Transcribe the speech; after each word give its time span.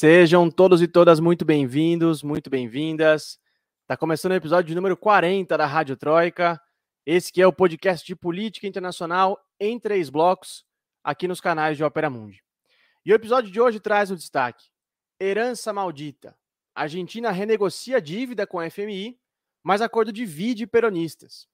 Sejam 0.00 0.50
todos 0.50 0.80
e 0.80 0.88
todas 0.88 1.20
muito 1.20 1.44
bem-vindos, 1.44 2.22
muito 2.22 2.48
bem-vindas. 2.48 3.38
Está 3.82 3.98
começando 3.98 4.32
o 4.32 4.34
episódio 4.34 4.74
número 4.74 4.96
40 4.96 5.58
da 5.58 5.66
Rádio 5.66 5.94
Troika. 5.94 6.58
Esse 7.04 7.30
que 7.30 7.42
é 7.42 7.46
o 7.46 7.52
podcast 7.52 8.06
de 8.06 8.16
política 8.16 8.66
internacional 8.66 9.38
em 9.60 9.78
três 9.78 10.08
blocos, 10.08 10.64
aqui 11.04 11.28
nos 11.28 11.38
canais 11.38 11.76
de 11.76 11.84
Opera 11.84 12.08
Mundi. 12.08 12.42
E 13.04 13.12
o 13.12 13.14
episódio 13.14 13.50
de 13.50 13.60
hoje 13.60 13.78
traz 13.78 14.10
o 14.10 14.16
destaque: 14.16 14.70
Herança 15.20 15.70
maldita. 15.70 16.34
Argentina 16.74 17.30
renegocia 17.30 18.00
dívida 18.00 18.46
com 18.46 18.58
a 18.58 18.70
FMI, 18.70 19.20
mas 19.62 19.82
acordo 19.82 20.10
divide 20.10 20.66
peronistas. 20.66 21.46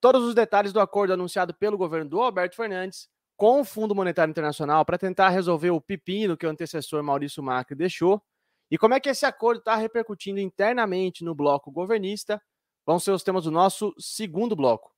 Todos 0.00 0.24
os 0.24 0.34
detalhes 0.34 0.72
do 0.72 0.80
acordo 0.80 1.12
anunciado 1.12 1.52
pelo 1.52 1.76
governo 1.76 2.08
do 2.08 2.22
Alberto 2.22 2.56
Fernandes 2.56 3.10
com 3.36 3.60
o 3.60 3.64
Fundo 3.64 3.94
Monetário 3.94 4.30
Internacional 4.30 4.84
para 4.84 4.98
tentar 4.98 5.30
resolver 5.30 5.70
o 5.70 5.80
pepino 5.80 6.36
que 6.36 6.46
o 6.46 6.50
antecessor 6.50 7.02
Maurício 7.02 7.42
Macri 7.42 7.76
deixou 7.76 8.22
e 8.70 8.78
como 8.78 8.94
é 8.94 9.00
que 9.00 9.08
esse 9.08 9.26
acordo 9.26 9.58
está 9.58 9.76
repercutindo 9.76 10.40
internamente 10.40 11.24
no 11.24 11.34
bloco 11.34 11.70
governista, 11.70 12.40
vão 12.84 12.98
ser 12.98 13.12
os 13.12 13.22
temas 13.22 13.44
do 13.44 13.50
nosso 13.50 13.94
segundo 13.98 14.56
bloco. 14.56 14.90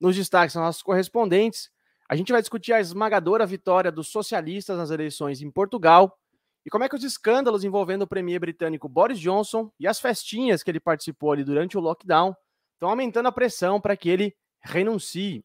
Nos 0.00 0.16
destaques 0.16 0.54
dos 0.54 0.62
nossos 0.62 0.82
correspondentes, 0.82 1.70
a 2.08 2.16
gente 2.16 2.32
vai 2.32 2.40
discutir 2.40 2.72
a 2.72 2.80
esmagadora 2.80 3.46
vitória 3.46 3.90
dos 3.90 4.08
socialistas 4.08 4.76
nas 4.76 4.90
eleições 4.90 5.42
em 5.42 5.50
Portugal 5.50 6.18
e 6.64 6.70
como 6.70 6.84
é 6.84 6.88
que 6.88 6.96
os 6.96 7.04
escândalos 7.04 7.64
envolvendo 7.64 8.02
o 8.02 8.06
premier 8.08 8.40
britânico 8.40 8.88
Boris 8.88 9.20
Johnson 9.20 9.70
e 9.78 9.86
as 9.86 10.00
festinhas 10.00 10.62
que 10.62 10.70
ele 10.70 10.80
participou 10.80 11.32
ali 11.32 11.44
durante 11.44 11.78
o 11.78 11.80
lockdown 11.80 12.34
estão 12.74 12.90
aumentando 12.90 13.26
a 13.26 13.32
pressão 13.32 13.80
para 13.80 13.96
que 13.96 14.08
ele 14.08 14.36
renuncie. 14.60 15.44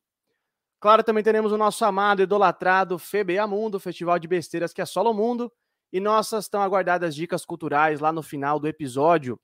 Claro, 0.82 1.04
também 1.04 1.24
teremos 1.24 1.52
o 1.52 1.58
nosso 1.60 1.86
amado, 1.86 2.24
idolatrado 2.24 2.98
FBA 2.98 3.46
Mundo, 3.48 3.80
festival 3.80 4.18
de 4.18 4.28
besteiras 4.28 4.74
que 4.74 4.82
é 4.82 4.86
solo 4.86 5.14
mundo, 5.14 5.52
e 5.94 6.00
nossas 6.00 6.50
tão 6.50 6.60
aguardadas 6.60 7.14
dicas 7.14 7.46
culturais 7.46 8.00
lá 8.00 8.12
no 8.12 8.24
final 8.24 8.60
do 8.60 8.68
episódio. 8.68 9.40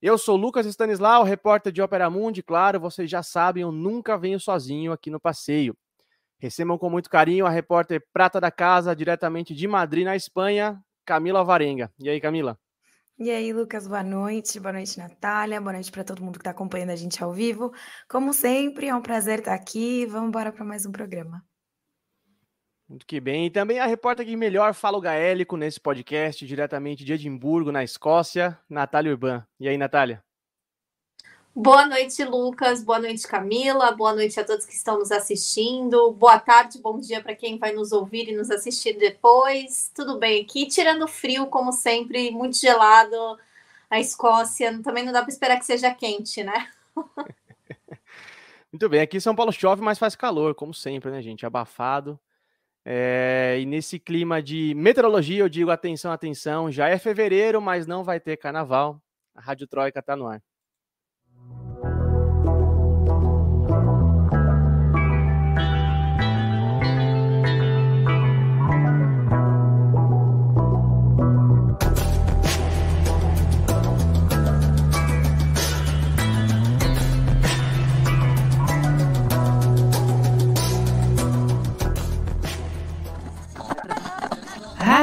Eu 0.00 0.16
sou 0.16 0.36
Lucas 0.36 0.64
Stanislau, 0.64 1.22
repórter 1.22 1.70
de 1.70 1.82
Ópera 1.82 2.08
Mundi, 2.08 2.42
claro, 2.42 2.80
vocês 2.80 3.10
já 3.10 3.22
sabem, 3.22 3.62
eu 3.62 3.70
nunca 3.70 4.16
venho 4.16 4.40
sozinho 4.40 4.90
aqui 4.90 5.10
no 5.10 5.20
passeio. 5.20 5.76
Recebam 6.38 6.78
com 6.78 6.88
muito 6.88 7.10
carinho 7.10 7.44
a 7.44 7.50
repórter 7.50 8.02
prata 8.10 8.40
da 8.40 8.50
casa, 8.50 8.96
diretamente 8.96 9.54
de 9.54 9.68
Madrid, 9.68 10.06
na 10.06 10.16
Espanha, 10.16 10.82
Camila 11.04 11.44
Varenga. 11.44 11.92
E 11.98 12.08
aí, 12.08 12.18
Camila? 12.18 12.58
E 13.16 13.30
aí, 13.30 13.52
Lucas, 13.52 13.86
boa 13.86 14.02
noite. 14.02 14.58
Boa 14.58 14.72
noite, 14.72 14.98
Natália. 14.98 15.60
Boa 15.60 15.74
noite 15.74 15.90
para 15.92 16.02
todo 16.02 16.20
mundo 16.20 16.34
que 16.34 16.40
está 16.40 16.50
acompanhando 16.50 16.90
a 16.90 16.96
gente 16.96 17.22
ao 17.22 17.32
vivo. 17.32 17.72
Como 18.08 18.32
sempre, 18.32 18.88
é 18.88 18.94
um 18.94 19.00
prazer 19.00 19.38
estar 19.38 19.54
aqui. 19.54 20.04
Vamos 20.06 20.28
embora 20.28 20.50
para 20.52 20.64
mais 20.64 20.84
um 20.84 20.90
programa. 20.90 21.44
Muito 22.88 23.06
que 23.06 23.20
bem. 23.20 23.46
E 23.46 23.50
também 23.50 23.78
a 23.78 23.86
repórter 23.86 24.26
que 24.26 24.36
melhor 24.36 24.74
fala 24.74 24.98
o 24.98 25.00
gaélico 25.00 25.56
nesse 25.56 25.80
podcast, 25.80 26.44
diretamente 26.44 27.04
de 27.04 27.12
Edimburgo, 27.12 27.70
na 27.70 27.84
Escócia, 27.84 28.58
Natália 28.68 29.12
Urban. 29.12 29.46
E 29.60 29.68
aí, 29.68 29.78
Natália? 29.78 30.20
Boa 31.56 31.86
noite, 31.86 32.24
Lucas. 32.24 32.82
Boa 32.82 32.98
noite, 32.98 33.28
Camila. 33.28 33.92
Boa 33.92 34.12
noite 34.12 34.40
a 34.40 34.44
todos 34.44 34.66
que 34.66 34.74
estão 34.74 34.98
nos 34.98 35.12
assistindo. 35.12 36.10
Boa 36.10 36.36
tarde, 36.40 36.80
bom 36.80 36.98
dia 36.98 37.22
para 37.22 37.36
quem 37.36 37.58
vai 37.58 37.70
nos 37.70 37.92
ouvir 37.92 38.28
e 38.28 38.36
nos 38.36 38.50
assistir 38.50 38.98
depois. 38.98 39.88
Tudo 39.94 40.18
bem 40.18 40.42
aqui? 40.42 40.66
Tirando 40.66 41.06
frio, 41.06 41.46
como 41.46 41.70
sempre, 41.70 42.32
muito 42.32 42.56
gelado. 42.56 43.16
A 43.88 44.00
Escócia 44.00 44.82
também 44.82 45.04
não 45.04 45.12
dá 45.12 45.22
para 45.22 45.30
esperar 45.30 45.56
que 45.56 45.64
seja 45.64 45.94
quente, 45.94 46.42
né? 46.42 46.68
muito 48.72 48.88
bem. 48.88 49.02
Aqui 49.02 49.18
em 49.18 49.20
São 49.20 49.36
Paulo 49.36 49.52
chove, 49.52 49.80
mas 49.80 49.96
faz 49.96 50.16
calor, 50.16 50.56
como 50.56 50.74
sempre, 50.74 51.12
né, 51.12 51.22
gente? 51.22 51.46
Abafado. 51.46 52.18
É... 52.84 53.58
e 53.60 53.64
nesse 53.64 54.00
clima 54.00 54.42
de 54.42 54.74
meteorologia, 54.74 55.38
eu 55.38 55.48
digo 55.48 55.70
atenção, 55.70 56.10
atenção. 56.10 56.68
Já 56.68 56.88
é 56.88 56.98
fevereiro, 56.98 57.62
mas 57.62 57.86
não 57.86 58.02
vai 58.02 58.18
ter 58.18 58.36
carnaval. 58.38 59.00
A 59.32 59.40
Rádio 59.40 59.68
Troika 59.68 60.00
está 60.00 60.16
no 60.16 60.26
ar. 60.26 60.42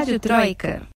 Rádio 0.01 0.19
Troika. 0.19 0.89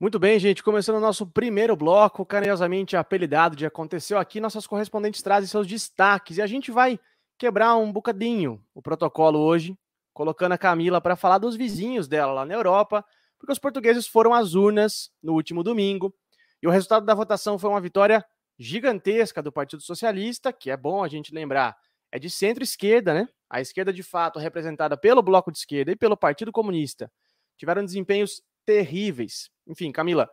Muito 0.00 0.18
bem, 0.18 0.38
gente. 0.38 0.62
Começando 0.62 0.96
o 0.96 1.00
nosso 1.00 1.26
primeiro 1.26 1.76
bloco, 1.76 2.24
carinhosamente 2.24 2.96
apelidado 2.96 3.54
de 3.54 3.66
Aconteceu 3.66 4.18
Aqui, 4.18 4.40
nossas 4.40 4.66
correspondentes 4.66 5.20
trazem 5.20 5.46
seus 5.46 5.66
destaques 5.66 6.38
e 6.38 6.42
a 6.42 6.46
gente 6.46 6.70
vai 6.70 6.98
quebrar 7.36 7.76
um 7.76 7.92
bocadinho 7.92 8.64
o 8.74 8.80
protocolo 8.80 9.40
hoje, 9.40 9.76
colocando 10.14 10.52
a 10.52 10.58
Camila 10.58 11.02
para 11.02 11.16
falar 11.16 11.36
dos 11.36 11.54
vizinhos 11.54 12.08
dela 12.08 12.32
lá 12.32 12.46
na 12.46 12.54
Europa, 12.54 13.04
porque 13.38 13.52
os 13.52 13.58
portugueses 13.58 14.06
foram 14.06 14.32
às 14.32 14.54
urnas 14.54 15.10
no 15.22 15.34
último 15.34 15.62
domingo 15.62 16.14
e 16.62 16.66
o 16.66 16.70
resultado 16.70 17.04
da 17.04 17.12
votação 17.12 17.58
foi 17.58 17.68
uma 17.68 17.80
vitória 17.80 18.24
gigantesca 18.58 19.42
do 19.42 19.52
Partido 19.52 19.82
Socialista, 19.82 20.50
que 20.50 20.70
é 20.70 20.78
bom 20.78 21.04
a 21.04 21.08
gente 21.08 21.34
lembrar, 21.34 21.76
é 22.12 22.18
de 22.18 22.28
centro-esquerda, 22.28 23.14
né? 23.14 23.28
A 23.48 23.60
esquerda, 23.60 23.92
de 23.92 24.02
fato, 24.02 24.38
representada 24.38 24.96
pelo 24.96 25.22
Bloco 25.22 25.50
de 25.50 25.58
Esquerda 25.58 25.90
e 25.90 25.96
pelo 25.96 26.16
Partido 26.16 26.52
Comunista, 26.52 27.10
tiveram 27.56 27.84
desempenhos 27.84 28.42
terríveis. 28.64 29.50
Enfim, 29.66 29.90
Camila, 29.90 30.28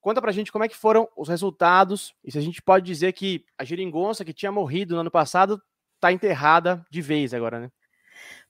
conta 0.00 0.20
pra 0.20 0.32
gente 0.32 0.52
como 0.52 0.64
é 0.64 0.68
que 0.68 0.76
foram 0.76 1.08
os 1.16 1.28
resultados 1.28 2.14
e 2.22 2.30
se 2.30 2.38
a 2.38 2.40
gente 2.40 2.60
pode 2.62 2.84
dizer 2.84 3.12
que 3.12 3.44
a 3.58 3.64
geringonça 3.64 4.24
que 4.24 4.32
tinha 4.32 4.52
morrido 4.52 4.94
no 4.94 5.00
ano 5.00 5.10
passado 5.10 5.60
está 5.94 6.12
enterrada 6.12 6.84
de 6.90 7.00
vez 7.00 7.32
agora, 7.32 7.60
né? 7.60 7.70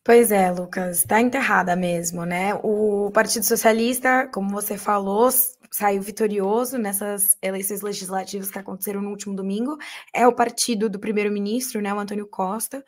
Pois 0.05 0.33
é, 0.33 0.51
Lucas, 0.51 0.99
está 0.99 1.21
enterrada 1.21 1.77
mesmo, 1.77 2.25
né? 2.25 2.55
O 2.63 3.11
Partido 3.13 3.45
Socialista, 3.45 4.27
como 4.33 4.51
você 4.51 4.77
falou, 4.77 5.31
saiu 5.73 6.03
vitorioso 6.03 6.79
nessas 6.79 7.37
eleições 7.43 7.81
legislativas 7.81 8.51
que 8.51 8.59
aconteceram 8.59 9.01
no 9.01 9.11
último 9.11 9.35
domingo. 9.35 9.77
É 10.15 10.27
o 10.29 10.35
partido 10.35 10.89
do 10.89 11.01
primeiro-ministro, 11.01 11.81
né, 11.81 11.93
o 11.93 11.99
Antônio 11.99 12.27
Costa 12.27 12.85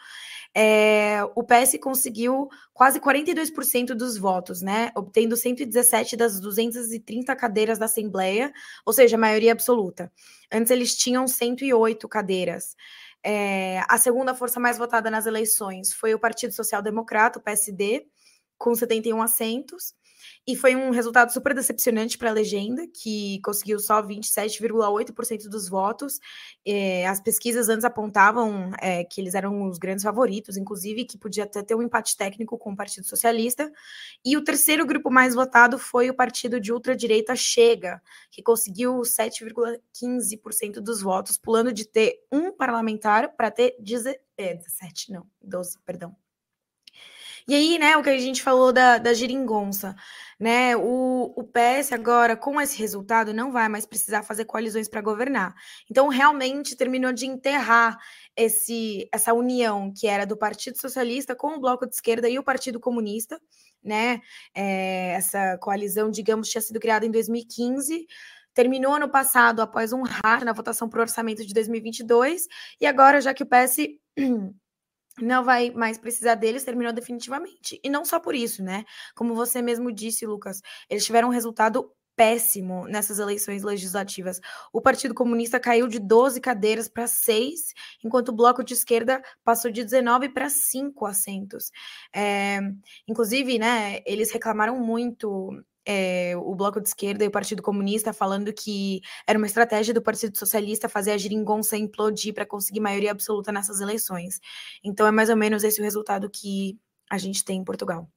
é, 0.54 1.18
o 1.34 1.42
PS 1.42 1.76
conseguiu 1.82 2.48
quase 2.72 3.00
42% 3.00 3.88
dos 3.88 4.16
votos, 4.16 4.62
né? 4.62 4.92
Obtendo 4.94 5.36
117 5.36 6.16
das 6.16 6.38
230 6.38 7.34
cadeiras 7.34 7.78
da 7.78 7.86
Assembleia, 7.86 8.52
ou 8.86 8.92
seja, 8.92 9.16
a 9.16 9.18
maioria 9.18 9.50
absoluta. 9.50 10.12
Antes 10.52 10.70
eles 10.70 10.96
tinham 10.96 11.26
108 11.26 12.08
cadeiras. 12.08 12.76
É, 13.22 13.82
a 13.88 13.98
segunda 13.98 14.34
força 14.34 14.60
mais 14.60 14.78
votada 14.78 15.10
nas 15.10 15.26
eleições 15.26 15.92
foi 15.92 16.14
o 16.14 16.18
Partido 16.20 16.52
Social 16.52 16.80
Democrata, 16.80 17.38
o 17.40 17.42
PSD, 17.42 18.06
com 18.56 18.74
71 18.74 19.20
assentos. 19.22 19.94
E 20.46 20.54
foi 20.56 20.76
um 20.76 20.90
resultado 20.90 21.32
super 21.32 21.54
decepcionante 21.54 22.18
para 22.18 22.30
a 22.30 22.32
legenda, 22.32 22.86
que 22.86 23.40
conseguiu 23.42 23.78
só 23.78 24.02
27,8% 24.02 25.48
dos 25.48 25.68
votos. 25.68 26.20
É, 26.66 27.06
as 27.06 27.20
pesquisas 27.20 27.68
antes 27.68 27.84
apontavam 27.84 28.70
é, 28.80 29.04
que 29.04 29.20
eles 29.20 29.34
eram 29.34 29.68
os 29.68 29.78
grandes 29.78 30.04
favoritos, 30.04 30.56
inclusive 30.56 31.04
que 31.04 31.16
podia 31.16 31.44
até 31.44 31.62
ter 31.62 31.74
um 31.74 31.82
empate 31.82 32.16
técnico 32.16 32.58
com 32.58 32.72
o 32.72 32.76
Partido 32.76 33.06
Socialista. 33.06 33.72
E 34.24 34.36
o 34.36 34.44
terceiro 34.44 34.86
grupo 34.86 35.10
mais 35.10 35.34
votado 35.34 35.78
foi 35.78 36.10
o 36.10 36.14
partido 36.14 36.60
de 36.60 36.72
ultradireita 36.72 37.34
Chega, 37.34 38.02
que 38.30 38.42
conseguiu 38.42 39.00
7,15% 39.00 40.80
dos 40.80 41.00
votos, 41.00 41.38
pulando 41.38 41.72
de 41.72 41.86
ter 41.86 42.20
um 42.30 42.52
parlamentar 42.52 43.34
para 43.36 43.50
ter 43.50 43.76
17, 43.78 44.18
é, 44.36 45.14
não, 45.14 45.26
12, 45.42 45.78
perdão. 45.84 46.23
E 47.46 47.54
aí, 47.54 47.78
né, 47.78 47.94
o 47.96 48.02
que 48.02 48.08
a 48.08 48.18
gente 48.18 48.42
falou 48.42 48.72
da, 48.72 48.96
da 48.96 49.12
geringonça, 49.12 49.94
né? 50.40 50.74
O, 50.76 51.32
o 51.36 51.44
PS 51.44 51.92
agora, 51.92 52.36
com 52.36 52.58
esse 52.58 52.78
resultado, 52.78 53.34
não 53.34 53.52
vai 53.52 53.68
mais 53.68 53.84
precisar 53.84 54.22
fazer 54.22 54.46
coalizões 54.46 54.88
para 54.88 55.02
governar. 55.02 55.54
Então, 55.90 56.08
realmente 56.08 56.74
terminou 56.74 57.12
de 57.12 57.26
enterrar 57.26 57.98
esse, 58.34 59.06
essa 59.12 59.34
união 59.34 59.92
que 59.94 60.06
era 60.06 60.24
do 60.24 60.38
Partido 60.38 60.80
Socialista 60.80 61.36
com 61.36 61.56
o 61.56 61.60
Bloco 61.60 61.86
de 61.86 61.94
Esquerda 61.94 62.30
e 62.30 62.38
o 62.38 62.42
Partido 62.42 62.80
Comunista, 62.80 63.38
né? 63.82 64.22
É, 64.54 65.10
essa 65.12 65.58
coalizão, 65.58 66.10
digamos, 66.10 66.48
tinha 66.48 66.62
sido 66.62 66.80
criada 66.80 67.04
em 67.04 67.10
2015 67.10 68.06
terminou 68.54 68.94
ano 68.94 69.08
passado 69.08 69.60
após 69.60 69.92
um 69.92 70.02
RAR 70.02 70.44
na 70.44 70.52
votação 70.52 70.88
para 70.88 71.00
o 71.00 71.02
orçamento 71.02 71.44
de 71.44 71.52
2022, 71.52 72.46
e 72.80 72.86
agora, 72.86 73.20
já 73.20 73.34
que 73.34 73.42
o 73.42 73.46
PS 73.46 73.78
não 75.20 75.44
vai 75.44 75.70
mais 75.70 75.98
precisar 75.98 76.34
deles, 76.34 76.64
terminou 76.64 76.92
definitivamente. 76.92 77.80
E 77.82 77.88
não 77.90 78.04
só 78.04 78.18
por 78.18 78.34
isso, 78.34 78.62
né? 78.62 78.84
Como 79.14 79.34
você 79.34 79.62
mesmo 79.62 79.92
disse, 79.92 80.26
Lucas, 80.26 80.60
eles 80.88 81.04
tiveram 81.04 81.28
um 81.28 81.32
resultado 81.32 81.90
péssimo 82.16 82.86
nessas 82.86 83.18
eleições 83.18 83.62
legislativas. 83.62 84.40
O 84.72 84.80
Partido 84.80 85.14
Comunista 85.14 85.58
caiu 85.58 85.88
de 85.88 85.98
12 85.98 86.40
cadeiras 86.40 86.88
para 86.88 87.06
6, 87.06 87.72
enquanto 88.04 88.28
o 88.28 88.32
Bloco 88.32 88.62
de 88.64 88.74
Esquerda 88.74 89.22
passou 89.44 89.70
de 89.70 89.84
19 89.84 90.28
para 90.28 90.48
5 90.48 91.06
assentos. 91.06 91.70
É, 92.14 92.60
inclusive, 93.08 93.58
né, 93.58 94.00
eles 94.06 94.30
reclamaram 94.30 94.78
muito. 94.78 95.60
É, 95.86 96.32
o 96.36 96.54
Bloco 96.54 96.80
de 96.80 96.88
Esquerda 96.88 97.24
e 97.24 97.28
o 97.28 97.30
Partido 97.30 97.62
Comunista 97.62 98.12
falando 98.12 98.52
que 98.52 99.00
era 99.26 99.38
uma 99.38 99.46
estratégia 99.46 99.92
do 99.92 100.00
Partido 100.00 100.36
Socialista 100.36 100.88
fazer 100.88 101.12
a 101.12 101.18
geringonça 101.18 101.76
implodir 101.76 102.32
para 102.32 102.46
conseguir 102.46 102.80
maioria 102.80 103.10
absoluta 103.10 103.52
nessas 103.52 103.80
eleições. 103.80 104.40
Então 104.82 105.06
é 105.06 105.10
mais 105.10 105.28
ou 105.28 105.36
menos 105.36 105.62
esse 105.62 105.80
o 105.80 105.84
resultado 105.84 106.30
que 106.30 106.78
a 107.10 107.18
gente 107.18 107.44
tem 107.44 107.58
em 107.58 107.64
Portugal. 107.64 108.08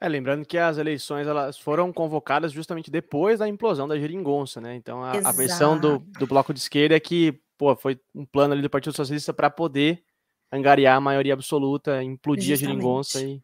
É, 0.00 0.08
lembrando 0.08 0.46
que 0.46 0.56
as 0.56 0.78
eleições 0.78 1.26
elas 1.26 1.58
foram 1.58 1.92
convocadas 1.92 2.52
justamente 2.52 2.90
depois 2.90 3.40
da 3.40 3.46
implosão 3.46 3.86
da 3.86 3.98
geringonça, 3.98 4.58
né? 4.58 4.74
Então 4.74 5.02
a, 5.04 5.12
a 5.12 5.32
versão 5.32 5.78
do, 5.78 5.98
do 5.98 6.26
bloco 6.26 6.54
de 6.54 6.60
esquerda 6.60 6.96
é 6.96 7.00
que, 7.00 7.38
pô, 7.58 7.76
foi 7.76 8.00
um 8.14 8.24
plano 8.24 8.54
ali 8.54 8.62
do 8.62 8.70
Partido 8.70 8.96
Socialista 8.96 9.34
para 9.34 9.50
poder 9.50 10.02
angariar 10.50 10.96
a 10.96 11.00
maioria 11.00 11.34
absoluta, 11.34 12.02
implodir 12.02 12.56
justamente. 12.56 12.64
a 12.64 12.72
geringonça 12.72 13.20
e, 13.22 13.42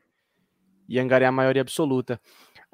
e 0.89 0.99
angariar 0.99 1.29
a 1.29 1.33
maioria 1.33 1.61
absoluta. 1.61 2.19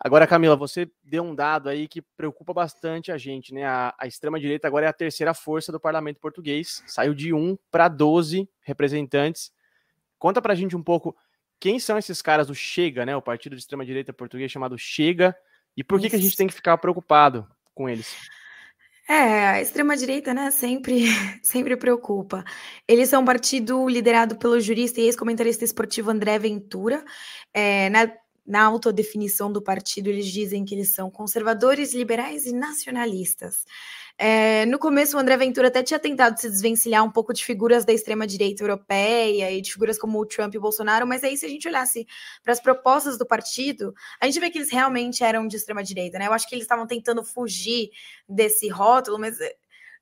Agora, 0.04 0.26
Camila, 0.26 0.56
você 0.56 0.90
deu 1.04 1.22
um 1.22 1.32
dado 1.32 1.68
aí 1.68 1.86
que 1.86 2.02
preocupa 2.02 2.52
bastante 2.52 3.12
a 3.12 3.16
gente, 3.16 3.54
né? 3.54 3.64
A, 3.64 3.94
a 3.96 4.06
extrema-direita 4.06 4.66
agora 4.66 4.86
é 4.86 4.88
a 4.88 4.92
terceira 4.92 5.32
força 5.32 5.70
do 5.70 5.78
parlamento 5.78 6.18
português, 6.18 6.82
saiu 6.88 7.14
de 7.14 7.32
1 7.32 7.56
para 7.70 7.86
12 7.86 8.48
representantes. 8.62 9.52
Conta 10.18 10.42
pra 10.42 10.56
gente 10.56 10.74
um 10.74 10.82
pouco 10.82 11.16
quem 11.60 11.78
são 11.78 11.96
esses 11.96 12.20
caras 12.20 12.48
do 12.48 12.54
Chega, 12.54 13.06
né? 13.06 13.14
O 13.14 13.22
partido 13.22 13.54
de 13.54 13.62
extrema-direita 13.62 14.12
português 14.12 14.50
chamado 14.50 14.76
Chega, 14.76 15.36
e 15.76 15.84
por 15.84 16.00
que, 16.00 16.10
que 16.10 16.16
a 16.16 16.20
gente 16.20 16.36
tem 16.36 16.48
que 16.48 16.54
ficar 16.54 16.76
preocupado 16.78 17.46
com 17.72 17.88
eles? 17.88 18.14
É, 19.08 19.46
a 19.48 19.60
extrema-direita, 19.60 20.32
né, 20.32 20.50
sempre, 20.50 21.06
sempre 21.42 21.76
preocupa. 21.76 22.44
Eles 22.86 23.08
são 23.08 23.22
um 23.22 23.24
partido 23.24 23.88
liderado 23.88 24.36
pelo 24.36 24.60
jurista 24.60 25.00
e 25.00 25.04
ex-comentarista 25.04 25.64
esportivo 25.64 26.10
André 26.10 26.38
Ventura. 26.38 27.04
É, 27.52 27.90
na, 27.90 28.10
na 28.46 28.64
autodefinição 28.64 29.52
do 29.52 29.62
partido, 29.62 30.08
eles 30.08 30.26
dizem 30.26 30.64
que 30.64 30.74
eles 30.74 30.94
são 30.94 31.10
conservadores, 31.10 31.94
liberais 31.94 32.44
e 32.44 32.52
nacionalistas. 32.52 33.64
É, 34.18 34.66
no 34.66 34.78
começo, 34.78 35.16
o 35.16 35.20
André 35.20 35.36
Ventura 35.36 35.68
até 35.68 35.82
tinha 35.82 35.98
tentado 35.98 36.38
se 36.38 36.48
desvencilhar 36.48 37.04
um 37.04 37.10
pouco 37.10 37.32
de 37.32 37.44
figuras 37.44 37.84
da 37.84 37.92
extrema-direita 37.92 38.62
europeia 38.62 39.50
e 39.50 39.60
de 39.60 39.72
figuras 39.72 39.98
como 39.98 40.18
o 40.18 40.26
Trump 40.26 40.54
e 40.54 40.58
o 40.58 40.60
Bolsonaro, 40.60 41.06
mas 41.06 41.24
aí, 41.24 41.36
se 41.36 41.46
a 41.46 41.48
gente 41.48 41.66
olhasse 41.66 42.06
para 42.42 42.52
as 42.52 42.60
propostas 42.60 43.16
do 43.16 43.26
partido, 43.26 43.94
a 44.20 44.26
gente 44.26 44.38
vê 44.38 44.50
que 44.50 44.58
eles 44.58 44.70
realmente 44.70 45.24
eram 45.24 45.46
de 45.46 45.56
extrema-direita, 45.56 46.18
né? 46.18 46.26
Eu 46.26 46.32
acho 46.32 46.48
que 46.48 46.54
eles 46.54 46.64
estavam 46.64 46.86
tentando 46.86 47.24
fugir 47.24 47.90
desse 48.28 48.68
rótulo, 48.68 49.18
mas 49.18 49.40
eh, 49.40 49.54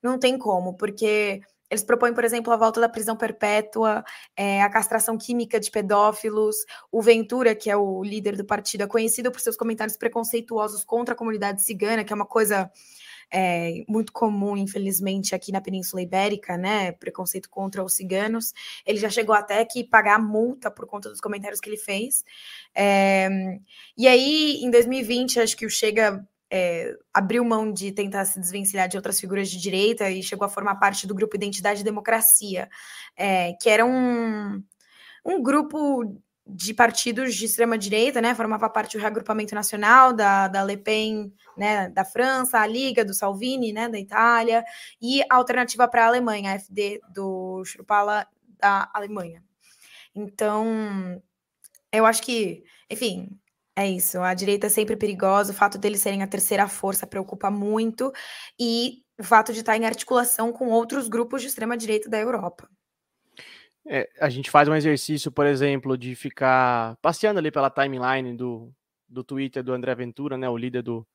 não 0.03 0.19
tem 0.19 0.37
como, 0.37 0.75
porque 0.75 1.41
eles 1.71 1.83
propõem, 1.83 2.13
por 2.13 2.25
exemplo, 2.25 2.51
a 2.51 2.57
volta 2.57 2.81
da 2.81 2.89
prisão 2.89 3.15
perpétua, 3.15 4.03
é, 4.35 4.61
a 4.61 4.69
castração 4.69 5.17
química 5.17 5.57
de 5.57 5.71
pedófilos. 5.71 6.57
O 6.91 7.01
Ventura, 7.01 7.55
que 7.55 7.71
é 7.71 7.77
o 7.77 8.03
líder 8.03 8.35
do 8.35 8.43
partido, 8.43 8.83
é 8.83 8.87
conhecido 8.87 9.31
por 9.31 9.39
seus 9.39 9.55
comentários 9.55 9.95
preconceituosos 9.95 10.83
contra 10.83 11.13
a 11.13 11.17
comunidade 11.17 11.63
cigana, 11.63 12.03
que 12.03 12.11
é 12.11 12.15
uma 12.15 12.25
coisa 12.25 12.69
é, 13.31 13.85
muito 13.87 14.11
comum, 14.11 14.57
infelizmente, 14.57 15.33
aqui 15.33 15.53
na 15.53 15.61
Península 15.61 16.01
Ibérica, 16.01 16.57
né? 16.57 16.91
Preconceito 16.91 17.49
contra 17.49 17.81
os 17.81 17.93
ciganos. 17.93 18.53
Ele 18.85 18.99
já 18.99 19.09
chegou 19.09 19.33
até 19.33 19.63
que 19.63 19.85
pagar 19.85 20.19
multa 20.19 20.69
por 20.69 20.85
conta 20.85 21.09
dos 21.09 21.21
comentários 21.21 21.61
que 21.61 21.69
ele 21.69 21.77
fez. 21.77 22.25
É, 22.75 23.29
e 23.97 24.09
aí, 24.09 24.59
em 24.61 24.69
2020, 24.69 25.39
acho 25.39 25.55
que 25.55 25.65
o 25.65 25.69
Chega 25.69 26.27
é, 26.51 26.97
abriu 27.13 27.45
mão 27.45 27.71
de 27.71 27.91
tentar 27.93 28.25
se 28.25 28.39
desvencilhar 28.39 28.89
de 28.89 28.97
outras 28.97 29.19
figuras 29.19 29.49
de 29.49 29.57
direita 29.57 30.09
e 30.09 30.21
chegou 30.21 30.45
a 30.45 30.49
formar 30.49 30.75
parte 30.75 31.07
do 31.07 31.15
grupo 31.15 31.37
Identidade 31.37 31.79
e 31.79 31.85
Democracia, 31.85 32.69
é, 33.15 33.53
que 33.53 33.69
era 33.69 33.85
um, 33.85 34.61
um 35.25 35.41
grupo 35.41 36.21
de 36.45 36.73
partidos 36.73 37.35
de 37.35 37.45
extrema 37.45 37.77
direita, 37.77 38.19
né? 38.19 38.35
Formava 38.35 38.69
parte 38.69 38.97
do 38.97 39.01
reagrupamento 39.01 39.55
nacional 39.55 40.11
da, 40.11 40.49
da 40.49 40.61
Le 40.63 40.75
Pen, 40.75 41.33
né? 41.55 41.89
Da 41.89 42.03
França, 42.03 42.59
a 42.59 42.67
Liga 42.67 43.05
do 43.05 43.13
Salvini, 43.13 43.71
né? 43.71 43.87
Da 43.87 43.97
Itália 43.97 44.65
e 45.01 45.21
a 45.23 45.35
alternativa 45.35 45.87
para 45.87 46.03
a 46.03 46.07
Alemanha, 46.07 46.51
a 46.51 46.59
FD 46.59 46.99
do 47.13 47.63
Schrupala 47.63 48.27
da 48.59 48.89
Alemanha. 48.93 49.41
Então, 50.13 51.21
eu 51.91 52.05
acho 52.05 52.21
que, 52.21 52.63
enfim, 52.89 53.29
é 53.75 53.89
isso. 53.89 54.19
A 54.19 54.33
direita 54.33 54.67
é 54.67 54.69
sempre 54.69 54.95
perigosa. 54.95 55.51
O 55.51 55.55
fato 55.55 55.77
deles 55.77 56.01
serem 56.01 56.23
a 56.23 56.27
terceira 56.27 56.67
força 56.67 57.07
preocupa 57.07 57.49
muito 57.49 58.11
e 58.59 59.03
o 59.17 59.23
fato 59.23 59.53
de 59.53 59.59
estar 59.59 59.77
em 59.77 59.85
articulação 59.85 60.51
com 60.51 60.69
outros 60.69 61.07
grupos 61.07 61.41
de 61.41 61.47
extrema 61.47 61.77
direita 61.77 62.09
da 62.09 62.19
Europa. 62.19 62.67
É, 63.87 64.09
a 64.19 64.29
gente 64.29 64.51
faz 64.51 64.67
um 64.67 64.75
exercício, 64.75 65.31
por 65.31 65.45
exemplo, 65.45 65.97
de 65.97 66.15
ficar 66.15 66.95
passeando 67.01 67.39
ali 67.39 67.49
pela 67.49 67.69
timeline 67.69 68.35
do, 68.35 68.71
do 69.07 69.23
Twitter 69.23 69.63
do 69.63 69.73
André 69.73 69.95
Ventura, 69.95 70.37
né, 70.37 70.47
o 70.47 70.57
líder 70.57 70.83
do, 70.83 71.07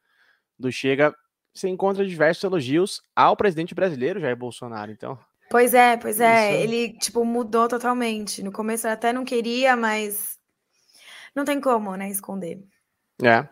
do 0.58 0.72
Chega, 0.72 1.14
você 1.54 1.68
encontra 1.68 2.06
diversos 2.06 2.44
elogios 2.44 3.02
ao 3.14 3.36
presidente 3.36 3.74
brasileiro, 3.74 4.20
Jair 4.20 4.36
Bolsonaro. 4.36 4.92
Então. 4.92 5.18
Pois 5.50 5.72
é, 5.72 5.96
pois 5.96 6.20
é. 6.20 6.52
Isso... 6.52 6.62
Ele, 6.62 6.92
tipo, 6.98 7.24
mudou 7.24 7.66
totalmente. 7.66 8.42
No 8.42 8.52
começo 8.52 8.86
eu 8.86 8.92
até 8.92 9.12
não 9.12 9.24
queria, 9.24 9.74
mas 9.74 10.35
não 11.36 11.44
tem 11.44 11.60
como, 11.60 11.94
né, 11.94 12.08
esconder. 12.08 12.64
É. 13.22 13.46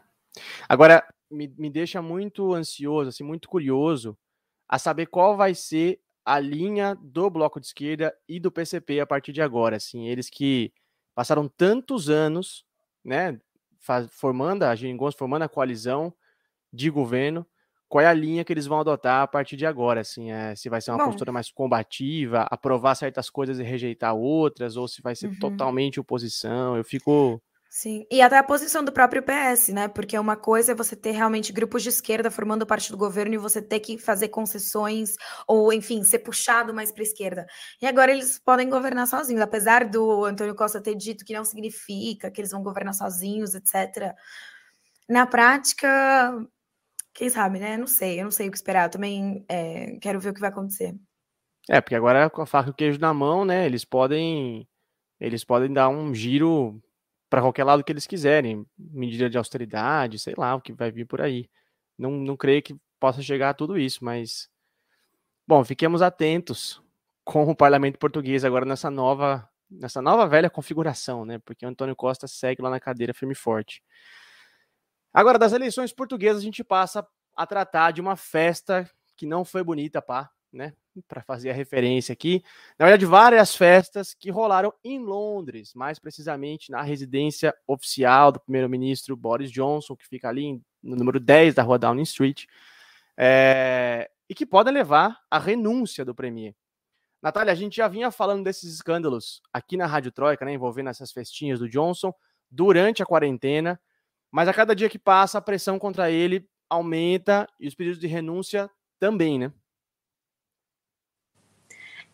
Agora, 0.68 1.06
me, 1.30 1.46
me 1.58 1.70
deixa 1.70 2.00
muito 2.00 2.54
ansioso, 2.54 3.10
assim, 3.10 3.22
muito 3.22 3.48
curioso 3.48 4.16
a 4.66 4.78
saber 4.78 5.06
qual 5.06 5.36
vai 5.36 5.54
ser 5.54 6.00
a 6.24 6.40
linha 6.40 6.94
do 6.94 7.28
bloco 7.28 7.60
de 7.60 7.66
esquerda 7.66 8.14
e 8.26 8.40
do 8.40 8.50
PCP 8.50 8.98
a 9.00 9.06
partir 9.06 9.32
de 9.32 9.42
agora, 9.42 9.76
assim, 9.76 10.08
eles 10.08 10.30
que 10.30 10.72
passaram 11.14 11.46
tantos 11.46 12.08
anos, 12.08 12.64
né, 13.04 13.38
faz, 13.78 14.08
formando 14.10 14.62
a 14.62 14.74
Geringonça, 14.74 15.18
formando 15.18 15.42
a 15.42 15.48
coalizão 15.48 16.12
de 16.72 16.88
governo, 16.88 17.46
qual 17.86 18.02
é 18.02 18.06
a 18.06 18.14
linha 18.14 18.42
que 18.42 18.52
eles 18.52 18.66
vão 18.66 18.80
adotar 18.80 19.22
a 19.22 19.26
partir 19.26 19.56
de 19.56 19.66
agora, 19.66 20.00
assim, 20.00 20.32
é, 20.32 20.56
se 20.56 20.70
vai 20.70 20.80
ser 20.80 20.90
uma 20.90 20.98
Bom, 20.98 21.04
postura 21.04 21.30
mais 21.30 21.50
combativa, 21.52 22.46
aprovar 22.50 22.94
certas 22.94 23.28
coisas 23.28 23.58
e 23.58 23.62
rejeitar 23.62 24.14
outras, 24.16 24.76
ou 24.78 24.88
se 24.88 25.02
vai 25.02 25.14
ser 25.14 25.28
uhum. 25.28 25.38
totalmente 25.38 26.00
oposição, 26.00 26.76
eu 26.76 26.82
fico 26.82 27.40
Sim, 27.76 28.06
e 28.08 28.22
até 28.22 28.38
a 28.38 28.42
posição 28.44 28.84
do 28.84 28.92
próprio 28.92 29.20
PS, 29.20 29.72
né? 29.72 29.88
Porque 29.88 30.16
uma 30.16 30.36
coisa 30.36 30.70
é 30.70 30.74
você 30.76 30.94
ter 30.94 31.10
realmente 31.10 31.52
grupos 31.52 31.82
de 31.82 31.88
esquerda 31.88 32.30
formando 32.30 32.64
parte 32.64 32.88
do 32.88 32.96
governo 32.96 33.34
e 33.34 33.36
você 33.36 33.60
ter 33.60 33.80
que 33.80 33.98
fazer 33.98 34.28
concessões, 34.28 35.16
ou 35.44 35.72
enfim, 35.72 36.04
ser 36.04 36.20
puxado 36.20 36.72
mais 36.72 36.92
para 36.92 37.02
a 37.02 37.06
esquerda. 37.06 37.46
E 37.82 37.86
agora 37.88 38.12
eles 38.12 38.38
podem 38.38 38.70
governar 38.70 39.08
sozinhos, 39.08 39.42
apesar 39.42 39.86
do 39.86 40.24
Antônio 40.24 40.54
Costa 40.54 40.80
ter 40.80 40.94
dito 40.94 41.24
que 41.24 41.34
não 41.34 41.44
significa 41.44 42.30
que 42.30 42.40
eles 42.40 42.52
vão 42.52 42.62
governar 42.62 42.94
sozinhos, 42.94 43.56
etc. 43.56 44.14
Na 45.08 45.26
prática, 45.26 45.88
quem 47.12 47.28
sabe, 47.28 47.58
né? 47.58 47.76
Não 47.76 47.88
sei, 47.88 48.20
eu 48.20 48.24
não 48.24 48.30
sei 48.30 48.46
o 48.46 48.52
que 48.52 48.56
esperar. 48.56 48.84
Eu 48.84 48.90
também 48.90 49.44
é, 49.48 49.98
quero 50.00 50.20
ver 50.20 50.30
o 50.30 50.34
que 50.34 50.40
vai 50.40 50.50
acontecer. 50.50 50.94
É, 51.68 51.80
porque 51.80 51.96
agora 51.96 52.30
com 52.30 52.40
a 52.40 52.46
faca 52.46 52.68
e 52.68 52.70
o 52.70 52.74
queijo 52.74 53.00
na 53.00 53.12
mão, 53.12 53.44
né? 53.44 53.66
Eles 53.66 53.84
podem, 53.84 54.64
eles 55.18 55.42
podem 55.42 55.72
dar 55.72 55.88
um 55.88 56.14
giro 56.14 56.80
para 57.34 57.42
qualquer 57.42 57.64
lado 57.64 57.82
que 57.82 57.90
eles 57.90 58.06
quiserem, 58.06 58.64
medida 58.78 59.28
de 59.28 59.36
austeridade, 59.36 60.20
sei 60.20 60.34
lá, 60.38 60.54
o 60.54 60.60
que 60.60 60.72
vai 60.72 60.92
vir 60.92 61.04
por 61.04 61.20
aí. 61.20 61.50
Não, 61.98 62.12
não 62.12 62.36
creio 62.36 62.62
que 62.62 62.76
possa 63.00 63.20
chegar 63.20 63.50
a 63.50 63.54
tudo 63.54 63.76
isso, 63.76 64.04
mas 64.04 64.48
bom, 65.44 65.64
fiquemos 65.64 66.00
atentos 66.00 66.80
com 67.26 67.50
o 67.50 67.56
parlamento 67.56 67.98
português 67.98 68.44
agora 68.44 68.64
nessa 68.64 68.88
nova 68.88 69.50
nessa 69.68 70.00
nova 70.00 70.28
velha 70.28 70.48
configuração, 70.48 71.24
né? 71.24 71.40
Porque 71.40 71.66
o 71.66 71.68
Antônio 71.68 71.96
Costa 71.96 72.28
segue 72.28 72.62
lá 72.62 72.70
na 72.70 72.78
cadeira 72.78 73.12
firme 73.12 73.32
e 73.32 73.36
forte. 73.36 73.82
Agora 75.12 75.36
das 75.36 75.52
eleições 75.52 75.92
portuguesas 75.92 76.40
a 76.40 76.44
gente 76.44 76.62
passa 76.62 77.04
a 77.36 77.44
tratar 77.44 77.90
de 77.90 78.00
uma 78.00 78.14
festa 78.14 78.88
que 79.16 79.26
não 79.26 79.44
foi 79.44 79.64
bonita, 79.64 80.00
pá, 80.00 80.30
né? 80.52 80.72
Para 81.02 81.22
fazer 81.22 81.50
a 81.50 81.54
referência 81.54 82.12
aqui, 82.12 82.42
na 82.78 82.86
verdade, 82.86 83.06
várias 83.06 83.54
festas 83.54 84.14
que 84.14 84.30
rolaram 84.30 84.72
em 84.82 84.98
Londres, 84.98 85.72
mais 85.74 85.98
precisamente 85.98 86.70
na 86.70 86.82
residência 86.82 87.54
oficial 87.66 88.32
do 88.32 88.40
primeiro-ministro 88.40 89.16
Boris 89.16 89.50
Johnson, 89.50 89.96
que 89.96 90.06
fica 90.06 90.28
ali 90.28 90.60
no 90.82 90.96
número 90.96 91.18
10 91.18 91.54
da 91.54 91.62
rua 91.62 91.78
Downing 91.78 92.02
Street, 92.02 92.44
é, 93.16 94.10
e 94.28 94.34
que 94.34 94.46
podem 94.46 94.72
levar 94.72 95.18
à 95.30 95.38
renúncia 95.38 96.04
do 96.04 96.14
premier. 96.14 96.54
Natália, 97.22 97.52
a 97.52 97.56
gente 97.56 97.76
já 97.76 97.88
vinha 97.88 98.10
falando 98.10 98.44
desses 98.44 98.74
escândalos 98.74 99.40
aqui 99.52 99.76
na 99.76 99.86
Rádio 99.86 100.12
Troika, 100.12 100.44
né, 100.44 100.52
envolvendo 100.52 100.90
essas 100.90 101.10
festinhas 101.10 101.58
do 101.58 101.68
Johnson, 101.68 102.12
durante 102.50 103.02
a 103.02 103.06
quarentena, 103.06 103.80
mas 104.30 104.48
a 104.48 104.52
cada 104.52 104.74
dia 104.74 104.88
que 104.88 104.98
passa, 104.98 105.38
a 105.38 105.42
pressão 105.42 105.78
contra 105.78 106.10
ele 106.10 106.48
aumenta 106.68 107.48
e 107.58 107.66
os 107.66 107.74
pedidos 107.74 107.98
de 107.98 108.06
renúncia 108.06 108.70
também, 108.98 109.38
né? 109.38 109.52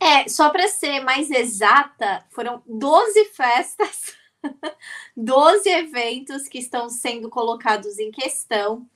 É, 0.00 0.26
só 0.30 0.48
para 0.48 0.66
ser 0.66 1.00
mais 1.00 1.30
exata, 1.30 2.24
foram 2.30 2.62
12 2.66 3.26
festas, 3.26 4.14
12 5.14 5.68
eventos 5.68 6.48
que 6.48 6.58
estão 6.58 6.88
sendo 6.88 7.28
colocados 7.28 7.98
em 7.98 8.10
questão. 8.10 8.88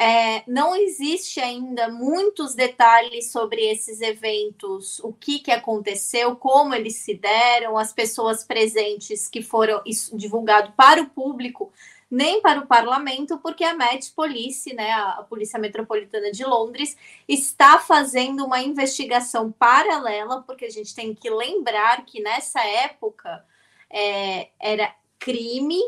É, 0.00 0.44
não 0.46 0.74
existe 0.74 1.38
ainda 1.40 1.88
muitos 1.88 2.54
detalhes 2.54 3.30
sobre 3.30 3.68
esses 3.68 4.00
eventos, 4.00 5.00
o 5.00 5.12
que, 5.12 5.40
que 5.40 5.50
aconteceu, 5.50 6.36
como 6.36 6.72
eles 6.72 6.94
se 6.96 7.14
deram, 7.14 7.76
as 7.76 7.92
pessoas 7.92 8.44
presentes 8.44 9.28
que 9.28 9.42
foram 9.42 9.82
divulgados 10.14 10.72
para 10.76 11.02
o 11.02 11.10
público, 11.10 11.72
nem 12.10 12.40
para 12.40 12.60
o 12.60 12.66
parlamento, 12.66 13.38
porque 13.38 13.64
a 13.64 13.74
Met 13.74 14.10
Police, 14.12 14.72
né, 14.72 14.90
a 14.92 15.24
Polícia 15.28 15.58
Metropolitana 15.58 16.30
de 16.30 16.44
Londres, 16.44 16.96
está 17.28 17.78
fazendo 17.78 18.44
uma 18.44 18.60
investigação 18.62 19.52
paralela, 19.52 20.42
porque 20.46 20.64
a 20.64 20.70
gente 20.70 20.94
tem 20.94 21.14
que 21.14 21.28
lembrar 21.28 22.04
que 22.06 22.22
nessa 22.22 22.64
época 22.64 23.44
é, 23.90 24.48
era 24.58 24.94
crime 25.18 25.80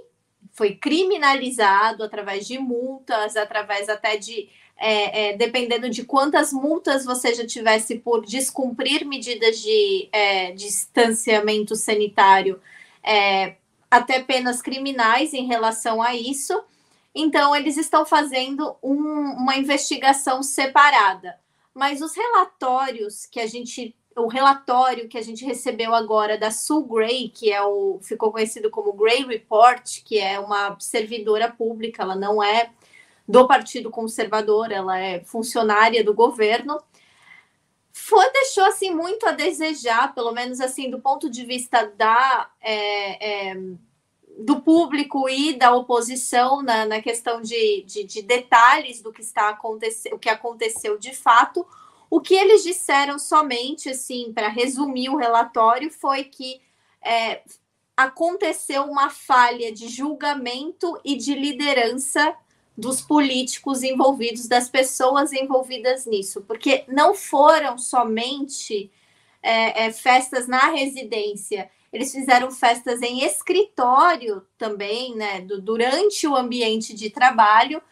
foi 0.52 0.74
criminalizado 0.74 2.02
através 2.02 2.46
de 2.46 2.58
multas, 2.58 3.36
através 3.36 3.88
até 3.88 4.16
de. 4.16 4.48
É, 4.82 5.28
é, 5.28 5.36
dependendo 5.36 5.90
de 5.90 6.04
quantas 6.04 6.54
multas 6.54 7.04
você 7.04 7.34
já 7.34 7.46
tivesse 7.46 7.98
por 7.98 8.24
descumprir 8.24 9.06
medidas 9.06 9.60
de 9.60 10.08
é, 10.10 10.52
distanciamento 10.52 11.76
sanitário, 11.76 12.58
é, 13.02 13.56
até 13.90 14.20
penas 14.20 14.62
criminais 14.62 15.34
em 15.34 15.46
relação 15.46 16.00
a 16.00 16.14
isso. 16.14 16.62
Então, 17.14 17.54
eles 17.56 17.76
estão 17.76 18.06
fazendo 18.06 18.76
um, 18.82 18.94
uma 18.94 19.56
investigação 19.56 20.42
separada. 20.42 21.38
Mas 21.74 22.00
os 22.00 22.14
relatórios 22.14 23.26
que 23.26 23.40
a 23.40 23.46
gente 23.46 23.94
o 24.16 24.26
relatório 24.26 25.08
que 25.08 25.16
a 25.16 25.22
gente 25.22 25.44
recebeu 25.44 25.94
agora 25.94 26.36
da 26.36 26.50
Sue 26.50 26.84
Gray, 26.84 27.28
que 27.28 27.52
é 27.52 27.62
o 27.62 28.00
ficou 28.02 28.32
conhecido 28.32 28.68
como 28.68 28.92
Gray 28.92 29.24
Report, 29.24 30.02
que 30.04 30.18
é 30.18 30.38
uma 30.38 30.76
servidora 30.78 31.50
pública, 31.50 32.02
ela 32.02 32.16
não 32.16 32.42
é 32.42 32.70
do 33.26 33.46
Partido 33.46 33.90
Conservador, 33.90 34.72
ela 34.72 34.98
é 34.98 35.20
funcionária 35.20 36.02
do 36.02 36.12
governo. 36.12 36.78
Foi, 37.92 38.30
deixou 38.32 38.64
assim 38.64 38.94
muito 38.94 39.26
a 39.26 39.32
desejar, 39.32 40.14
pelo 40.14 40.32
menos 40.32 40.60
assim 40.60 40.90
do 40.90 41.00
ponto 41.00 41.28
de 41.28 41.44
vista 41.44 41.86
da 41.96 42.50
é, 42.60 43.50
é, 43.50 43.56
do 44.38 44.60
público 44.60 45.28
e 45.28 45.54
da 45.54 45.74
oposição 45.74 46.62
na, 46.62 46.86
na 46.86 47.02
questão 47.02 47.42
de, 47.42 47.82
de, 47.82 48.04
de 48.04 48.22
detalhes 48.22 49.02
do 49.02 49.12
que 49.12 49.20
está 49.20 49.48
acontecendo, 49.50 50.14
o 50.14 50.18
que 50.18 50.28
aconteceu 50.28 50.98
de 50.98 51.14
fato. 51.14 51.66
O 52.08 52.20
que 52.20 52.34
eles 52.34 52.64
disseram 52.64 53.18
somente, 53.18 53.88
assim, 53.88 54.32
para 54.32 54.48
resumir 54.48 55.10
o 55.10 55.16
relatório, 55.16 55.90
foi 55.92 56.24
que 56.24 56.60
é, 57.02 57.42
aconteceu 57.96 58.84
uma 58.84 59.10
falha 59.10 59.72
de 59.72 59.88
julgamento 59.88 60.98
e 61.04 61.16
de 61.16 61.34
liderança 61.34 62.34
dos 62.76 63.00
políticos 63.00 63.82
envolvidos, 63.82 64.48
das 64.48 64.68
pessoas 64.68 65.32
envolvidas 65.32 66.06
nisso, 66.06 66.42
porque 66.42 66.84
não 66.88 67.14
foram 67.14 67.76
somente 67.76 68.90
é, 69.42 69.86
é, 69.86 69.92
festas 69.92 70.46
na 70.46 70.70
residência, 70.70 71.70
eles 71.92 72.12
fizeram 72.12 72.50
festas 72.50 73.02
em 73.02 73.24
escritório 73.24 74.46
também, 74.56 75.14
né, 75.16 75.40
do, 75.40 75.60
durante 75.60 76.26
o 76.26 76.36
ambiente 76.36 76.94
de 76.94 77.10
trabalho, 77.10 77.82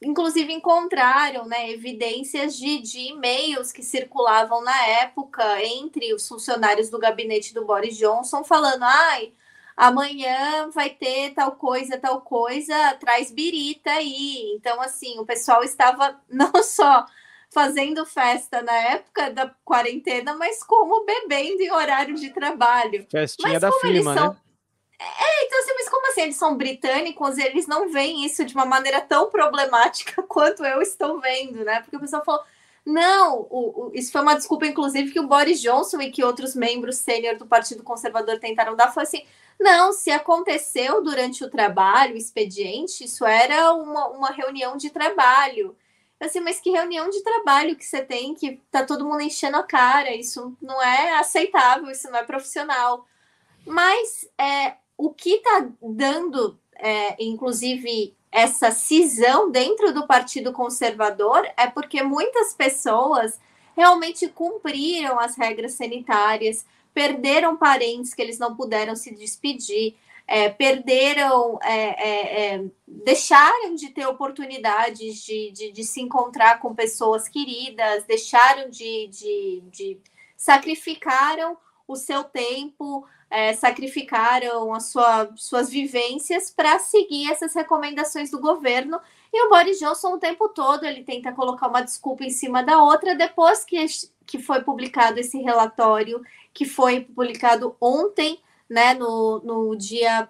inclusive 0.00 0.52
encontraram 0.52 1.46
né, 1.46 1.70
evidências 1.70 2.56
de, 2.56 2.78
de 2.78 3.00
e-mails 3.08 3.72
que 3.72 3.82
circulavam 3.82 4.62
na 4.62 4.86
época 4.86 5.62
entre 5.64 6.14
os 6.14 6.26
funcionários 6.26 6.88
do 6.88 6.98
gabinete 6.98 7.52
do 7.52 7.64
Boris 7.64 7.96
Johnson, 7.96 8.44
falando: 8.44 8.84
ai, 8.84 9.32
amanhã 9.78 10.68
vai 10.70 10.90
ter 10.90 11.32
tal 11.34 11.52
coisa, 11.52 11.96
tal 11.96 12.20
coisa, 12.20 12.74
traz 12.98 13.30
birita 13.30 13.92
aí. 13.92 14.52
Então, 14.56 14.80
assim, 14.82 15.20
o 15.20 15.24
pessoal 15.24 15.62
estava 15.62 16.20
não 16.28 16.52
só 16.64 17.06
fazendo 17.50 18.04
festa 18.04 18.60
na 18.60 18.74
época 18.74 19.30
da 19.30 19.54
quarentena, 19.64 20.34
mas 20.34 20.62
como 20.64 21.06
bebendo 21.06 21.62
em 21.62 21.70
horário 21.70 22.16
de 22.16 22.30
trabalho. 22.30 23.06
Festinha 23.08 23.52
mas 23.52 23.62
da 23.62 23.72
firma, 23.72 24.14
são... 24.14 24.30
né? 24.30 24.36
É, 25.00 25.46
então 25.46 25.60
assim, 25.60 25.74
mas 25.74 25.88
como 25.88 26.08
assim? 26.08 26.22
Eles 26.22 26.36
são 26.36 26.56
britânicos, 26.56 27.38
eles 27.38 27.68
não 27.68 27.88
veem 27.88 28.26
isso 28.26 28.44
de 28.44 28.52
uma 28.52 28.66
maneira 28.66 29.00
tão 29.00 29.30
problemática 29.30 30.20
quanto 30.26 30.64
eu 30.64 30.82
estou 30.82 31.20
vendo, 31.20 31.64
né? 31.64 31.80
Porque 31.80 31.96
o 31.96 32.00
pessoal 32.00 32.24
falou, 32.24 32.42
não, 32.84 33.46
o, 33.48 33.86
o, 33.86 33.90
isso 33.94 34.10
foi 34.10 34.20
uma 34.20 34.34
desculpa, 34.34 34.66
inclusive, 34.66 35.12
que 35.12 35.20
o 35.20 35.28
Boris 35.28 35.60
Johnson 35.60 36.00
e 36.00 36.10
que 36.10 36.24
outros 36.24 36.56
membros 36.56 36.96
sênior 36.96 37.36
do 37.36 37.46
Partido 37.46 37.84
Conservador 37.84 38.40
tentaram 38.40 38.74
dar, 38.74 38.92
foi 38.92 39.04
assim, 39.04 39.24
não, 39.58 39.92
se 39.92 40.10
aconteceu 40.10 41.02
durante 41.02 41.44
o 41.44 41.50
trabalho, 41.50 42.14
o 42.14 42.18
expediente, 42.18 43.04
isso 43.04 43.26
era 43.26 43.72
uma, 43.72 44.06
uma 44.08 44.30
reunião 44.30 44.76
de 44.76 44.90
trabalho. 44.90 45.76
Assim, 46.20 46.40
mas 46.40 46.60
que 46.60 46.70
reunião 46.70 47.10
de 47.10 47.22
trabalho 47.22 47.76
que 47.76 47.84
você 47.84 48.02
tem, 48.02 48.34
que 48.34 48.60
tá 48.70 48.84
todo 48.84 49.04
mundo 49.04 49.20
enchendo 49.20 49.56
a 49.56 49.62
cara, 49.62 50.14
isso 50.14 50.56
não 50.60 50.82
é 50.82 51.14
aceitável, 51.18 51.90
isso 51.90 52.10
não 52.10 52.18
é 52.18 52.24
profissional. 52.24 53.06
Mas 53.66 54.28
é, 54.38 54.74
o 54.96 55.10
que 55.10 55.34
está 55.34 55.68
dando, 55.80 56.58
é, 56.76 57.16
inclusive, 57.22 58.16
essa 58.30 58.70
cisão 58.70 59.50
dentro 59.50 59.92
do 59.92 60.06
Partido 60.06 60.52
Conservador 60.52 61.48
é 61.56 61.66
porque 61.66 62.02
muitas 62.02 62.52
pessoas 62.52 63.40
realmente 63.76 64.26
cumpriram 64.26 65.20
as 65.20 65.36
regras 65.36 65.74
sanitárias, 65.74 66.66
perderam 66.92 67.56
parentes 67.56 68.14
que 68.14 68.22
eles 68.22 68.38
não 68.38 68.54
puderam 68.54 68.96
se 68.96 69.14
despedir, 69.14 69.96
é, 70.26 70.48
perderam, 70.48 71.58
é, 71.62 71.74
é, 71.74 72.54
é 72.54 72.64
deixaram 72.86 73.74
de 73.74 73.88
ter 73.90 74.06
oportunidades 74.06 75.24
de, 75.24 75.50
de, 75.52 75.72
de, 75.72 75.84
se 75.84 76.00
encontrar 76.00 76.60
com 76.60 76.74
pessoas 76.74 77.28
queridas, 77.28 78.04
deixaram 78.04 78.68
de, 78.68 79.06
de, 79.08 79.62
de 79.70 80.00
sacrificaram 80.36 81.56
o 81.86 81.96
seu 81.96 82.24
tempo 82.24 83.06
é, 83.30 83.52
sacrificaram 83.52 84.72
as 84.72 84.86
sua, 84.86 85.30
suas 85.36 85.68
vivências 85.68 86.50
para 86.50 86.78
seguir 86.78 87.30
essas 87.30 87.54
recomendações 87.54 88.30
do 88.30 88.40
governo. 88.40 89.00
E 89.32 89.46
o 89.46 89.50
Boris 89.50 89.78
Johnson, 89.78 90.14
o 90.14 90.18
tempo 90.18 90.48
todo, 90.48 90.84
ele 90.84 91.04
tenta 91.04 91.32
colocar 91.32 91.68
uma 91.68 91.82
desculpa 91.82 92.24
em 92.24 92.30
cima 92.30 92.62
da 92.62 92.82
outra. 92.82 93.14
Depois 93.14 93.64
que, 93.64 93.84
que 94.26 94.38
foi 94.38 94.62
publicado 94.62 95.20
esse 95.20 95.38
relatório, 95.38 96.22
que 96.52 96.64
foi 96.64 97.00
publicado 97.00 97.76
ontem, 97.80 98.40
né, 98.68 98.94
no, 98.94 99.40
no 99.44 99.76
dia 99.76 100.28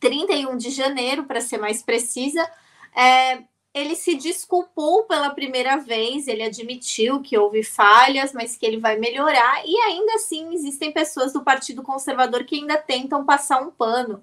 31 0.00 0.56
de 0.56 0.70
janeiro, 0.70 1.24
para 1.24 1.40
ser 1.40 1.58
mais 1.58 1.82
precisa, 1.82 2.48
é, 2.96 3.44
ele 3.72 3.94
se 3.94 4.14
desculpou 4.14 5.04
pela 5.04 5.30
primeira 5.30 5.76
vez, 5.78 6.28
ele 6.28 6.42
admitiu 6.42 7.22
que 7.22 7.38
houve 7.38 7.62
falhas, 7.62 8.32
mas 8.32 8.56
que 8.56 8.66
ele 8.66 8.78
vai 8.78 8.98
melhorar, 8.98 9.62
e 9.64 9.74
ainda 9.78 10.14
assim 10.14 10.52
existem 10.52 10.92
pessoas 10.92 11.32
do 11.32 11.42
Partido 11.42 11.82
Conservador 11.82 12.44
que 12.44 12.56
ainda 12.56 12.76
tentam 12.76 13.24
passar 13.24 13.62
um 13.62 13.70
pano. 13.70 14.22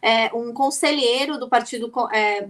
É, 0.00 0.32
um 0.32 0.52
conselheiro 0.52 1.38
do 1.38 1.48
Partido, 1.48 1.92
é, 2.12 2.48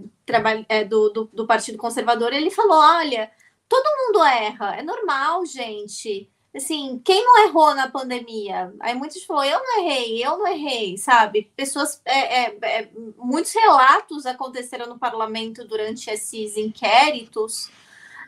é, 0.69 0.83
do, 0.83 1.09
do, 1.09 1.29
do 1.33 1.47
Partido 1.47 1.79
Conservador 1.79 2.31
ele 2.31 2.51
falou: 2.51 2.77
olha, 2.77 3.31
todo 3.67 3.97
mundo 3.97 4.23
erra, 4.23 4.75
é 4.77 4.83
normal, 4.83 5.45
gente 5.47 6.29
assim, 6.55 6.99
quem 7.03 7.23
não 7.23 7.47
errou 7.47 7.75
na 7.75 7.89
pandemia? 7.89 8.73
Aí 8.79 8.95
muitos 8.95 9.23
falou, 9.23 9.43
eu 9.43 9.59
não 9.59 9.79
errei, 9.79 10.25
eu 10.25 10.37
não 10.37 10.47
errei, 10.47 10.97
sabe? 10.97 11.51
Pessoas, 11.55 12.01
é, 12.05 12.43
é, 12.43 12.57
é, 12.61 12.89
muitos 13.17 13.53
relatos 13.53 14.25
aconteceram 14.25 14.87
no 14.87 14.97
parlamento 14.97 15.65
durante 15.67 16.09
esses 16.09 16.57
inquéritos 16.57 17.69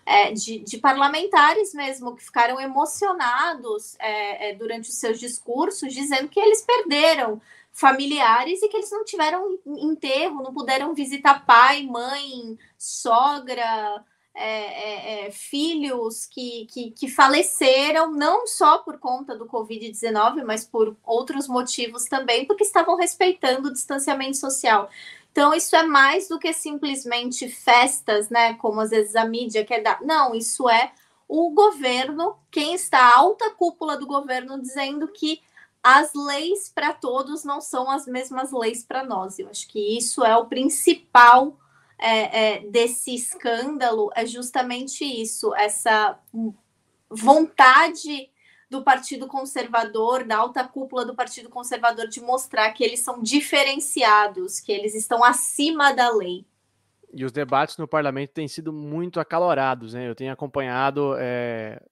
é, 0.06 0.32
de, 0.32 0.60
de, 0.60 0.78
parlamentares 0.78 1.74
mesmo 1.74 2.16
que 2.16 2.24
ficaram 2.24 2.60
emocionados 2.60 3.96
é, 4.00 4.50
é, 4.50 4.56
durante 4.56 4.90
os 4.90 4.96
seus 4.96 5.20
discursos, 5.20 5.94
dizendo 5.94 6.28
que 6.28 6.40
eles 6.40 6.62
perderam 6.62 7.42
familiares 7.72 8.62
e 8.62 8.68
que 8.68 8.78
eles 8.78 8.92
não 8.92 9.06
tiveram 9.06 9.58
enterro, 9.66 10.44
não 10.44 10.54
puderam 10.54 10.94
visitar 10.94 11.46
pai, 11.46 11.84
mãe, 11.84 12.58
sogra, 12.78 14.04
é, 14.34 15.24
é, 15.24 15.28
é, 15.28 15.32
filhos 15.32 16.26
que, 16.26 16.66
que, 16.68 16.92
que, 16.92 17.08
faleceram, 17.10 18.12
não 18.12 18.48
só 18.48 18.78
por 18.78 18.98
conta 18.98 19.36
do 19.38 19.46
Covid-19, 19.46 20.44
mas 20.46 20.66
por 20.66 20.96
outros 21.04 21.48
motivos 21.48 22.06
também, 22.06 22.46
porque 22.46 22.64
estavam 22.64 22.96
respeitando 22.96 23.68
o 23.68 23.74
distanciamento 23.74 24.38
social. 24.38 24.90
Então, 25.32 25.54
isso 25.54 25.76
é 25.76 25.84
mais 25.84 26.28
do 26.28 26.40
que 26.40 26.52
simplesmente 26.54 27.48
festas, 27.50 28.30
né? 28.30 28.54
Como 28.56 28.82
às 28.82 28.90
vezes 28.90 29.16
a 29.16 29.26
mídia 29.26 29.66
quer 29.66 29.82
dar. 29.82 30.02
Não, 30.02 30.34
isso 30.36 30.70
é 30.70 30.92
o 31.28 31.50
governo, 31.52 32.36
quem 32.50 32.74
está 32.74 33.00
a 33.00 33.18
alta 33.18 33.50
cúpula 33.52 33.98
do 33.98 34.06
governo, 34.06 34.62
dizendo 34.62 35.08
que 35.08 35.42
as 35.82 36.14
leis 36.14 36.70
para 36.74 36.94
todos 36.94 37.44
não 37.44 37.62
são 37.62 37.90
as 37.90 38.06
mesmas 38.06 38.52
leis 38.52 38.84
para 38.84 39.04
nós. 39.04 39.40
Eu 39.40 39.50
acho 39.50 39.68
que 39.68 39.98
isso 39.98 40.24
é 40.24 40.36
o 40.36 40.46
principal 40.46 41.58
é, 42.02 42.56
é, 42.56 42.60
desse 42.68 43.14
escândalo 43.14 44.10
é 44.16 44.26
justamente 44.26 45.06
isso, 45.06 45.54
essa 45.54 46.20
vontade 47.08 48.30
do 48.68 48.82
Partido 48.82 49.28
Conservador, 49.28 50.24
da 50.24 50.38
alta 50.38 50.64
cúpula 50.68 51.06
do 51.06 51.14
Partido 51.14 51.50
Conservador, 51.50 52.08
de 52.08 52.20
mostrar 52.22 52.72
que 52.72 52.84
eles 52.84 53.02
são 53.02 53.22
diferenciados, 53.22 54.60
que 54.60 54.72
eles 54.72 54.96
estão 54.96 55.24
acima 55.24 55.94
da 55.94 56.10
lei. 56.10 56.46
E 57.14 57.26
os 57.26 57.32
debates 57.32 57.78
no 57.78 57.88
parlamento 57.88 58.32
têm 58.32 58.48
sido 58.48 58.72
muito 58.72 59.20
acalorados, 59.20 59.94
né? 59.94 60.08
Eu 60.08 60.16
tenho 60.16 60.32
acompanhado, 60.32 61.16
é, 61.20 61.84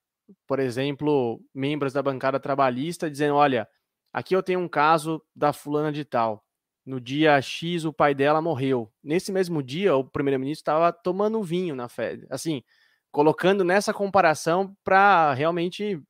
por 0.48 0.60
exemplo, 0.60 1.42
membros 1.54 1.92
da 1.92 2.02
bancada 2.02 2.40
trabalhista 2.40 3.12
dizendo: 3.12 3.36
olha, 3.36 3.68
aqui 4.14 4.34
eu 4.34 4.42
tenho 4.42 4.62
um 4.62 4.70
caso 4.70 5.22
da 5.36 5.52
fulana 5.52 5.92
de 5.92 6.06
tal. 6.06 6.46
No 6.86 7.00
dia 7.00 7.40
X, 7.42 7.86
o 7.86 7.94
pai 7.94 8.16
dela 8.16 8.42
morreu. 8.42 8.92
Nesse 9.04 9.32
mesmo 9.32 9.62
dia, 9.62 9.96
o 9.96 10.04
primeiro-ministro 10.04 10.62
estava 10.62 10.92
tomando 10.92 11.44
vinho 11.44 11.76
na 11.76 11.88
Fed. 11.88 12.26
Assim, 12.30 12.64
colocando 13.12 13.64
nessa 13.64 13.94
comparação 13.94 14.76
para 14.84 15.34
realmente 15.34 16.02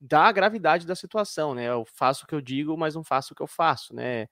dar 0.00 0.26
a 0.26 0.32
gravidade 0.32 0.86
da 0.86 0.94
situação, 0.94 1.54
né? 1.54 1.68
Eu 1.68 1.84
faço 1.84 2.24
o 2.24 2.26
que 2.26 2.34
eu 2.34 2.40
digo, 2.40 2.76
mas 2.76 2.94
não 2.94 3.04
faço 3.04 3.32
o 3.32 3.36
que 3.36 3.42
eu 3.42 3.46
faço, 3.46 3.94
né? 3.94 4.28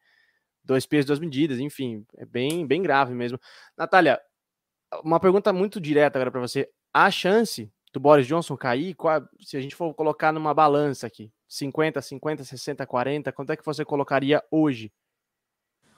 Dois 0.65 0.87
pesos, 0.87 1.07
duas 1.07 1.19
medidas, 1.19 1.59
enfim, 1.59 2.07
é 2.17 2.25
bem, 2.25 2.67
bem 2.67 2.83
grave 2.83 3.15
mesmo. 3.15 3.39
Natália, 3.77 4.21
uma 5.03 5.19
pergunta 5.19 5.53
muito 5.53 5.81
direta 5.81 6.19
agora 6.19 6.31
para 6.31 6.41
você. 6.41 6.71
Há 6.93 7.11
chance 7.11 7.73
do 7.93 8.01
Boris 8.01 8.27
Johnson 8.27 8.57
cair? 8.57 8.95
Qual, 8.95 9.23
se 9.41 9.57
a 9.57 9.61
gente 9.61 9.75
for 9.75 9.93
colocar 9.95 10.33
numa 10.33 10.55
balança 10.55 11.07
aqui, 11.07 11.33
50, 11.49 12.01
50, 12.01 12.45
60, 12.45 12.87
40, 12.87 13.33
quanto 13.33 13.53
é 13.53 13.57
que 13.57 13.65
você 13.65 13.85
colocaria 13.85 14.43
hoje 14.51 14.93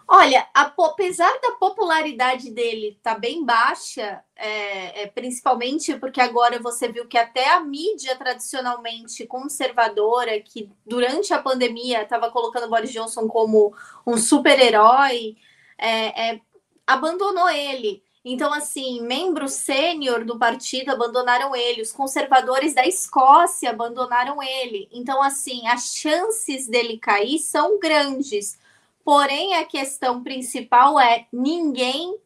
Olha, 0.07 0.47
apesar 0.53 1.33
da 1.41 1.53
popularidade 1.53 2.51
dele 2.51 2.99
tá 3.03 3.15
bem 3.15 3.45
baixa, 3.45 4.23
é, 4.37 5.03
é, 5.03 5.07
principalmente 5.07 5.97
porque 5.99 6.21
agora 6.21 6.59
você 6.59 6.89
viu 6.89 7.07
que 7.07 7.17
até 7.17 7.49
a 7.49 7.61
mídia 7.61 8.15
tradicionalmente 8.17 9.27
conservadora, 9.27 10.39
que 10.41 10.71
durante 10.87 11.33
a 11.33 11.41
pandemia 11.41 12.03
estava 12.03 12.31
colocando 12.31 12.69
Boris 12.69 12.93
Johnson 12.93 13.27
como 13.27 13.75
um 14.07 14.19
super-herói, 14.19 15.37
é, 15.79 16.33
é, 16.33 16.41
abandonou 16.87 17.49
ele. 17.49 18.03
Então, 18.23 18.53
assim, 18.53 19.03
membros 19.03 19.53
sênior 19.53 20.25
do 20.25 20.39
partido 20.39 20.91
abandonaram 20.91 21.55
ele, 21.57 21.83
os 21.83 21.93
conservadores 21.93 22.75
da 22.75 22.87
Escócia 22.87 23.71
abandonaram 23.71 24.43
ele. 24.43 24.89
Então, 24.93 25.23
assim, 25.23 25.67
as 25.67 25.95
chances 25.95 26.67
dele 26.67 26.99
cair 26.99 27.39
são 27.39 27.79
grandes 27.79 28.59
Porém, 29.05 29.55
a 29.55 29.65
questão 29.65 30.23
principal 30.23 30.99
é 30.99 31.27
ninguém 31.33 32.19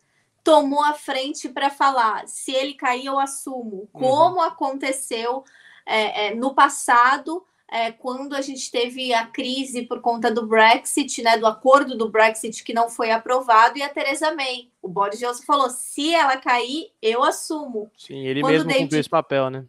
tomou 0.44 0.82
a 0.82 0.94
frente 0.94 1.48
para 1.48 1.68
falar 1.68 2.26
se 2.26 2.52
ele 2.52 2.74
cair, 2.74 3.06
eu 3.06 3.18
assumo. 3.18 3.88
Uhum. 3.92 4.00
Como 4.00 4.36
uhum. 4.36 4.42
aconteceu 4.42 5.44
é, 5.84 6.28
é, 6.28 6.34
no 6.34 6.54
passado, 6.54 7.44
é, 7.70 7.92
quando 7.92 8.34
a 8.34 8.40
gente 8.40 8.70
teve 8.70 9.12
a 9.12 9.26
crise 9.26 9.82
por 9.82 10.00
conta 10.00 10.30
do 10.30 10.46
Brexit, 10.46 11.22
né, 11.22 11.36
do 11.36 11.46
acordo 11.46 11.96
do 11.96 12.08
Brexit 12.08 12.64
que 12.64 12.72
não 12.72 12.88
foi 12.88 13.10
aprovado, 13.10 13.76
e 13.76 13.82
a 13.82 13.88
Theresa 13.88 14.34
May. 14.34 14.70
O 14.80 14.88
Boris 14.88 15.18
Johnson 15.18 15.42
falou: 15.42 15.68
se 15.68 16.14
ela 16.14 16.36
cair, 16.38 16.92
eu 17.02 17.22
assumo. 17.22 17.90
Sim, 17.96 18.26
ele 18.26 18.40
quando 18.40 18.52
mesmo 18.52 18.68
David... 18.68 18.84
cumpriu 18.84 19.00
esse 19.00 19.10
papel, 19.10 19.50
né? 19.50 19.66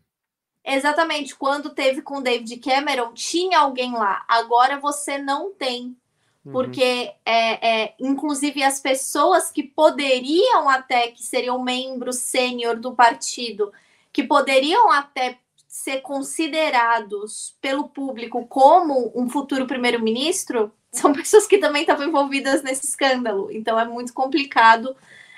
Exatamente. 0.63 1.35
Quando 1.35 1.71
teve 1.71 2.01
com 2.01 2.21
David 2.21 2.57
Cameron, 2.57 3.13
tinha 3.13 3.59
alguém 3.59 3.93
lá. 3.93 4.23
Agora 4.27 4.79
você 4.79 5.17
não 5.17 5.51
tem. 5.51 5.97
Uhum. 6.45 6.53
porque 6.53 7.11
é, 7.25 7.83
é, 7.83 7.95
inclusive 7.99 8.63
as 8.63 8.79
pessoas 8.79 9.51
que 9.51 9.61
poderiam 9.61 10.69
até 10.69 11.09
que 11.09 11.21
seriam 11.21 11.61
membros 11.61 12.17
sênior 12.17 12.77
do 12.77 12.93
partido, 12.93 13.71
que 14.11 14.23
poderiam 14.23 14.89
até 14.91 15.37
ser 15.67 16.01
considerados 16.01 17.55
pelo 17.61 17.89
público 17.89 18.47
como 18.47 19.11
um 19.13 19.29
futuro 19.29 19.67
primeiro-ministro, 19.67 20.71
são 20.91 21.11
pessoas 21.13 21.45
que 21.45 21.57
também 21.57 21.81
estavam 21.81 22.07
envolvidas 22.07 22.63
nesse 22.63 22.87
escândalo. 22.87 23.49
Então 23.51 23.79
é 23.79 23.85
muito 23.85 24.13
complicado 24.13 24.95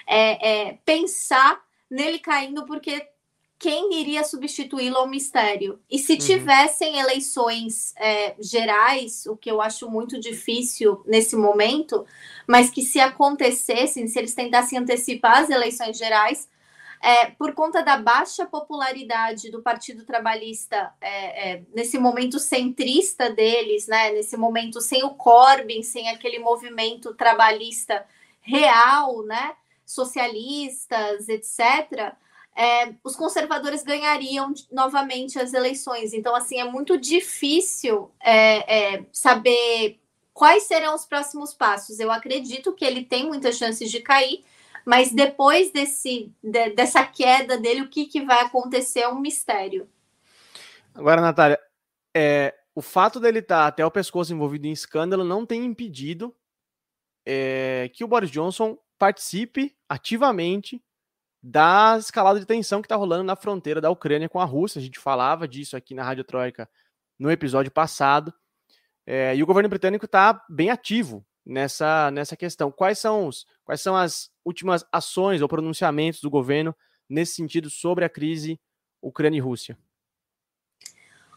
é, 0.08 0.70
é 0.70 0.78
pensar 0.86 1.62
nele 1.90 2.20
caindo, 2.20 2.66
porque 2.66 3.11
quem 3.62 3.94
iria 4.02 4.24
substituí-lo 4.24 4.98
ao 4.98 5.08
mistério. 5.08 5.80
E 5.88 6.00
se 6.00 6.14
uhum. 6.14 6.18
tivessem 6.18 6.98
eleições 6.98 7.94
é, 7.96 8.34
gerais, 8.40 9.28
o 9.28 9.38
que 9.38 9.52
eu 9.52 9.62
acho 9.62 9.88
muito 9.88 10.20
difícil 10.20 11.04
nesse 11.06 11.36
momento, 11.36 12.04
mas 12.48 12.72
que 12.72 12.82
se 12.82 13.00
acontecessem, 13.00 14.08
se 14.08 14.18
eles 14.18 14.34
tentassem 14.34 14.80
antecipar 14.80 15.44
as 15.44 15.52
eleições 15.52 15.96
gerais, 15.96 16.50
é, 17.00 17.28
por 17.28 17.54
conta 17.54 17.84
da 17.84 17.98
baixa 17.98 18.48
popularidade 18.48 19.52
do 19.52 19.62
Partido 19.62 20.06
Trabalhista, 20.06 20.92
é, 21.00 21.52
é 21.52 21.64
nesse 21.72 22.00
momento 22.00 22.40
centrista 22.40 23.30
deles, 23.30 23.86
né, 23.86 24.12
nesse 24.12 24.38
momento 24.38 24.82
sem 24.82 25.04
o 25.04 25.12
Corbyn, 25.12 25.84
sem 25.84 26.10
aquele 26.10 26.40
movimento 26.40 27.14
trabalhista 27.14 28.04
real, 28.42 29.22
né, 29.22 29.54
socialistas, 29.86 31.30
etc., 31.30 32.16
é, 32.56 32.94
os 33.04 33.16
conservadores 33.16 33.84
ganhariam 33.84 34.54
novamente 34.72 35.40
as 35.40 35.54
eleições. 35.54 36.14
Então, 36.14 36.36
assim, 36.36 36.60
é 36.60 36.66
muito 36.66 36.98
difícil 36.98 38.12
é, 38.22 38.96
é, 38.96 39.06
saber 39.12 40.00
quais 40.34 40.64
serão 40.64 40.96
os 40.96 41.06
próximos 41.06 41.54
passos. 41.54 42.00
Eu 42.00 42.12
acredito 42.12 42.74
que 42.74 42.86
ele 42.86 43.04
tem 43.04 43.26
muitas 43.26 43.58
chances 43.58 43.90
de 43.90 44.02
cair, 44.02 44.44
mas 44.86 45.12
depois 45.12 45.72
desse, 45.72 46.32
de, 46.44 46.72
dessa 46.72 47.06
queda 47.06 47.58
dele, 47.58 47.82
o 47.82 47.90
que, 47.90 48.06
que 48.06 48.26
vai 48.26 48.42
acontecer 48.42 49.02
é 49.02 49.08
um 49.08 49.20
mistério. 49.20 49.90
Agora, 50.94 51.22
Natália, 51.22 51.60
é, 52.16 52.54
o 52.76 52.82
fato 52.82 53.20
dele 53.20 53.40
estar 53.40 53.68
até 53.68 53.86
o 53.86 53.92
pescoço 53.92 54.34
envolvido 54.34 54.68
em 54.68 54.72
escândalo 54.72 55.24
não 55.24 55.46
tem 55.46 55.66
impedido 55.66 56.36
é, 57.26 57.90
que 57.94 58.04
o 58.04 58.08
Boris 58.08 58.32
Johnson 58.32 58.78
participe 58.98 59.76
ativamente 59.88 60.82
da 61.42 61.98
escalada 61.98 62.40
de 62.40 62.46
tensão 62.46 62.82
que 62.82 62.86
está 62.86 62.96
rolando 62.96 63.24
na 63.24 63.36
fronteira 63.36 63.82
da 63.82 63.90
Ucrânia 63.90 64.30
com 64.30 64.40
a 64.40 64.46
Rússia. 64.46 64.80
A 64.80 64.82
gente 64.82 65.00
falava 65.00 65.48
disso 65.48 65.76
aqui 65.76 65.96
na 65.96 66.04
Rádio 66.04 66.24
Troika 66.24 66.70
no 67.18 67.32
episódio 67.32 67.72
passado. 67.72 68.34
É, 69.06 69.36
e 69.36 69.42
o 69.42 69.46
governo 69.46 69.70
britânico 69.70 70.06
está 70.06 70.46
bem 70.48 70.70
ativo 70.70 71.26
nessa, 71.46 72.12
nessa 72.12 72.36
questão. 72.38 72.72
Quais 72.72 73.00
são, 73.00 73.28
os, 73.28 73.46
quais 73.64 73.82
são 73.82 73.96
as 73.96 74.30
últimas 74.46 74.86
ações 74.92 75.42
ou 75.42 75.48
pronunciamentos 75.48 76.22
do 76.22 76.30
governo 76.30 76.76
nesse 77.10 77.36
sentido 77.36 77.70
sobre 77.70 78.06
a 78.06 78.10
crise 78.10 78.60
Ucrânia 79.02 79.38
e 79.38 79.42
Rússia? 79.42 79.78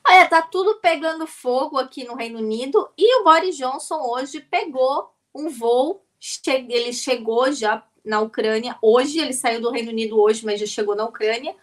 Olha, 0.06 0.28
tá 0.28 0.42
tudo 0.42 0.80
pegando 0.80 1.26
fogo 1.26 1.78
aqui 1.78 2.04
no 2.04 2.14
Reino 2.14 2.38
Unido 2.38 2.90
e 2.96 3.20
o 3.20 3.24
Boris 3.24 3.56
Johnson 3.56 4.00
hoje 4.02 4.38
pegou 4.38 5.14
um 5.34 5.48
voo, 5.48 6.04
ele 6.46 6.92
chegou 6.92 7.50
já 7.50 7.82
na 8.04 8.20
Ucrânia. 8.20 8.76
Hoje, 8.82 9.18
ele 9.18 9.32
saiu 9.32 9.60
do 9.60 9.70
Reino 9.70 9.90
Unido 9.90 10.20
hoje, 10.20 10.44
mas 10.44 10.60
já 10.60 10.66
chegou 10.66 10.94
na 10.94 11.04
Ucrânia. 11.04 11.54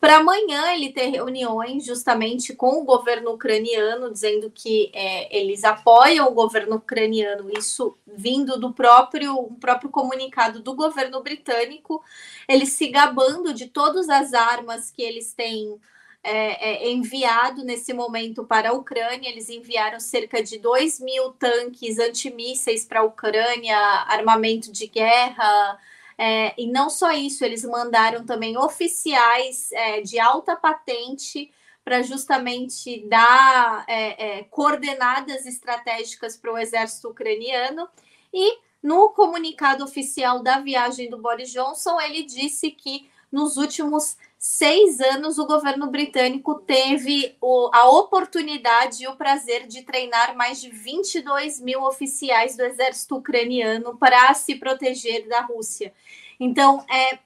Para 0.00 0.18
amanhã 0.18 0.72
ele 0.72 0.92
ter 0.92 1.08
reuniões 1.08 1.84
justamente 1.84 2.54
com 2.54 2.80
o 2.80 2.84
governo 2.84 3.32
ucraniano, 3.32 4.12
dizendo 4.12 4.48
que 4.48 4.92
é, 4.94 5.36
eles 5.36 5.64
apoiam 5.64 6.28
o 6.28 6.34
governo 6.34 6.76
ucraniano, 6.76 7.50
isso 7.58 7.96
vindo 8.06 8.60
do 8.60 8.72
próprio, 8.72 9.50
próprio 9.60 9.90
comunicado 9.90 10.60
do 10.60 10.72
governo 10.72 11.20
britânico, 11.20 12.00
eles 12.46 12.74
se 12.74 12.86
gabando 12.86 13.52
de 13.52 13.66
todas 13.66 14.08
as 14.08 14.34
armas 14.34 14.88
que 14.92 15.02
eles 15.02 15.32
têm 15.32 15.80
é, 16.22 16.86
é, 16.86 16.90
enviado 16.90 17.64
nesse 17.64 17.92
momento 17.92 18.44
para 18.44 18.70
a 18.70 18.72
Ucrânia. 18.72 19.28
Eles 19.28 19.48
enviaram 19.48 20.00
cerca 20.00 20.42
de 20.42 20.58
2 20.58 21.00
mil 21.00 21.32
tanques 21.32 21.98
antimísseis 21.98 22.84
para 22.84 23.00
a 23.00 23.04
Ucrânia, 23.04 23.78
armamento 24.06 24.72
de 24.72 24.86
guerra. 24.86 25.78
É, 26.16 26.52
e 26.60 26.66
não 26.66 26.90
só 26.90 27.12
isso, 27.12 27.44
eles 27.44 27.64
mandaram 27.64 28.26
também 28.26 28.58
oficiais 28.58 29.70
é, 29.72 30.00
de 30.00 30.18
alta 30.18 30.56
patente 30.56 31.52
para 31.84 32.02
justamente 32.02 33.06
dar 33.08 33.84
é, 33.88 34.38
é, 34.38 34.44
coordenadas 34.44 35.46
estratégicas 35.46 36.36
para 36.36 36.52
o 36.52 36.58
exército 36.58 37.08
ucraniano. 37.08 37.88
E 38.34 38.58
no 38.82 39.10
comunicado 39.10 39.82
oficial 39.84 40.42
da 40.42 40.60
viagem 40.60 41.08
do 41.08 41.18
Boris 41.18 41.50
Johnson, 41.50 42.00
ele 42.00 42.24
disse 42.24 42.70
que 42.72 43.08
nos 43.30 43.56
últimos 43.56 44.16
seis 44.38 45.00
anos, 45.00 45.36
o 45.38 45.46
governo 45.46 45.88
britânico 45.88 46.54
teve 46.60 47.36
o, 47.40 47.70
a 47.74 47.90
oportunidade 47.90 49.02
e 49.02 49.08
o 49.08 49.16
prazer 49.16 49.66
de 49.66 49.82
treinar 49.82 50.36
mais 50.36 50.60
de 50.60 50.70
22 50.70 51.60
mil 51.60 51.82
oficiais 51.82 52.56
do 52.56 52.62
exército 52.62 53.16
ucraniano 53.16 53.98
para 53.98 54.32
se 54.34 54.54
proteger 54.54 55.28
da 55.28 55.40
Rússia. 55.40 55.92
Então, 56.38 56.86
é, 56.88 57.18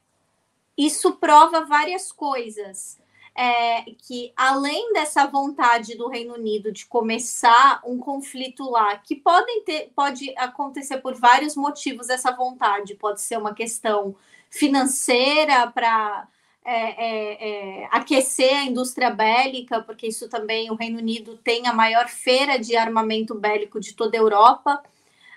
isso 0.77 1.13
prova 1.17 1.67
várias 1.67 2.11
coisas. 2.11 3.01
É, 3.35 3.85
que 3.97 4.31
além 4.37 4.93
dessa 4.93 5.27
vontade 5.27 5.97
do 5.97 6.07
Reino 6.07 6.35
Unido 6.35 6.71
de 6.71 6.85
começar 6.85 7.81
um 7.83 7.99
conflito 7.99 8.69
lá, 8.69 8.99
que 8.99 9.17
podem 9.17 9.65
ter, 9.65 9.91
pode 9.97 10.35
acontecer 10.37 10.99
por 10.99 11.15
vários 11.15 11.57
motivos 11.57 12.11
essa 12.11 12.31
vontade, 12.31 12.95
pode 12.95 13.23
ser 13.23 13.39
uma 13.39 13.55
questão 13.55 14.15
financeira 14.51 15.67
para 15.71 16.29
é, 16.65 16.75
é, 16.75 17.83
é, 17.83 17.89
aquecer 17.91 18.57
a 18.57 18.65
indústria 18.65 19.11
bélica, 19.11 19.83
porque 19.83 20.07
isso 20.07 20.29
também 20.29 20.71
o 20.71 20.77
Reino 20.77 20.99
Unido 20.99 21.37
tem 21.39 21.67
a 21.67 21.73
maior 21.73 22.09
feira 22.09 22.59
de 22.59 22.77
armamento 22.77 23.35
bélico 23.35 23.81
de 23.81 23.95
toda 23.95 24.17
a 24.17 24.21
Europa. 24.21 24.83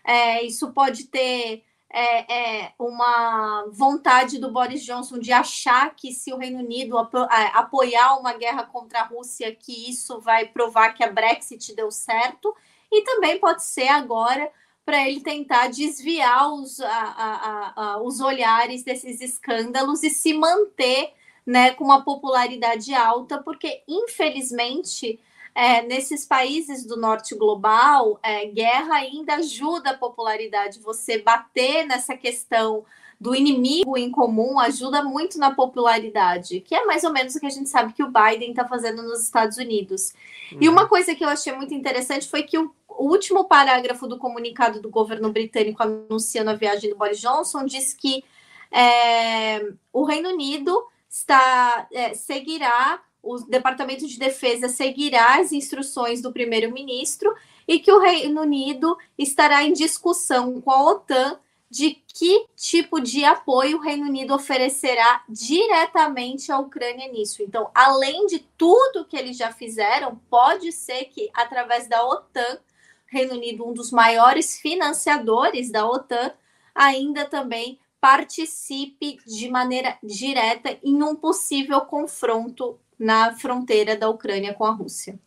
É, 0.03 0.43
isso 0.43 0.71
pode 0.71 1.05
ter 1.05 1.63
é, 1.89 2.65
é, 2.65 2.73
uma 2.77 3.65
vontade 3.71 4.37
do 4.37 4.51
Boris 4.51 4.83
Johnson 4.83 5.17
de 5.17 5.31
achar 5.31 5.95
que 5.95 6.11
se 6.11 6.31
o 6.31 6.37
Reino 6.37 6.59
Unido 6.59 6.97
apo 6.97 7.17
apoiar 7.53 8.19
uma 8.19 8.33
guerra 8.33 8.63
contra 8.63 8.99
a 8.99 9.05
Rússia, 9.05 9.55
que 9.55 9.89
isso 9.89 10.19
vai 10.19 10.45
provar 10.45 10.93
que 10.93 11.03
a 11.03 11.11
Brexit 11.11 11.73
deu 11.73 11.89
certo, 11.89 12.55
e 12.91 13.01
também 13.03 13.39
pode 13.39 13.63
ser 13.63 13.87
agora 13.87 14.51
para 14.85 15.09
ele 15.09 15.19
tentar 15.21 15.67
desviar 15.67 16.53
os, 16.53 16.79
a, 16.79 16.87
a, 16.87 17.73
a, 17.75 18.01
os 18.01 18.19
olhares 18.19 18.83
desses 18.83 19.19
escândalos 19.19 20.03
e 20.03 20.09
se 20.09 20.33
manter 20.33 21.11
né, 21.45 21.71
com 21.71 21.83
uma 21.83 22.03
popularidade 22.03 22.93
alta, 22.93 23.41
porque 23.41 23.83
infelizmente 23.87 25.19
é, 25.55 25.81
nesses 25.81 26.25
países 26.25 26.85
do 26.85 26.97
norte 26.97 27.33
global, 27.33 28.19
é, 28.21 28.45
guerra 28.45 28.95
ainda 28.95 29.35
ajuda 29.35 29.91
a 29.91 29.97
popularidade. 29.97 30.79
Você 30.81 31.17
bater 31.19 31.85
nessa 31.85 32.15
questão 32.15 32.85
do 33.25 33.33
inimigo 33.33 33.97
em 33.97 34.11
comum 34.11 34.59
ajuda 34.59 35.03
muito 35.03 35.39
na 35.39 35.49
popularidade, 35.49 36.61
que 36.61 36.75
é 36.75 36.85
mais 36.85 37.03
ou 37.03 37.11
menos 37.11 37.33
o 37.33 37.39
que 37.39 37.47
a 37.47 37.49
gente 37.49 37.67
sabe 37.67 37.91
que 37.91 38.03
o 38.03 38.11
Biden 38.11 38.51
está 38.51 38.67
fazendo 38.67 39.01
nos 39.01 39.23
Estados 39.23 39.57
Unidos. 39.57 40.13
Uhum. 40.51 40.59
E 40.61 40.69
uma 40.69 40.87
coisa 40.87 41.15
que 41.15 41.25
eu 41.25 41.27
achei 41.27 41.51
muito 41.51 41.73
interessante 41.73 42.27
foi 42.27 42.43
que 42.43 42.55
o, 42.55 42.71
o, 42.87 43.09
último 43.09 43.45
parágrafo 43.45 44.05
do 44.05 44.19
comunicado 44.19 44.79
do 44.79 44.91
governo 44.91 45.31
britânico 45.31 45.81
anunciando 45.81 46.51
a 46.51 46.53
viagem 46.53 46.91
do 46.91 46.97
Boris 46.97 47.19
Johnson 47.19 47.65
diz 47.65 47.95
que 47.95 48.23
é, 48.71 49.71
o 49.91 50.03
Reino 50.03 50.29
Unido 50.29 50.85
está 51.09 51.87
é, 51.91 52.13
seguirá 52.13 53.01
o 53.23 53.37
Departamento 53.39 54.05
de 54.05 54.19
Defesa 54.19 54.69
seguirá 54.69 55.39
as 55.39 55.51
instruções 55.51 56.21
do 56.21 56.31
primeiro-ministro 56.31 57.33
e 57.67 57.79
que 57.79 57.91
o 57.91 57.99
Reino 57.99 58.41
Unido 58.41 58.95
estará 59.17 59.63
em 59.63 59.73
discussão 59.73 60.61
com 60.61 60.69
a 60.69 60.83
OTAN 60.91 61.39
de 61.69 61.95
que 62.07 62.47
tipo 62.55 62.99
de 63.01 63.25
apoio 63.25 63.77
o 63.77 63.81
Reino 63.81 64.05
Unido 64.05 64.33
oferecerá 64.33 65.23
diretamente 65.27 66.51
à 66.51 66.59
Ucrânia 66.59 67.11
nisso. 67.11 67.41
Então, 67.41 67.69
além 67.73 68.25
de 68.27 68.39
tudo 68.57 69.05
que 69.05 69.17
eles 69.17 69.35
já 69.37 69.51
fizeram, 69.51 70.15
pode 70.29 70.71
ser 70.71 71.05
que 71.05 71.29
através 71.33 71.87
da 71.87 72.05
OTAN, 72.05 72.59
Reino 73.07 73.33
Unido, 73.33 73.67
um 73.67 73.73
dos 73.73 73.91
maiores 73.91 74.59
financiadores 74.59 75.71
da 75.71 75.87
OTAN, 75.87 76.33
ainda 76.73 77.25
também 77.25 77.79
participe 77.99 79.17
de 79.25 79.49
maneira 79.49 79.97
direta 80.03 80.77
em 80.83 81.01
um 81.01 81.15
possível 81.15 81.81
confronto 81.81 82.79
na 82.99 83.33
fronteira 83.35 83.95
da 83.95 84.09
Ucrânia 84.09 84.53
com 84.53 84.65
a 84.65 84.71
Rússia. 84.71 85.19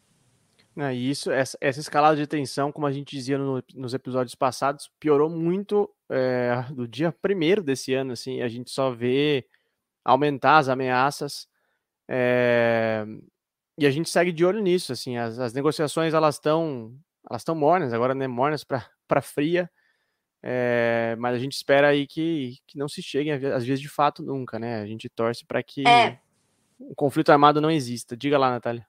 É, 0.80 0.94
isso, 0.94 1.30
essa, 1.32 1.58
essa, 1.60 1.80
escalada 1.80 2.16
de 2.16 2.24
tensão, 2.24 2.70
como 2.70 2.86
a 2.86 2.92
gente 2.92 3.16
dizia 3.16 3.36
no, 3.36 3.60
nos 3.74 3.94
episódios 3.94 4.36
passados, 4.36 4.88
piorou 5.00 5.28
muito 5.28 5.90
é, 6.08 6.64
do 6.70 6.86
dia 6.86 7.10
primeiro 7.10 7.64
desse 7.64 7.94
ano. 7.94 8.12
Assim, 8.12 8.42
a 8.42 8.48
gente 8.48 8.70
só 8.70 8.92
vê 8.92 9.44
aumentar 10.04 10.58
as 10.58 10.68
ameaças 10.68 11.48
é, 12.08 13.04
e 13.76 13.86
a 13.86 13.90
gente 13.90 14.08
segue 14.08 14.30
de 14.30 14.44
olho 14.44 14.60
nisso. 14.62 14.92
Assim, 14.92 15.16
as, 15.16 15.40
as 15.40 15.52
negociações 15.52 16.14
elas 16.14 16.36
estão 16.36 16.96
elas 17.28 17.42
estão 17.42 17.56
mornas 17.56 17.92
agora, 17.92 18.14
né? 18.14 18.28
Mornas 18.28 18.62
para 18.62 18.82
fria. 19.22 19.68
É, 20.40 21.16
mas 21.18 21.34
a 21.34 21.38
gente 21.38 21.54
espera 21.54 21.88
aí 21.88 22.06
que, 22.06 22.58
que 22.68 22.78
não 22.78 22.88
se 22.88 23.02
cheguem 23.02 23.32
às 23.32 23.66
vezes 23.66 23.80
de 23.80 23.88
fato 23.88 24.22
nunca, 24.22 24.60
né? 24.60 24.80
A 24.80 24.86
gente 24.86 25.08
torce 25.08 25.44
para 25.44 25.60
que 25.60 25.82
é 25.88 26.20
um 26.80 26.94
conflito 26.94 27.30
armado 27.30 27.60
não 27.60 27.70
exista. 27.70 28.16
Diga 28.16 28.38
lá, 28.38 28.50
Natália. 28.50 28.86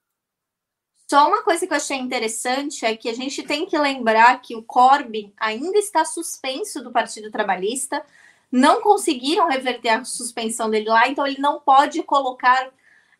Só 1.10 1.28
uma 1.28 1.41
coisa 1.41 1.65
que 1.65 1.74
eu 1.74 1.78
achei 1.78 1.98
interessante 1.98 2.86
é 2.86 2.95
que 2.95 3.10
a 3.10 3.15
gente 3.15 3.41
tem 3.41 3.65
que 3.65 3.76
lembrar 3.76 4.39
que 4.43 4.56
o 4.56 4.62
Corbyn 4.62 5.34
ainda 5.38 5.80
está 5.80 6.06
suspenso 6.06 6.84
do 6.84 6.91
Partido 6.91 7.32
Trabalhista, 7.32 8.06
não 8.52 8.80
conseguiram 8.80 9.48
reverter 9.48 9.89
a 9.89 10.04
suspensão 10.04 10.69
dele 10.69 10.88
lá, 10.88 11.08
então 11.08 11.26
ele 11.26 11.41
não 11.41 11.60
pode 11.60 12.04
colocar 12.04 12.72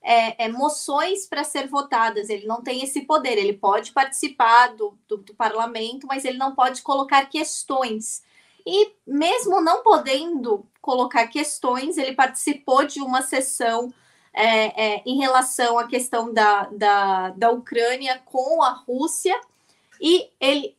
é, 0.04 0.46
é, 0.46 0.50
moções 0.50 1.26
para 1.26 1.44
ser 1.44 1.68
votadas, 1.68 2.30
ele 2.30 2.46
não 2.46 2.62
tem 2.62 2.84
esse 2.84 3.02
poder, 3.02 3.40
ele 3.40 3.54
pode 3.54 3.92
participar 3.92 4.68
do, 4.76 4.96
do, 5.08 5.18
do 5.18 5.34
parlamento, 5.34 6.06
mas 6.06 6.26
ele 6.26 6.38
não 6.38 6.54
pode 6.54 6.84
colocar 6.84 7.26
questões. 7.26 8.24
E 8.68 8.92
mesmo 9.08 9.62
não 9.62 9.82
podendo 9.82 10.64
colocar 10.80 11.26
questões, 11.26 11.98
ele 11.98 12.14
participou 12.14 12.86
de 12.86 13.02
uma 13.02 13.24
sessão 13.24 13.92
é, 14.34 14.96
é, 14.96 15.04
em 15.06 15.18
relação 15.18 15.78
à 15.78 15.88
questão 15.88 16.34
da, 16.34 16.64
da, 16.72 17.30
da 17.32 17.52
Ucrânia 17.52 18.22
com 18.26 18.62
a 18.64 18.72
Rússia, 18.72 19.40
e 20.00 20.30
ele 20.40 20.76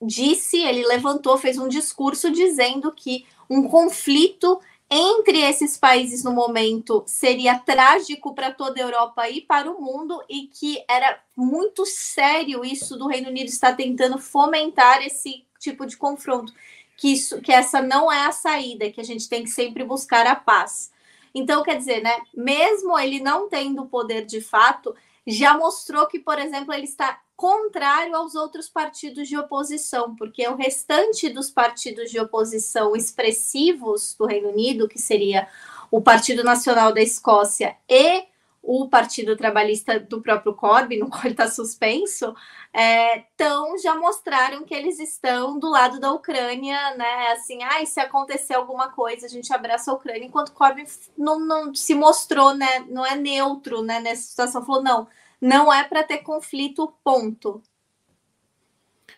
disse, 0.00 0.58
ele 0.58 0.86
levantou, 0.86 1.36
fez 1.38 1.58
um 1.58 1.68
discurso 1.68 2.30
dizendo 2.30 2.92
que 2.92 3.26
um 3.48 3.68
conflito 3.68 4.60
entre 4.90 5.38
esses 5.38 5.76
países 5.76 6.24
no 6.24 6.32
momento 6.32 7.04
seria 7.06 7.56
trágico 7.56 8.34
para 8.34 8.50
toda 8.50 8.80
a 8.80 8.82
Europa 8.82 9.28
e 9.30 9.40
para 9.40 9.70
o 9.70 9.80
mundo, 9.80 10.20
e 10.28 10.48
que 10.48 10.82
era 10.88 11.20
muito 11.36 11.86
sério 11.86 12.64
isso 12.64 12.96
do 12.96 13.06
Reino 13.06 13.28
Unido 13.28 13.48
estar 13.48 13.76
tentando 13.76 14.18
fomentar 14.18 15.00
esse 15.02 15.44
tipo 15.60 15.86
de 15.86 15.96
confronto, 15.96 16.52
que, 16.96 17.12
isso, 17.12 17.40
que 17.40 17.52
essa 17.52 17.80
não 17.80 18.10
é 18.10 18.26
a 18.26 18.32
saída, 18.32 18.90
que 18.90 19.00
a 19.00 19.04
gente 19.04 19.28
tem 19.28 19.44
que 19.44 19.50
sempre 19.50 19.84
buscar 19.84 20.26
a 20.26 20.34
paz. 20.34 20.90
Então, 21.34 21.62
quer 21.62 21.76
dizer, 21.76 22.02
né, 22.02 22.20
mesmo 22.34 22.98
ele 22.98 23.20
não 23.20 23.48
tendo 23.48 23.86
poder 23.86 24.24
de 24.24 24.40
fato, 24.40 24.94
já 25.26 25.56
mostrou 25.56 26.06
que, 26.06 26.18
por 26.18 26.38
exemplo, 26.38 26.72
ele 26.72 26.84
está 26.84 27.20
contrário 27.36 28.14
aos 28.14 28.34
outros 28.34 28.68
partidos 28.68 29.26
de 29.28 29.36
oposição, 29.36 30.14
porque 30.14 30.46
o 30.46 30.56
restante 30.56 31.28
dos 31.30 31.50
partidos 31.50 32.10
de 32.10 32.20
oposição 32.20 32.94
expressivos 32.94 34.14
do 34.18 34.26
Reino 34.26 34.50
Unido, 34.50 34.88
que 34.88 34.98
seria 34.98 35.48
o 35.90 36.02
Partido 36.02 36.44
Nacional 36.44 36.92
da 36.92 37.00
Escócia 37.00 37.76
e 37.88 38.24
o 38.62 38.88
Partido 38.88 39.36
Trabalhista 39.36 39.98
do 39.98 40.20
próprio 40.20 40.54
Corbyn, 40.54 40.98
no 40.98 41.08
qual 41.10 41.22
ele 41.24 41.32
está 41.32 41.48
suspenso, 41.48 42.34
é, 42.72 43.24
tão, 43.36 43.78
já 43.78 43.94
mostraram 43.94 44.64
que 44.64 44.74
eles 44.74 44.98
estão 44.98 45.58
do 45.58 45.68
lado 45.68 45.98
da 45.98 46.12
Ucrânia, 46.12 46.94
né? 46.96 47.28
Assim, 47.32 47.62
ah, 47.62 47.84
se 47.84 48.00
acontecer 48.00 48.54
alguma 48.54 48.90
coisa, 48.90 49.26
a 49.26 49.28
gente 49.28 49.52
abraça 49.52 49.90
a 49.90 49.94
Ucrânia, 49.94 50.24
enquanto 50.24 50.52
Corbyn 50.52 50.84
não, 51.16 51.38
não 51.40 51.74
se 51.74 51.94
mostrou, 51.94 52.54
né? 52.54 52.80
Não 52.88 53.04
é 53.04 53.16
neutro 53.16 53.82
né, 53.82 54.00
nessa 54.00 54.22
situação, 54.22 54.64
falou, 54.64 54.82
não, 54.82 55.08
não 55.40 55.72
é 55.72 55.82
para 55.84 56.04
ter 56.04 56.18
conflito, 56.18 56.92
ponto. 57.02 57.62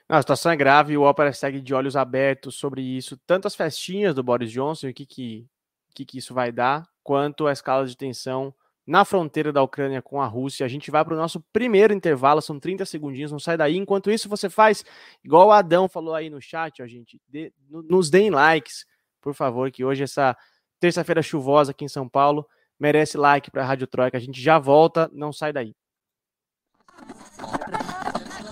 a 0.09 0.21
situação 0.21 0.53
é 0.53 0.57
grave 0.57 0.97
o 0.97 1.03
Opera 1.03 1.33
segue 1.33 1.61
de 1.61 1.75
olhos 1.75 1.97
abertos 1.97 2.55
sobre 2.55 2.81
isso, 2.81 3.17
tanto 3.27 3.47
as 3.47 3.55
festinhas 3.55 4.15
do 4.15 4.23
Boris 4.23 4.51
Johnson, 4.53 4.89
o 4.89 4.95
que, 4.95 5.05
que, 5.05 5.47
que, 5.95 6.05
que 6.05 6.19
isso 6.19 6.33
vai 6.33 6.53
dar, 6.53 6.89
quanto 7.03 7.47
a 7.47 7.53
escala 7.53 7.85
de 7.85 7.97
tensão 7.97 8.55
na 8.87 9.05
fronteira 9.05 9.53
da 9.53 9.63
Ucrânia 9.63 10.03
com 10.03 10.21
a 10.21 10.27
Rússia. 10.27 10.67
A 10.67 10.69
gente 10.69 10.91
vai 10.91 11.05
para 11.05 11.15
o 11.15 11.17
nosso 11.17 11.41
primeiro 11.53 11.95
intervalo, 11.95 12.43
são 12.43 12.59
30 12.59 12.85
segundinhos, 12.85 13.31
não 13.31 13.39
sai 13.39 13.57
daí. 13.57 13.77
Enquanto 13.77 14.11
isso, 14.11 14.29
você 14.29 14.51
faz 14.51 14.85
igual 15.25 15.49
o 15.49 15.53
Adão 15.53 15.89
falou 15.89 16.15
aí 16.15 16.29
no 16.29 16.41
chat, 16.41 16.83
ó, 16.83 16.87
gente. 16.87 17.21
De, 17.29 17.53
nos 17.69 18.11
deem 18.11 18.31
likes, 18.31 18.85
por 19.21 19.35
favor, 19.35 19.71
que 19.71 19.85
hoje, 19.85 20.03
essa 20.03 20.37
terça-feira 20.81 21.23
chuvosa 21.23 21.71
aqui 21.71 21.85
em 21.85 21.89
São 21.89 22.09
Paulo, 22.09 22.47
merece 22.79 23.17
like 23.17 23.51
para 23.51 23.63
a 23.63 23.67
Rádio 23.67 23.87
Troika. 23.87 24.17
A 24.17 24.21
gente 24.21 24.41
já 24.41 24.59
volta, 24.59 25.09
não 25.13 25.33
sai 25.33 25.53
daí. 25.53 25.75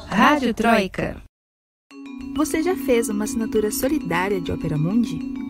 Rádio 0.07 0.55
Troika. 0.55 1.21
Você 2.37 2.63
já 2.63 2.77
fez 2.77 3.09
uma 3.09 3.25
assinatura 3.25 3.71
solidária 3.71 4.41
de 4.41 4.53
Opera 4.53 4.79
Mundi? 4.79 5.50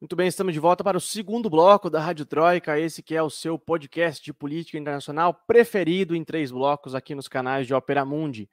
Muito 0.00 0.16
bem, 0.16 0.28
estamos 0.28 0.54
de 0.54 0.58
volta 0.58 0.82
para 0.82 0.96
o 0.96 1.00
segundo 1.00 1.50
bloco 1.50 1.90
da 1.90 2.00
Rádio 2.00 2.24
Troika, 2.24 2.80
esse 2.80 3.02
que 3.02 3.14
é 3.14 3.22
o 3.22 3.28
seu 3.28 3.58
podcast 3.58 4.24
de 4.24 4.32
política 4.32 4.78
internacional 4.78 5.34
preferido 5.46 6.16
em 6.16 6.24
três 6.24 6.50
blocos 6.50 6.94
aqui 6.94 7.14
nos 7.14 7.28
canais 7.28 7.66
de 7.66 7.74
Opera 7.74 8.02
Mundi. 8.02 8.48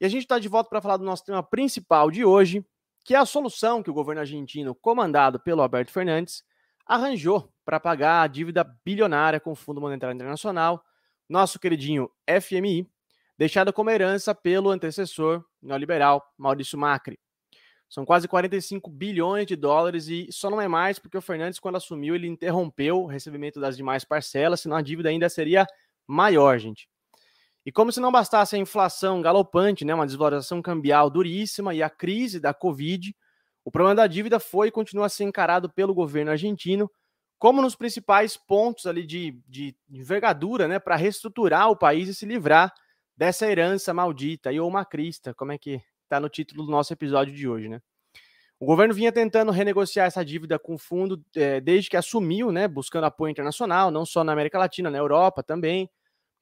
E 0.00 0.06
a 0.06 0.08
gente 0.08 0.22
está 0.22 0.38
de 0.38 0.46
volta 0.46 0.70
para 0.70 0.80
falar 0.80 0.96
do 0.96 1.04
nosso 1.04 1.24
tema 1.24 1.42
principal 1.42 2.12
de 2.12 2.24
hoje, 2.24 2.64
que 3.04 3.12
é 3.12 3.18
a 3.18 3.26
solução 3.26 3.82
que 3.82 3.90
o 3.90 3.92
governo 3.92 4.20
argentino, 4.20 4.72
comandado 4.72 5.40
pelo 5.40 5.62
Alberto 5.62 5.90
Fernandes, 5.90 6.44
arranjou 6.86 7.52
para 7.64 7.80
pagar 7.80 8.22
a 8.22 8.28
dívida 8.28 8.62
bilionária 8.84 9.40
com 9.40 9.50
o 9.50 9.56
Fundo 9.56 9.80
Monetário 9.80 10.14
Internacional, 10.14 10.80
nosso 11.28 11.58
queridinho 11.58 12.08
FMI, 12.40 12.88
deixada 13.36 13.72
como 13.72 13.90
herança 13.90 14.32
pelo 14.32 14.70
antecessor 14.70 15.44
neoliberal 15.60 16.24
Maurício 16.38 16.78
Macri. 16.78 17.18
São 17.88 18.04
quase 18.04 18.28
45 18.28 18.90
bilhões 18.90 19.46
de 19.46 19.56
dólares 19.56 20.08
e 20.08 20.28
só 20.30 20.50
não 20.50 20.60
é 20.60 20.68
mais 20.68 20.98
porque 20.98 21.16
o 21.16 21.22
Fernandes, 21.22 21.58
quando 21.58 21.76
assumiu, 21.76 22.14
ele 22.14 22.26
interrompeu 22.26 23.02
o 23.02 23.06
recebimento 23.06 23.58
das 23.60 23.76
demais 23.76 24.04
parcelas, 24.04 24.60
senão 24.60 24.76
a 24.76 24.82
dívida 24.82 25.08
ainda 25.08 25.28
seria 25.28 25.66
maior, 26.06 26.58
gente. 26.58 26.88
E 27.64 27.72
como 27.72 27.90
se 27.90 28.00
não 28.00 28.12
bastasse 28.12 28.56
a 28.56 28.58
inflação 28.58 29.20
galopante, 29.20 29.84
né, 29.84 29.94
uma 29.94 30.06
desvalorização 30.06 30.60
cambial 30.60 31.10
duríssima 31.10 31.74
e 31.74 31.82
a 31.82 31.90
crise 31.90 32.38
da 32.38 32.52
Covid, 32.52 33.14
o 33.64 33.70
problema 33.70 33.94
da 33.94 34.06
dívida 34.06 34.38
foi 34.38 34.68
e 34.68 34.70
continua 34.70 35.06
a 35.06 35.10
ser 35.10 35.24
encarado 35.24 35.70
pelo 35.70 35.94
governo 35.94 36.30
argentino 36.30 36.90
como 37.38 37.62
nos 37.62 37.76
principais 37.76 38.36
pontos 38.36 38.86
ali 38.86 39.06
de, 39.06 39.38
de 39.46 39.76
envergadura, 39.88 40.66
né, 40.66 40.78
para 40.78 40.96
reestruturar 40.96 41.70
o 41.70 41.76
país 41.76 42.08
e 42.08 42.14
se 42.14 42.26
livrar 42.26 42.72
dessa 43.16 43.46
herança 43.46 43.94
maldita 43.94 44.52
e 44.52 44.58
ou 44.58 44.70
macrista, 44.70 45.32
como 45.34 45.52
é 45.52 45.58
que 45.58 45.80
está 46.08 46.18
no 46.18 46.28
título 46.28 46.64
do 46.64 46.72
nosso 46.72 46.92
episódio 46.92 47.34
de 47.34 47.46
hoje, 47.46 47.68
né? 47.68 47.80
O 48.58 48.66
governo 48.66 48.92
vinha 48.92 49.12
tentando 49.12 49.52
renegociar 49.52 50.06
essa 50.06 50.24
dívida 50.24 50.58
com 50.58 50.74
o 50.74 50.78
fundo 50.78 51.22
é, 51.36 51.60
desde 51.60 51.88
que 51.88 51.96
assumiu, 51.96 52.50
né, 52.50 52.66
buscando 52.66 53.04
apoio 53.04 53.30
internacional, 53.30 53.88
não 53.88 54.04
só 54.04 54.24
na 54.24 54.32
América 54.32 54.58
Latina, 54.58 54.90
na 54.90 54.98
Europa 54.98 55.44
também. 55.44 55.88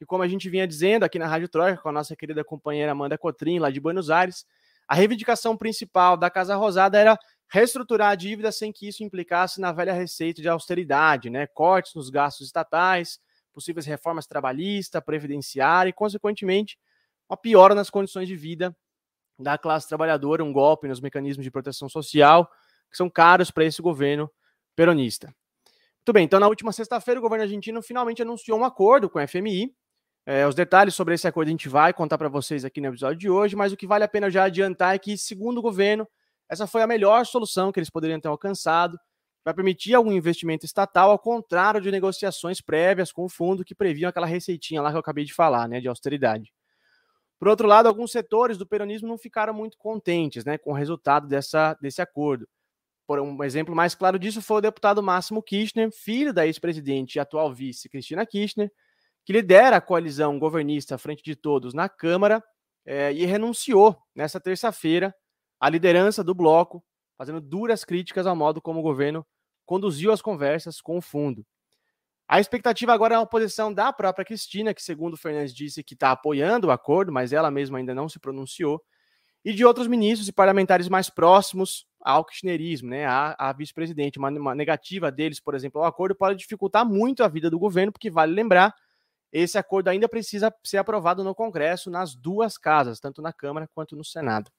E 0.00 0.06
como 0.06 0.22
a 0.22 0.28
gente 0.28 0.48
vinha 0.48 0.66
dizendo 0.66 1.04
aqui 1.04 1.18
na 1.18 1.26
Rádio 1.26 1.48
Troika, 1.48 1.82
com 1.82 1.90
a 1.90 1.92
nossa 1.92 2.16
querida 2.16 2.42
companheira 2.42 2.92
Amanda 2.92 3.18
Cotrim, 3.18 3.58
lá 3.58 3.70
de 3.70 3.80
Buenos 3.80 4.08
Aires, 4.08 4.46
a 4.88 4.94
reivindicação 4.94 5.56
principal 5.56 6.16
da 6.16 6.30
Casa 6.30 6.56
Rosada 6.56 6.98
era 6.98 7.18
reestruturar 7.48 8.12
a 8.12 8.14
dívida 8.14 8.50
sem 8.50 8.72
que 8.72 8.88
isso 8.88 9.04
implicasse 9.04 9.60
na 9.60 9.72
velha 9.72 9.92
receita 9.92 10.40
de 10.40 10.48
austeridade, 10.48 11.28
né? 11.28 11.46
Cortes 11.46 11.94
nos 11.94 12.08
gastos 12.08 12.46
estatais, 12.46 13.20
possíveis 13.52 13.84
reformas 13.84 14.26
trabalhista, 14.26 15.02
previdenciária 15.02 15.90
e, 15.90 15.92
consequentemente, 15.92 16.78
uma 17.28 17.36
piora 17.36 17.74
nas 17.74 17.90
condições 17.90 18.26
de 18.26 18.36
vida 18.36 18.74
da 19.38 19.58
classe 19.58 19.88
trabalhadora, 19.88 20.42
um 20.42 20.52
golpe 20.52 20.88
nos 20.88 21.00
mecanismos 21.00 21.44
de 21.44 21.50
proteção 21.50 21.88
social, 21.88 22.50
que 22.90 22.96
são 22.96 23.10
caros 23.10 23.50
para 23.50 23.64
esse 23.64 23.82
governo 23.82 24.30
peronista. 24.74 25.26
Muito 25.98 26.12
bem, 26.12 26.24
então 26.24 26.38
na 26.38 26.46
última 26.46 26.72
sexta-feira 26.72 27.18
o 27.18 27.22
governo 27.22 27.42
argentino 27.44 27.82
finalmente 27.82 28.22
anunciou 28.22 28.58
um 28.58 28.64
acordo 28.64 29.10
com 29.10 29.18
a 29.18 29.26
FMI. 29.26 29.74
É, 30.24 30.46
os 30.46 30.54
detalhes 30.54 30.94
sobre 30.94 31.14
esse 31.14 31.26
acordo 31.26 31.48
a 31.48 31.50
gente 31.50 31.68
vai 31.68 31.92
contar 31.92 32.18
para 32.18 32.28
vocês 32.28 32.64
aqui 32.64 32.80
no 32.80 32.88
episódio 32.88 33.18
de 33.18 33.30
hoje, 33.30 33.54
mas 33.54 33.72
o 33.72 33.76
que 33.76 33.86
vale 33.86 34.04
a 34.04 34.08
pena 34.08 34.30
já 34.30 34.44
adiantar 34.44 34.94
é 34.94 34.98
que, 34.98 35.16
segundo 35.16 35.58
o 35.58 35.62
governo, 35.62 36.06
essa 36.48 36.66
foi 36.66 36.82
a 36.82 36.86
melhor 36.86 37.24
solução 37.26 37.72
que 37.72 37.78
eles 37.78 37.90
poderiam 37.90 38.20
ter 38.20 38.28
alcançado. 38.28 38.98
Vai 39.44 39.54
permitir 39.54 39.94
algum 39.94 40.12
investimento 40.12 40.64
estatal, 40.64 41.10
ao 41.10 41.18
contrário 41.18 41.80
de 41.80 41.90
negociações 41.90 42.60
prévias 42.60 43.12
com 43.12 43.24
o 43.24 43.28
fundo 43.28 43.64
que 43.64 43.74
previam 43.74 44.08
aquela 44.08 44.26
receitinha 44.26 44.82
lá 44.82 44.90
que 44.90 44.96
eu 44.96 45.00
acabei 45.00 45.24
de 45.24 45.32
falar, 45.32 45.68
né, 45.68 45.80
de 45.80 45.88
austeridade. 45.88 46.52
Por 47.38 47.48
outro 47.48 47.68
lado, 47.68 47.86
alguns 47.86 48.12
setores 48.12 48.56
do 48.56 48.66
peronismo 48.66 49.08
não 49.08 49.18
ficaram 49.18 49.52
muito 49.52 49.76
contentes 49.76 50.44
né, 50.44 50.56
com 50.56 50.70
o 50.70 50.74
resultado 50.74 51.28
dessa, 51.28 51.74
desse 51.80 52.00
acordo. 52.00 52.48
Por 53.06 53.20
um 53.20 53.44
exemplo 53.44 53.74
mais 53.74 53.94
claro 53.94 54.18
disso 54.18 54.42
foi 54.42 54.56
o 54.56 54.60
deputado 54.60 55.02
Máximo 55.02 55.42
Kirchner, 55.42 55.90
filho 55.92 56.32
da 56.32 56.46
ex-presidente 56.46 57.16
e 57.16 57.20
atual 57.20 57.52
vice 57.54 57.88
Cristina 57.88 58.26
Kirchner, 58.26 58.70
que 59.24 59.32
lidera 59.32 59.76
a 59.76 59.80
coalizão 59.80 60.38
governista 60.38 60.98
Frente 60.98 61.22
de 61.22 61.36
Todos 61.36 61.72
na 61.72 61.88
Câmara 61.88 62.42
é, 62.84 63.12
e 63.12 63.24
renunciou 63.24 63.96
nessa 64.14 64.40
terça-feira 64.40 65.14
à 65.60 65.68
liderança 65.68 66.24
do 66.24 66.34
bloco, 66.34 66.82
fazendo 67.16 67.40
duras 67.40 67.84
críticas 67.84 68.26
ao 68.26 68.36
modo 68.36 68.60
como 68.60 68.80
o 68.80 68.82
governo 68.82 69.26
conduziu 69.64 70.12
as 70.12 70.22
conversas 70.22 70.80
com 70.80 70.96
o 70.96 71.02
fundo. 71.02 71.44
A 72.28 72.40
expectativa 72.40 72.92
agora 72.92 73.14
é 73.14 73.18
uma 73.18 73.26
posição 73.26 73.72
da 73.72 73.92
própria 73.92 74.24
Cristina, 74.24 74.74
que, 74.74 74.82
segundo 74.82 75.14
o 75.14 75.16
Fernandes 75.16 75.54
disse, 75.54 75.84
que 75.84 75.94
está 75.94 76.10
apoiando 76.10 76.66
o 76.66 76.70
acordo, 76.72 77.12
mas 77.12 77.32
ela 77.32 77.52
mesma 77.52 77.78
ainda 77.78 77.94
não 77.94 78.08
se 78.08 78.18
pronunciou, 78.18 78.82
e 79.44 79.52
de 79.52 79.64
outros 79.64 79.86
ministros 79.86 80.26
e 80.26 80.32
parlamentares 80.32 80.88
mais 80.88 81.08
próximos 81.08 81.86
ao 82.00 82.24
kirchnerismo, 82.24 82.90
né, 82.90 83.06
à, 83.06 83.36
à 83.38 83.52
vice-presidente. 83.52 84.18
Uma, 84.18 84.28
uma, 84.30 84.54
negativa 84.56 85.10
deles, 85.12 85.38
por 85.38 85.54
exemplo, 85.54 85.80
ao 85.80 85.86
acordo 85.86 86.16
pode 86.16 86.36
dificultar 86.36 86.84
muito 86.84 87.22
a 87.22 87.28
vida 87.28 87.48
do 87.48 87.60
governo, 87.60 87.92
porque 87.92 88.10
vale 88.10 88.32
lembrar, 88.32 88.74
esse 89.32 89.56
acordo 89.56 89.88
ainda 89.88 90.08
precisa 90.08 90.52
ser 90.64 90.78
aprovado 90.78 91.22
no 91.22 91.32
Congresso, 91.32 91.90
nas 91.90 92.16
duas 92.16 92.58
casas, 92.58 92.98
tanto 92.98 93.22
na 93.22 93.32
Câmara 93.32 93.68
quanto 93.72 93.94
no 93.94 94.04
Senado. 94.04 94.50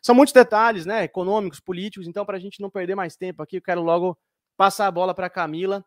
São 0.00 0.14
muitos 0.14 0.32
detalhes, 0.32 0.86
né, 0.86 1.04
econômicos, 1.04 1.60
políticos, 1.60 2.08
então, 2.08 2.24
para 2.24 2.38
a 2.38 2.40
gente 2.40 2.58
não 2.62 2.70
perder 2.70 2.94
mais 2.94 3.16
tempo 3.16 3.42
aqui, 3.42 3.58
eu 3.58 3.62
quero 3.62 3.82
logo 3.82 4.18
passar 4.56 4.86
a 4.86 4.90
bola 4.90 5.14
para 5.14 5.26
a 5.26 5.30
Camila 5.30 5.84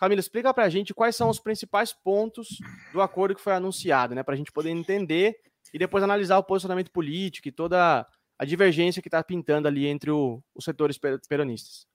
Camila, 0.00 0.18
explica 0.18 0.54
para 0.54 0.64
a 0.64 0.68
gente 0.70 0.94
quais 0.94 1.14
são 1.14 1.28
os 1.28 1.38
principais 1.38 1.92
pontos 1.92 2.48
do 2.90 3.02
acordo 3.02 3.34
que 3.34 3.42
foi 3.42 3.52
anunciado, 3.52 4.14
né? 4.14 4.22
Para 4.22 4.32
a 4.32 4.36
gente 4.36 4.50
poder 4.50 4.70
entender 4.70 5.36
e 5.74 5.78
depois 5.78 6.02
analisar 6.02 6.38
o 6.38 6.42
posicionamento 6.42 6.90
político 6.90 7.48
e 7.48 7.52
toda 7.52 8.06
a 8.38 8.44
divergência 8.46 9.02
que 9.02 9.08
está 9.08 9.22
pintando 9.22 9.68
ali 9.68 9.86
entre 9.86 10.10
o, 10.10 10.42
os 10.54 10.64
setores 10.64 10.98
peronistas. 11.28 11.86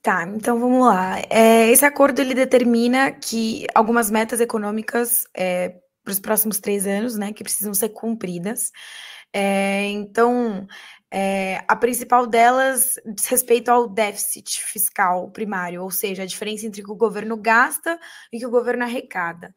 Tá, 0.00 0.26
então 0.26 0.58
vamos 0.58 0.86
lá. 0.86 1.18
É, 1.28 1.68
esse 1.68 1.84
acordo 1.84 2.20
ele 2.20 2.32
determina 2.32 3.12
que 3.12 3.66
algumas 3.74 4.10
metas 4.10 4.40
econômicas 4.40 5.24
é, 5.36 5.74
para 6.04 6.12
os 6.12 6.20
próximos 6.20 6.60
três 6.60 6.86
anos, 6.86 7.16
né, 7.16 7.32
que 7.32 7.44
precisam 7.44 7.74
ser 7.74 7.90
cumpridas. 7.90 8.70
É, 9.32 9.84
então, 9.84 10.66
é, 11.10 11.62
a 11.68 11.76
principal 11.76 12.26
delas 12.26 12.94
diz 13.14 13.26
respeito 13.26 13.68
ao 13.68 13.88
déficit 13.88 14.60
fiscal 14.60 15.30
primário, 15.30 15.82
ou 15.82 15.90
seja, 15.90 16.22
a 16.22 16.26
diferença 16.26 16.66
entre 16.66 16.82
o 16.82 16.84
que 16.84 16.92
o 16.92 16.96
governo 16.96 17.36
gasta 17.36 17.98
e 18.32 18.36
o 18.36 18.40
que 18.40 18.46
o 18.46 18.50
governo 18.50 18.84
arrecada. 18.84 19.54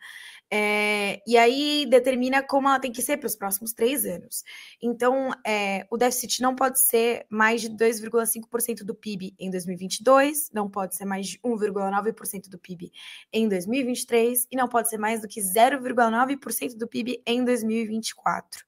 É, 0.51 1.21
e 1.25 1.37
aí 1.37 1.85
determina 1.89 2.43
como 2.43 2.67
ela 2.67 2.79
tem 2.79 2.91
que 2.91 3.01
ser 3.01 3.17
para 3.17 3.27
os 3.27 3.35
próximos 3.35 3.73
três 3.73 4.05
anos. 4.05 4.43
Então, 4.81 5.31
é, 5.45 5.85
o 5.89 5.97
déficit 5.97 6.41
não 6.41 6.55
pode 6.55 6.79
ser 6.79 7.25
mais 7.29 7.61
de 7.61 7.69
2,5% 7.69 8.83
do 8.83 8.93
PIB 8.93 9.33
em 9.39 9.49
2022, 9.49 10.51
não 10.53 10.69
pode 10.69 10.95
ser 10.95 11.05
mais 11.05 11.27
de 11.27 11.39
1,9% 11.39 12.49
do 12.49 12.59
PIB 12.59 12.91
em 13.31 13.47
2023 13.47 14.47
e 14.51 14.55
não 14.55 14.67
pode 14.67 14.89
ser 14.89 14.97
mais 14.97 15.21
do 15.21 15.27
que 15.27 15.41
0,9% 15.41 16.77
do 16.77 16.87
PIB 16.87 17.21
em 17.25 17.43
2024. 17.43 18.63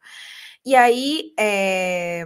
E 0.66 0.76
aí, 0.76 1.34
é, 1.40 2.26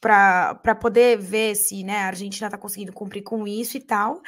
para 0.00 0.74
poder 0.74 1.16
ver 1.18 1.54
se 1.54 1.84
né, 1.84 1.98
a 1.98 2.06
Argentina 2.08 2.48
está 2.48 2.58
conseguindo 2.58 2.92
cumprir 2.92 3.22
com 3.22 3.46
isso 3.46 3.76
e 3.76 3.80
tal, 3.80 4.20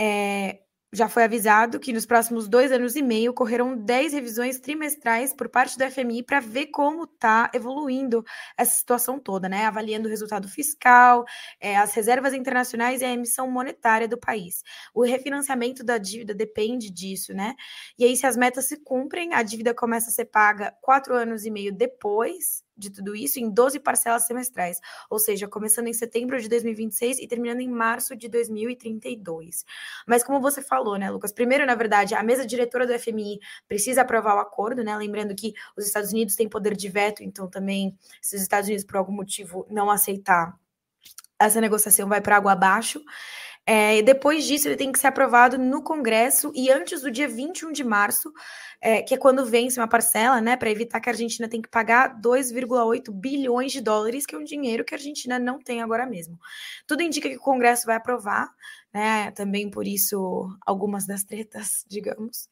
é, 0.00 0.60
já 0.92 1.08
foi 1.08 1.24
avisado 1.24 1.78
que 1.78 1.92
nos 1.92 2.06
próximos 2.06 2.48
dois 2.48 2.72
anos 2.72 2.96
e 2.96 3.02
meio 3.02 3.30
ocorrerão 3.32 3.76
10 3.76 4.14
revisões 4.14 4.58
trimestrais 4.58 5.34
por 5.34 5.48
parte 5.48 5.76
do 5.76 5.84
FMI 5.84 6.22
para 6.22 6.40
ver 6.40 6.68
como 6.68 7.04
está 7.04 7.50
evoluindo 7.54 8.24
essa 8.56 8.74
situação 8.76 9.18
toda, 9.18 9.48
né? 9.48 9.66
Avaliando 9.66 10.06
o 10.08 10.10
resultado 10.10 10.48
fiscal, 10.48 11.24
é, 11.60 11.76
as 11.76 11.92
reservas 11.92 12.32
internacionais 12.32 13.02
e 13.02 13.04
a 13.04 13.12
emissão 13.12 13.50
monetária 13.50 14.08
do 14.08 14.18
país. 14.18 14.62
O 14.94 15.04
refinanciamento 15.04 15.84
da 15.84 15.98
dívida 15.98 16.34
depende 16.34 16.90
disso, 16.90 17.34
né? 17.34 17.54
E 17.98 18.04
aí, 18.04 18.16
se 18.16 18.26
as 18.26 18.36
metas 18.36 18.66
se 18.66 18.78
cumprem, 18.82 19.34
a 19.34 19.42
dívida 19.42 19.74
começa 19.74 20.08
a 20.08 20.12
ser 20.12 20.26
paga 20.26 20.74
quatro 20.80 21.14
anos 21.14 21.44
e 21.44 21.50
meio 21.50 21.72
depois 21.72 22.66
de 22.78 22.90
tudo 22.90 23.14
isso 23.14 23.40
em 23.40 23.50
12 23.50 23.80
parcelas 23.80 24.26
semestrais, 24.26 24.80
ou 25.10 25.18
seja, 25.18 25.48
começando 25.48 25.88
em 25.88 25.92
setembro 25.92 26.40
de 26.40 26.48
2026 26.48 27.18
e 27.18 27.26
terminando 27.26 27.60
em 27.60 27.68
março 27.68 28.16
de 28.16 28.28
2032. 28.28 29.64
Mas 30.06 30.22
como 30.22 30.40
você 30.40 30.62
falou, 30.62 30.96
né, 30.96 31.10
Lucas? 31.10 31.32
Primeiro, 31.32 31.66
na 31.66 31.74
verdade, 31.74 32.14
a 32.14 32.22
mesa 32.22 32.46
diretora 32.46 32.86
do 32.86 32.98
FMI 32.98 33.40
precisa 33.66 34.02
aprovar 34.02 34.36
o 34.36 34.40
acordo, 34.40 34.84
né? 34.84 34.96
Lembrando 34.96 35.34
que 35.34 35.52
os 35.76 35.86
Estados 35.86 36.12
Unidos 36.12 36.36
têm 36.36 36.48
poder 36.48 36.76
de 36.76 36.88
veto, 36.88 37.22
então 37.22 37.48
também, 37.48 37.96
se 38.22 38.36
os 38.36 38.42
Estados 38.42 38.68
Unidos 38.68 38.84
por 38.84 38.96
algum 38.96 39.12
motivo 39.12 39.66
não 39.68 39.90
aceitar, 39.90 40.56
essa 41.38 41.60
negociação 41.60 42.08
vai 42.08 42.20
para 42.20 42.36
água 42.36 42.52
abaixo. 42.52 43.00
É, 43.70 44.00
depois 44.00 44.46
disso, 44.46 44.66
ele 44.66 44.78
tem 44.78 44.90
que 44.90 44.98
ser 44.98 45.08
aprovado 45.08 45.58
no 45.58 45.82
Congresso 45.82 46.50
e 46.54 46.70
antes 46.70 47.02
do 47.02 47.10
dia 47.10 47.28
21 47.28 47.70
de 47.70 47.84
março, 47.84 48.32
é, 48.80 49.02
que 49.02 49.12
é 49.12 49.18
quando 49.18 49.44
vence 49.44 49.78
uma 49.78 49.86
parcela, 49.86 50.40
né, 50.40 50.56
para 50.56 50.70
evitar 50.70 50.98
que 51.00 51.10
a 51.10 51.12
Argentina 51.12 51.46
tenha 51.46 51.62
que 51.62 51.68
pagar 51.68 52.18
2,8 52.18 53.12
bilhões 53.12 53.70
de 53.70 53.82
dólares, 53.82 54.24
que 54.24 54.34
é 54.34 54.38
um 54.38 54.42
dinheiro 54.44 54.86
que 54.86 54.94
a 54.94 54.96
Argentina 54.96 55.38
não 55.38 55.58
tem 55.58 55.82
agora 55.82 56.06
mesmo. 56.06 56.38
Tudo 56.86 57.02
indica 57.02 57.28
que 57.28 57.36
o 57.36 57.40
Congresso 57.40 57.84
vai 57.84 57.96
aprovar, 57.96 58.48
né, 58.90 59.32
também 59.32 59.70
por 59.70 59.86
isso 59.86 60.48
algumas 60.64 61.06
das 61.06 61.22
tretas, 61.22 61.84
digamos, 61.90 62.48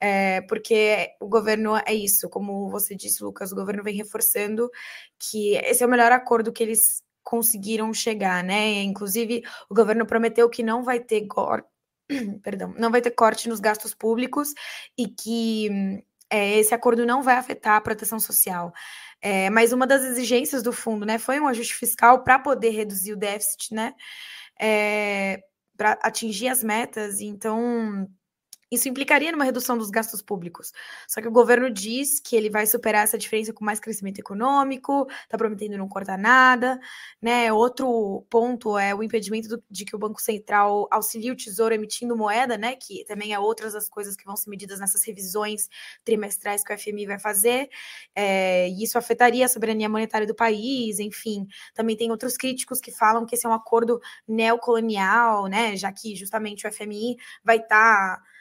é, 0.00 0.40
porque 0.40 1.10
o 1.20 1.28
governo 1.28 1.76
é 1.86 1.92
isso, 1.92 2.30
como 2.30 2.70
você 2.70 2.96
disse, 2.96 3.22
Lucas, 3.22 3.52
o 3.52 3.56
governo 3.56 3.82
vem 3.82 3.94
reforçando 3.94 4.70
que 5.18 5.54
esse 5.56 5.82
é 5.82 5.86
o 5.86 5.90
melhor 5.90 6.12
acordo 6.12 6.50
que 6.50 6.62
eles 6.62 7.04
conseguiram 7.26 7.92
chegar, 7.92 8.44
né? 8.44 8.82
Inclusive, 8.82 9.42
o 9.68 9.74
governo 9.74 10.06
prometeu 10.06 10.48
que 10.48 10.62
não 10.62 10.84
vai 10.84 11.00
ter 11.00 11.26
perdão, 12.40 12.72
não 12.78 12.92
vai 12.92 13.02
ter 13.02 13.10
corte 13.10 13.48
nos 13.48 13.58
gastos 13.58 13.92
públicos 13.92 14.54
e 14.96 15.08
que 15.08 15.68
é, 16.30 16.58
esse 16.58 16.72
acordo 16.72 17.04
não 17.04 17.24
vai 17.24 17.34
afetar 17.34 17.74
a 17.74 17.80
proteção 17.80 18.20
social. 18.20 18.72
É, 19.20 19.50
mas 19.50 19.72
uma 19.72 19.88
das 19.88 20.04
exigências 20.04 20.62
do 20.62 20.72
fundo, 20.72 21.04
né, 21.04 21.18
foi 21.18 21.40
um 21.40 21.48
ajuste 21.48 21.74
fiscal 21.74 22.22
para 22.22 22.38
poder 22.38 22.70
reduzir 22.70 23.12
o 23.12 23.16
déficit, 23.16 23.74
né, 23.74 23.92
é, 24.60 25.40
para 25.76 25.98
atingir 26.02 26.48
as 26.48 26.62
metas. 26.62 27.20
Então, 27.20 28.08
isso 28.70 28.88
implicaria 28.88 29.30
numa 29.30 29.44
redução 29.44 29.78
dos 29.78 29.90
gastos 29.90 30.20
públicos. 30.20 30.72
Só 31.06 31.20
que 31.20 31.28
o 31.28 31.30
governo 31.30 31.70
diz 31.70 32.18
que 32.18 32.34
ele 32.34 32.50
vai 32.50 32.66
superar 32.66 33.04
essa 33.04 33.16
diferença 33.16 33.52
com 33.52 33.64
mais 33.64 33.78
crescimento 33.78 34.18
econômico, 34.18 35.06
está 35.22 35.38
prometendo 35.38 35.78
não 35.78 35.88
cortar 35.88 36.18
nada. 36.18 36.78
Né? 37.22 37.52
Outro 37.52 38.26
ponto 38.28 38.76
é 38.76 38.92
o 38.92 39.04
impedimento 39.04 39.48
do, 39.48 39.62
de 39.70 39.84
que 39.84 39.94
o 39.94 39.98
Banco 39.98 40.20
Central 40.20 40.88
auxilie 40.90 41.30
o 41.30 41.36
Tesouro 41.36 41.74
emitindo 41.74 42.16
moeda, 42.16 42.58
né? 42.58 42.74
que 42.74 43.04
também 43.04 43.32
é 43.32 43.38
outras 43.38 43.72
das 43.72 43.88
coisas 43.88 44.16
que 44.16 44.24
vão 44.24 44.36
ser 44.36 44.50
medidas 44.50 44.80
nessas 44.80 45.04
revisões 45.04 45.68
trimestrais 46.04 46.64
que 46.64 46.74
o 46.74 46.78
FMI 46.78 47.06
vai 47.06 47.20
fazer. 47.20 47.68
É, 48.16 48.68
e 48.68 48.82
isso 48.82 48.98
afetaria 48.98 49.46
a 49.46 49.48
soberania 49.48 49.88
monetária 49.88 50.26
do 50.26 50.34
país, 50.34 50.98
enfim. 50.98 51.46
Também 51.72 51.96
tem 51.96 52.10
outros 52.10 52.36
críticos 52.36 52.80
que 52.80 52.90
falam 52.90 53.24
que 53.24 53.36
esse 53.36 53.46
é 53.46 53.48
um 53.48 53.52
acordo 53.52 54.00
neocolonial, 54.26 55.46
né? 55.46 55.76
já 55.76 55.92
que 55.92 56.16
justamente 56.16 56.66
o 56.66 56.72
FMI 56.72 57.16
vai 57.44 57.58
estar. 57.58 58.16
Tá 58.16 58.35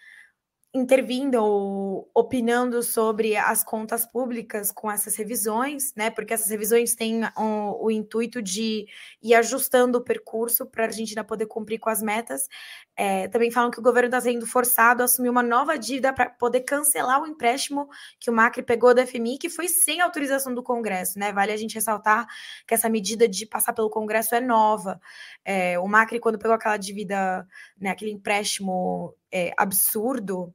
intervindo 0.76 1.36
ou 1.36 2.12
opinando 2.14 2.84
sobre 2.84 3.38
as 3.38 3.64
contas 3.64 4.06
públicas 4.06 4.74
com 4.74 4.92
essas 4.92 5.16
revisões, 5.16 5.96
né? 5.96 6.10
Porque 6.10 6.34
essas 6.34 6.50
revisões 6.50 6.94
têm 6.94 7.22
o, 7.38 7.86
o 7.86 7.90
intuito 7.90 8.42
de 8.42 8.86
ir 9.24 9.34
ajustando 9.36 10.00
o 10.00 10.04
percurso 10.04 10.66
para 10.66 10.84
a 10.84 10.88
Argentina 10.88 11.24
poder 11.24 11.46
cumprir 11.46 11.80
com 11.80 11.90
as 11.90 12.02
metas. 12.02 12.50
É, 12.94 13.30
também 13.30 13.52
falam 13.52 13.72
que 13.72 13.80
o 13.80 13.82
governo 13.82 14.08
está 14.08 14.20
sendo 14.20 14.46
forçado 14.46 15.02
a 15.02 15.06
assumir 15.06 15.30
uma 15.30 15.42
nova 15.42 15.78
dívida 15.78 16.12
para 16.12 16.30
poder 16.30 16.60
cancelar 16.62 17.22
o 17.22 17.26
empréstimo 17.28 17.88
que 18.20 18.30
o 18.30 18.34
Macri 18.34 18.62
pegou 18.62 18.94
da 18.94 19.08
FMI, 19.08 19.38
que 19.38 19.50
foi 19.50 19.70
sem 19.70 20.02
autorização 20.02 20.54
do 20.54 20.62
Congresso, 20.62 21.18
né? 21.18 21.32
Vale 21.32 21.54
a 21.54 21.58
gente 21.58 21.76
ressaltar 21.76 22.28
que 22.68 22.74
essa 22.74 22.90
medida 22.90 23.30
de 23.30 23.46
passar 23.46 23.72
pelo 23.72 23.90
Congresso 23.90 24.36
é 24.36 24.42
nova. 24.42 25.00
É, 25.46 25.80
o 25.80 25.88
Macri, 25.88 26.20
quando 26.20 26.38
pegou 26.38 26.54
aquela 26.54 26.76
dívida, 26.76 27.48
né, 27.80 27.92
aquele 27.92 28.12
empréstimo 28.12 29.16
é, 29.32 29.54
absurdo 29.58 30.54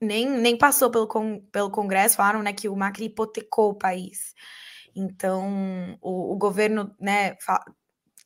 nem, 0.00 0.28
nem 0.28 0.56
passou 0.56 0.90
pelo, 0.90 1.06
con, 1.06 1.40
pelo 1.52 1.70
Congresso, 1.70 2.16
falaram 2.16 2.42
né, 2.42 2.52
que 2.52 2.68
o 2.68 2.76
Macri 2.76 3.06
hipotecou 3.06 3.70
o 3.70 3.78
país. 3.78 4.34
Então, 4.94 5.98
o, 6.00 6.32
o 6.32 6.36
governo, 6.36 6.94
né, 6.98 7.36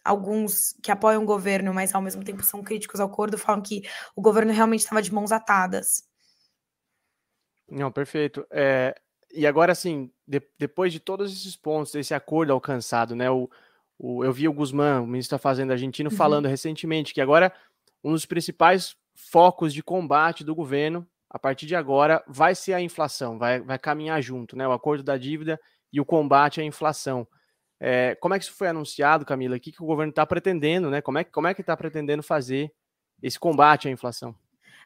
alguns 0.04 0.74
que 0.82 0.90
apoiam 0.90 1.22
o 1.22 1.26
governo, 1.26 1.74
mas 1.74 1.94
ao 1.94 2.02
mesmo 2.02 2.22
tempo 2.22 2.42
são 2.42 2.62
críticos 2.62 3.00
ao 3.00 3.08
acordo, 3.08 3.36
falam 3.36 3.62
que 3.62 3.82
o 4.14 4.22
governo 4.22 4.52
realmente 4.52 4.80
estava 4.80 5.02
de 5.02 5.12
mãos 5.12 5.32
atadas. 5.32 6.04
Não, 7.68 7.90
perfeito. 7.90 8.46
É, 8.50 8.94
e 9.32 9.46
agora, 9.46 9.72
assim, 9.72 10.12
de, 10.26 10.40
depois 10.58 10.92
de 10.92 11.00
todos 11.00 11.32
esses 11.32 11.56
pontos, 11.56 11.92
desse 11.92 12.14
acordo 12.14 12.52
alcançado, 12.52 13.16
né, 13.16 13.30
o, 13.30 13.50
o, 13.98 14.24
eu 14.24 14.32
vi 14.32 14.46
o 14.46 14.52
Guzmán, 14.52 15.00
o 15.00 15.06
ministro 15.06 15.36
da 15.36 15.40
Fazenda 15.40 15.72
argentino, 15.72 16.10
uhum. 16.10 16.16
falando 16.16 16.46
recentemente 16.46 17.12
que 17.12 17.20
agora 17.20 17.52
um 18.02 18.12
dos 18.12 18.26
principais 18.26 18.96
focos 19.14 19.72
de 19.72 19.82
combate 19.82 20.44
do 20.44 20.54
governo 20.54 21.06
a 21.34 21.38
partir 21.38 21.66
de 21.66 21.74
agora, 21.74 22.22
vai 22.28 22.54
ser 22.54 22.74
a 22.74 22.80
inflação, 22.80 23.36
vai, 23.36 23.60
vai 23.60 23.76
caminhar 23.76 24.22
junto, 24.22 24.56
né? 24.56 24.68
O 24.68 24.72
acordo 24.72 25.02
da 25.02 25.18
dívida 25.18 25.60
e 25.92 26.00
o 26.00 26.04
combate 26.04 26.60
à 26.60 26.64
inflação. 26.64 27.26
É, 27.80 28.14
como 28.20 28.34
é 28.34 28.38
que 28.38 28.44
isso 28.44 28.54
foi 28.54 28.68
anunciado, 28.68 29.24
Camila? 29.24 29.56
O 29.56 29.60
que, 29.60 29.72
que 29.72 29.82
o 29.82 29.86
governo 29.86 30.10
está 30.10 30.24
pretendendo, 30.24 30.88
né? 30.88 31.02
Como 31.02 31.18
é, 31.18 31.24
como 31.24 31.48
é 31.48 31.52
que 31.52 31.60
está 31.60 31.76
pretendendo 31.76 32.22
fazer 32.22 32.72
esse 33.20 33.36
combate 33.36 33.88
à 33.88 33.90
inflação? 33.90 34.32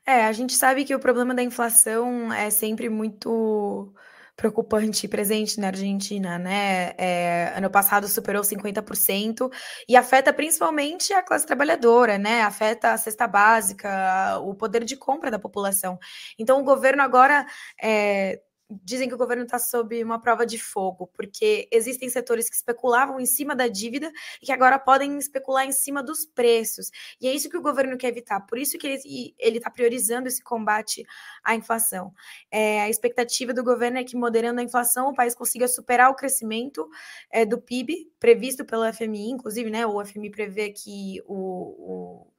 É, 0.07 0.25
a 0.25 0.33
gente 0.33 0.55
sabe 0.55 0.87
que 0.87 0.95
o 0.95 0.99
problema 0.99 1.35
da 1.35 1.43
inflação 1.43 2.33
é 2.33 2.49
sempre 2.49 2.89
muito 2.89 3.93
preocupante 4.39 5.09
presente 5.09 5.59
na 5.59 5.67
Argentina, 5.67 6.39
né? 6.39 6.95
É, 6.97 7.53
ano 7.57 7.69
passado 7.69 8.07
superou 8.07 8.45
50% 8.45 9.51
e 9.89 9.97
afeta 9.97 10.33
principalmente 10.33 11.13
a 11.13 11.25
classe 11.25 11.45
trabalhadora, 11.45 12.17
né? 12.17 12.43
Afeta 12.43 12.93
a 12.93 12.97
cesta 12.97 13.27
básica, 13.27 14.39
o 14.45 14.55
poder 14.55 14.85
de 14.85 14.97
compra 14.97 15.29
da 15.29 15.41
população. 15.41 15.99
Então, 16.39 16.61
o 16.61 16.65
governo 16.65 17.03
agora 17.03 17.45
é, 17.83 18.41
dizem 18.71 19.09
que 19.09 19.15
o 19.15 19.19
governo 19.19 19.45
está 19.45 19.59
sob 19.59 20.03
uma 20.03 20.21
prova 20.21 20.45
de 20.45 20.59
fogo, 20.59 21.07
porque 21.15 21.69
existem 21.73 22.09
setores 22.09 22.49
que 22.51 22.57
especulavam 22.57 23.19
em 23.19 23.25
cima 23.25 23.57
da 23.57 23.67
dívida 23.67 24.13
e 24.43 24.47
que 24.47 24.53
agora 24.53 24.79
podem 24.79 25.17
especular 25.19 25.65
em 25.65 25.73
cima 25.73 26.03
dos 26.03 26.27
preços. 26.27 26.91
E 27.21 27.27
é 27.27 27.35
isso 27.35 27.49
que 27.49 27.57
o 27.57 27.63
governo 27.63 27.97
quer 27.97 28.09
evitar. 28.09 28.41
Por 28.41 28.59
isso 28.59 28.77
que 28.79 28.87
ele 28.87 29.59
está 29.59 29.71
priorizando 29.71 30.29
esse 30.29 30.43
combate 30.43 31.05
à 31.43 31.55
inflação. 31.55 32.13
É, 32.51 32.83
a 32.83 32.91
expectativa 32.91 33.55
do 33.55 33.65
governo 33.65 33.99
é 33.99 34.05
que, 34.05 34.17
moderando 34.17 34.61
a 34.61 34.65
inflação, 34.65 35.09
o 35.09 35.15
país 35.15 35.35
consiga 35.35 35.67
superar 35.67 36.11
o 36.11 36.15
crescimento 36.15 36.89
é, 37.31 37.47
do 37.47 37.59
PIB 37.59 38.11
previsto 38.21 38.65
pelo 38.65 38.93
FMI, 38.93 39.31
inclusive, 39.31 39.71
né? 39.71 39.87
O 39.87 40.05
FMI 40.05 40.31
prevê 40.31 40.71
que 40.71 41.23
o, 41.27 42.25
o 42.25 42.38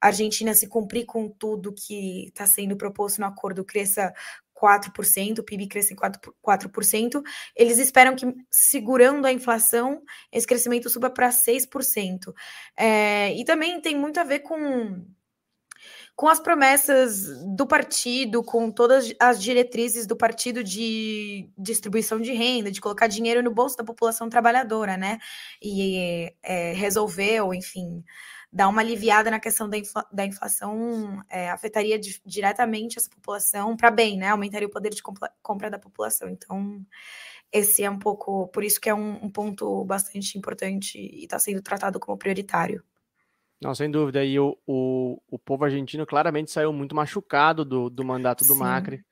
a 0.00 0.06
Argentina 0.06 0.54
se 0.54 0.66
cumprir 0.66 1.04
com 1.04 1.28
tudo 1.28 1.72
que 1.72 2.28
está 2.28 2.46
sendo 2.46 2.76
proposto 2.76 3.20
no 3.20 3.26
acordo, 3.26 3.64
cresça 3.64 4.12
4%, 4.60 5.38
o 5.38 5.42
PIB 5.42 5.66
cresce 5.66 5.94
em 5.94 5.96
4%, 5.96 6.32
4%, 6.44 7.22
eles 7.56 7.78
esperam 7.78 8.14
que, 8.14 8.26
segurando 8.50 9.26
a 9.26 9.32
inflação, 9.32 10.02
esse 10.30 10.46
crescimento 10.46 10.90
suba 10.90 11.08
para 11.08 11.30
6%. 11.30 12.32
É, 12.76 13.34
e 13.34 13.44
também 13.44 13.80
tem 13.80 13.96
muito 13.96 14.20
a 14.20 14.24
ver 14.24 14.40
com, 14.40 15.04
com 16.14 16.28
as 16.28 16.38
promessas 16.38 17.26
do 17.56 17.66
partido, 17.66 18.42
com 18.42 18.70
todas 18.70 19.14
as 19.18 19.42
diretrizes 19.42 20.06
do 20.06 20.16
partido 20.16 20.62
de 20.62 21.48
distribuição 21.56 22.20
de 22.20 22.32
renda, 22.32 22.70
de 22.70 22.80
colocar 22.80 23.06
dinheiro 23.06 23.42
no 23.42 23.50
bolso 23.50 23.76
da 23.78 23.84
população 23.84 24.28
trabalhadora, 24.28 24.96
né? 24.96 25.18
E 25.62 26.30
é, 26.42 26.72
resolveu, 26.74 27.54
enfim 27.54 28.04
dar 28.52 28.68
uma 28.68 28.80
aliviada 28.80 29.30
na 29.30 29.38
questão 29.38 29.68
da, 29.68 29.78
infla, 29.78 30.04
da 30.12 30.26
inflação 30.26 31.22
é, 31.28 31.50
afetaria 31.50 31.98
di, 31.98 32.20
diretamente 32.24 32.98
essa 32.98 33.08
população 33.08 33.76
para 33.76 33.90
bem, 33.90 34.18
né? 34.18 34.28
Aumentaria 34.28 34.66
o 34.66 34.70
poder 34.70 34.90
de 34.90 35.02
compra, 35.02 35.30
compra, 35.40 35.70
da 35.70 35.78
população. 35.78 36.28
Então, 36.28 36.84
esse 37.52 37.84
é 37.84 37.90
um 37.90 37.98
pouco, 37.98 38.48
por 38.48 38.64
isso 38.64 38.80
que 38.80 38.88
é 38.88 38.94
um, 38.94 39.24
um 39.24 39.30
ponto 39.30 39.84
bastante 39.84 40.36
importante 40.36 40.98
e 40.98 41.22
está 41.22 41.38
sendo 41.38 41.62
tratado 41.62 42.00
como 42.00 42.18
prioritário. 42.18 42.82
Não, 43.62 43.74
sem 43.74 43.90
dúvida. 43.90 44.24
E 44.24 44.38
o, 44.40 44.56
o, 44.66 45.20
o 45.30 45.38
povo 45.38 45.64
argentino 45.64 46.06
claramente 46.06 46.50
saiu 46.50 46.72
muito 46.72 46.94
machucado 46.94 47.64
do, 47.64 47.88
do 47.88 48.04
mandato 48.04 48.44
do 48.44 48.54
Sim. 48.54 48.58
Macri. 48.58 49.04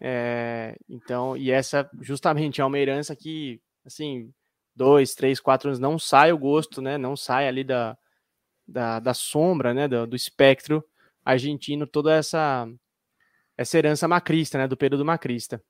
É, 0.00 0.76
então, 0.88 1.36
e 1.36 1.50
essa 1.50 1.88
justamente 2.00 2.60
é 2.60 2.64
uma 2.64 2.78
herança 2.78 3.16
que, 3.16 3.62
assim, 3.86 4.30
dois, 4.76 5.14
três, 5.14 5.40
quatro 5.40 5.68
anos 5.68 5.78
não 5.78 5.98
sai 5.98 6.32
o 6.32 6.38
gosto, 6.38 6.82
né? 6.82 6.98
Não 6.98 7.16
sai 7.16 7.48
ali 7.48 7.62
da, 7.64 7.96
da, 8.66 9.00
da 9.00 9.14
sombra, 9.14 9.74
né, 9.74 9.88
do, 9.88 10.06
do 10.06 10.16
espectro 10.16 10.84
argentino, 11.24 11.86
toda 11.86 12.14
essa, 12.14 12.68
essa 13.56 13.78
herança 13.78 14.06
macrista, 14.08 14.58
né, 14.58 14.68
do 14.68 14.76
período 14.76 15.04
macrista. 15.04 15.62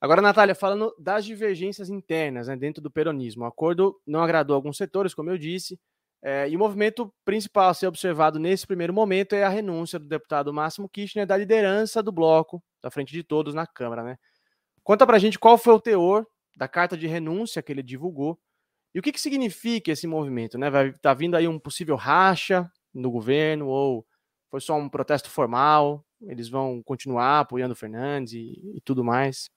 Agora, 0.00 0.22
Natália, 0.22 0.54
falando 0.54 0.94
das 0.98 1.24
divergências 1.24 1.90
internas 1.90 2.48
né, 2.48 2.56
dentro 2.56 2.82
do 2.82 2.90
peronismo, 2.90 3.44
o 3.44 3.46
acordo 3.46 4.00
não 4.06 4.22
agradou 4.22 4.56
alguns 4.56 4.76
setores, 4.76 5.12
como 5.12 5.30
eu 5.30 5.36
disse, 5.36 5.78
é, 6.22 6.48
e 6.48 6.56
o 6.56 6.58
movimento 6.58 7.12
principal 7.24 7.70
a 7.70 7.74
ser 7.74 7.86
observado 7.86 8.38
nesse 8.38 8.66
primeiro 8.66 8.92
momento 8.92 9.34
é 9.34 9.42
a 9.42 9.48
renúncia 9.48 9.98
do 9.98 10.06
deputado 10.06 10.52
Máximo 10.52 10.88
Kirchner 10.88 11.26
da 11.26 11.36
liderança 11.36 12.02
do 12.02 12.12
bloco, 12.12 12.62
da 12.82 12.90
frente 12.90 13.12
de 13.12 13.22
todos 13.22 13.54
na 13.54 13.66
Câmara. 13.66 14.02
Né? 14.02 14.18
Conta 14.82 15.06
pra 15.06 15.18
gente 15.18 15.38
qual 15.38 15.56
foi 15.56 15.74
o 15.74 15.80
teor 15.80 16.26
da 16.56 16.68
carta 16.68 16.96
de 16.96 17.06
renúncia 17.06 17.62
que 17.62 17.72
ele 17.72 17.82
divulgou 17.82 18.38
e 18.94 18.98
o 18.98 19.02
que, 19.02 19.12
que 19.12 19.20
significa 19.20 19.92
esse 19.92 20.06
movimento? 20.06 20.58
Né? 20.58 20.68
Vai 20.70 20.92
tá 20.92 21.14
vindo 21.14 21.36
aí 21.36 21.46
um 21.46 21.58
possível 21.58 21.96
racha 21.96 22.70
no 22.92 23.10
governo 23.10 23.68
ou 23.68 24.06
foi 24.50 24.60
só 24.60 24.76
um 24.76 24.88
protesto 24.88 25.30
formal? 25.30 26.04
Eles 26.22 26.48
vão 26.48 26.82
continuar 26.82 27.40
apoiando 27.40 27.72
o 27.72 27.76
Fernandes 27.76 28.32
e, 28.32 28.60
e 28.74 28.80
tudo 28.84 29.04
mais? 29.04 29.48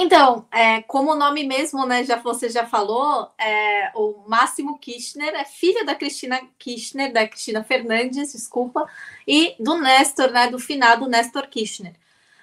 Então, 0.00 0.46
é, 0.52 0.80
como 0.82 1.12
o 1.12 1.16
nome 1.16 1.44
mesmo, 1.44 1.84
né, 1.84 2.04
já 2.04 2.16
você 2.16 2.48
já 2.48 2.64
falou, 2.64 3.32
é, 3.36 3.90
o 3.96 4.28
Máximo 4.28 4.78
Kirchner 4.78 5.34
é 5.34 5.44
filho 5.44 5.84
da 5.84 5.92
Cristina 5.92 6.40
Kirchner, 6.56 7.12
da 7.12 7.26
Cristina 7.26 7.64
Fernandes, 7.64 8.32
desculpa, 8.32 8.88
e 9.26 9.56
do 9.58 9.76
Nestor, 9.76 10.30
né, 10.30 10.48
do 10.48 10.58
finado 10.58 11.08
Nestor 11.08 11.48
Kirchner. 11.48 11.94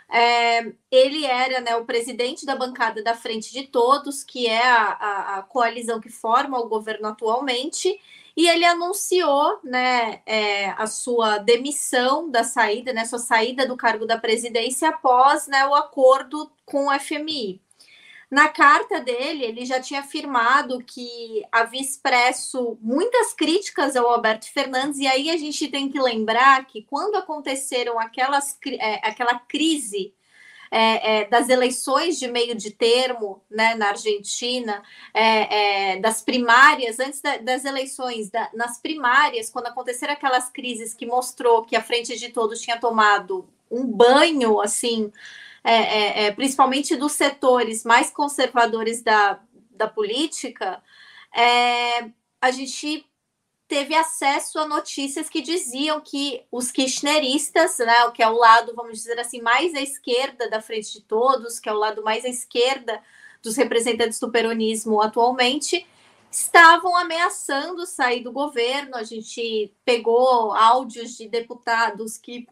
É, 0.10 0.72
ele 0.92 1.26
era 1.26 1.62
né, 1.62 1.76
o 1.76 1.86
presidente 1.86 2.46
da 2.46 2.56
bancada 2.56 3.04
da 3.04 3.16
Frente 3.16 3.52
de 3.52 3.64
Todos, 3.68 4.24
que 4.24 4.48
é 4.48 4.66
a, 4.68 4.84
a, 4.84 5.38
a 5.38 5.44
coalizão 5.44 6.00
que 6.00 6.10
forma 6.10 6.60
o 6.60 6.70
governo 6.70 7.08
atualmente, 7.08 8.00
e 8.38 8.48
ele 8.48 8.66
anunciou 8.66 9.60
né, 9.64 10.22
é, 10.26 10.70
a 10.72 10.88
sua 10.88 11.38
demissão 11.38 12.30
da 12.30 12.44
saída, 12.44 12.92
né, 12.94 13.06
sua 13.06 13.20
saída 13.20 13.66
do 13.66 13.78
cargo 13.78 14.06
da 14.06 14.18
presidência 14.18 14.90
após 14.90 15.48
né, 15.48 15.66
o 15.66 15.74
acordo 15.74 16.52
com 16.66 16.88
o 16.88 17.00
FMI. 17.00 17.62
Na 18.36 18.50
carta 18.50 19.00
dele, 19.00 19.46
ele 19.46 19.66
já 19.66 19.80
tinha 19.80 20.02
afirmado 20.02 20.84
que 20.84 21.42
havia 21.50 21.80
expresso 21.80 22.78
muitas 22.82 23.34
críticas 23.34 23.96
ao 23.96 24.10
Alberto 24.10 24.52
Fernandes, 24.52 25.00
e 25.00 25.08
aí 25.08 25.30
a 25.30 25.38
gente 25.38 25.70
tem 25.70 25.88
que 25.88 25.98
lembrar 25.98 26.66
que 26.66 26.82
quando 26.82 27.16
aconteceram 27.16 27.98
aquelas, 27.98 28.60
é, 28.68 28.96
aquela 29.08 29.40
crise 29.40 30.14
é, 30.70 31.20
é, 31.22 31.26
das 31.30 31.48
eleições 31.48 32.20
de 32.20 32.28
meio 32.28 32.56
de 32.56 32.72
termo 32.72 33.42
né, 33.50 33.74
na 33.76 33.92
Argentina, 33.92 34.84
é, 35.14 35.94
é 35.94 36.00
das 36.02 36.22
primárias, 36.22 37.00
antes 37.00 37.22
da, 37.22 37.38
das 37.38 37.64
eleições, 37.64 38.30
da, 38.30 38.50
nas 38.54 38.82
primárias, 38.82 39.50
quando 39.50 39.68
aconteceram 39.68 40.12
aquelas 40.12 40.50
crises 40.50 40.94
que 40.94 41.06
mostrou 41.06 41.64
que 41.64 41.74
a 41.74 41.82
Frente 41.82 42.20
de 42.20 42.28
Todos 42.28 42.60
tinha 42.60 42.78
tomado 42.78 43.48
um 43.72 43.88
banho, 43.88 44.60
assim, 44.60 45.10
é, 45.74 46.26
é, 46.26 46.32
principalmente 46.32 46.96
dos 46.96 47.14
setores 47.14 47.84
mais 47.84 48.12
conservadores 48.12 49.02
da, 49.02 49.40
da 49.72 49.88
política, 49.88 50.82
a 52.42 52.52
gente 52.52 53.06
teve 53.68 53.96
acesso 53.96 54.60
a 54.60 54.68
notícias 54.68 55.28
que 55.28 55.42
diziam 55.42 56.00
que 56.00 56.46
os 56.52 56.72
kirchneristas, 56.72 57.80
né, 57.80 58.06
o 58.06 58.12
que 58.12 58.22
é 58.22 58.30
o 58.30 58.38
lado, 58.38 58.74
vamos 58.76 59.00
dizer 59.00 59.20
assim, 59.20 59.42
mais 59.42 59.74
à 59.74 59.82
esquerda 59.82 60.50
da 60.50 60.62
frente 60.62 60.94
de 60.94 61.02
todos, 61.02 61.60
que 61.60 61.68
é 61.68 61.74
o 61.74 61.78
lado 61.78 62.04
mais 62.04 62.24
à 62.26 62.30
esquerda 62.30 63.02
dos 63.42 63.56
representantes 63.56 64.20
do 64.20 64.32
peronismo 64.32 65.02
atualmente, 65.02 65.86
estavam 66.32 66.96
ameaçando 66.96 67.86
sair 67.86 68.22
do 68.22 68.32
governo. 68.32 68.96
A 68.96 69.04
gente 69.04 69.74
pegou 69.84 70.54
áudios 70.54 71.18
de 71.18 71.28
deputados 71.28 72.18
que 72.18 72.48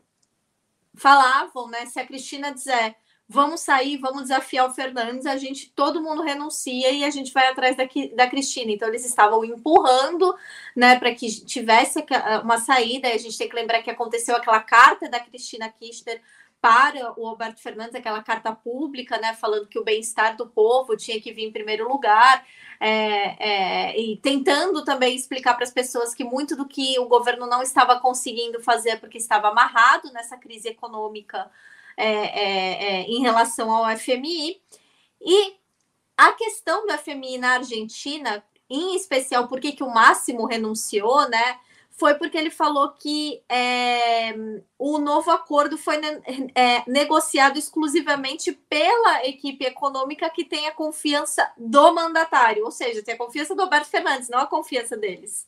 falavam, 0.95 1.67
né, 1.67 1.85
se 1.85 1.99
a 1.99 2.07
Cristina 2.07 2.51
dizer 2.51 2.95
vamos 3.33 3.61
sair, 3.61 3.97
vamos 3.97 4.23
desafiar 4.23 4.69
o 4.69 4.73
Fernandes, 4.73 5.25
a 5.25 5.35
gente, 5.37 5.71
todo 5.71 6.01
mundo 6.01 6.21
renuncia 6.21 6.91
e 6.91 7.03
a 7.03 7.09
gente 7.09 7.33
vai 7.33 7.47
atrás 7.47 7.75
da, 7.75 7.85
da 8.15 8.29
Cristina. 8.29 8.71
Então, 8.71 8.87
eles 8.87 9.03
estavam 9.03 9.43
empurrando, 9.43 10.33
né, 10.75 10.99
para 10.99 11.13
que 11.15 11.27
tivesse 11.43 12.05
uma 12.43 12.59
saída. 12.59 13.07
E 13.07 13.13
a 13.13 13.17
gente 13.17 13.37
tem 13.37 13.49
que 13.49 13.55
lembrar 13.55 13.81
que 13.81 13.89
aconteceu 13.89 14.35
aquela 14.35 14.59
carta 14.59 15.09
da 15.09 15.19
Cristina 15.19 15.67
Kirchner 15.67 16.21
para 16.61 17.19
o 17.19 17.27
Alberto 17.27 17.59
Fernandes, 17.59 17.95
aquela 17.95 18.23
carta 18.23 18.53
pública, 18.53 19.17
né, 19.17 19.33
falando 19.33 19.67
que 19.67 19.79
o 19.79 19.83
bem-estar 19.83 20.37
do 20.37 20.47
povo 20.47 20.95
tinha 20.95 21.19
que 21.19 21.33
vir 21.33 21.45
em 21.45 21.51
primeiro 21.51 21.89
lugar, 21.89 22.45
é, 22.79 23.89
é, 23.91 23.99
e 23.99 24.15
tentando 24.17 24.83
também 24.85 25.15
explicar 25.15 25.55
para 25.55 25.63
as 25.63 25.71
pessoas 25.71 26.13
que 26.13 26.23
muito 26.23 26.55
do 26.55 26.67
que 26.67 26.97
o 26.99 27.07
governo 27.07 27.47
não 27.47 27.61
estava 27.61 27.99
conseguindo 27.99 28.61
fazer 28.61 28.99
porque 28.99 29.17
estava 29.17 29.49
amarrado 29.49 30.13
nessa 30.13 30.37
crise 30.37 30.69
econômica 30.69 31.49
é, 31.97 32.07
é, 32.07 32.83
é, 32.83 33.01
em 33.03 33.21
relação 33.21 33.71
ao 33.71 33.95
FMI. 33.97 34.61
E 35.21 35.55
a 36.17 36.31
questão 36.33 36.85
do 36.85 36.97
FMI 36.97 37.37
na 37.37 37.53
Argentina, 37.53 38.43
em 38.69 38.95
especial, 38.95 39.47
por 39.47 39.59
que 39.59 39.83
o 39.83 39.93
Máximo 39.93 40.45
renunciou, 40.45 41.29
né? 41.29 41.59
Foi 41.91 42.15
porque 42.15 42.37
ele 42.37 42.49
falou 42.49 42.89
que 42.91 43.41
é, 43.47 44.33
o 44.79 44.97
novo 44.97 45.29
acordo 45.29 45.77
foi 45.77 46.01
é, 46.55 46.83
negociado 46.89 47.57
exclusivamente 47.57 48.51
pela 48.51 49.25
equipe 49.25 49.63
econômica 49.63 50.29
que 50.29 50.43
tem 50.43 50.67
a 50.67 50.71
confiança 50.71 51.51
do 51.55 51.93
mandatário, 51.93 52.65
ou 52.65 52.71
seja, 52.71 53.03
tem 53.03 53.13
a 53.13 53.17
confiança 53.17 53.53
do 53.53 53.61
Alberto 53.61 53.89
Fernandes, 53.89 54.27
não 54.27 54.39
a 54.39 54.47
confiança 54.47 54.97
deles. 54.97 55.47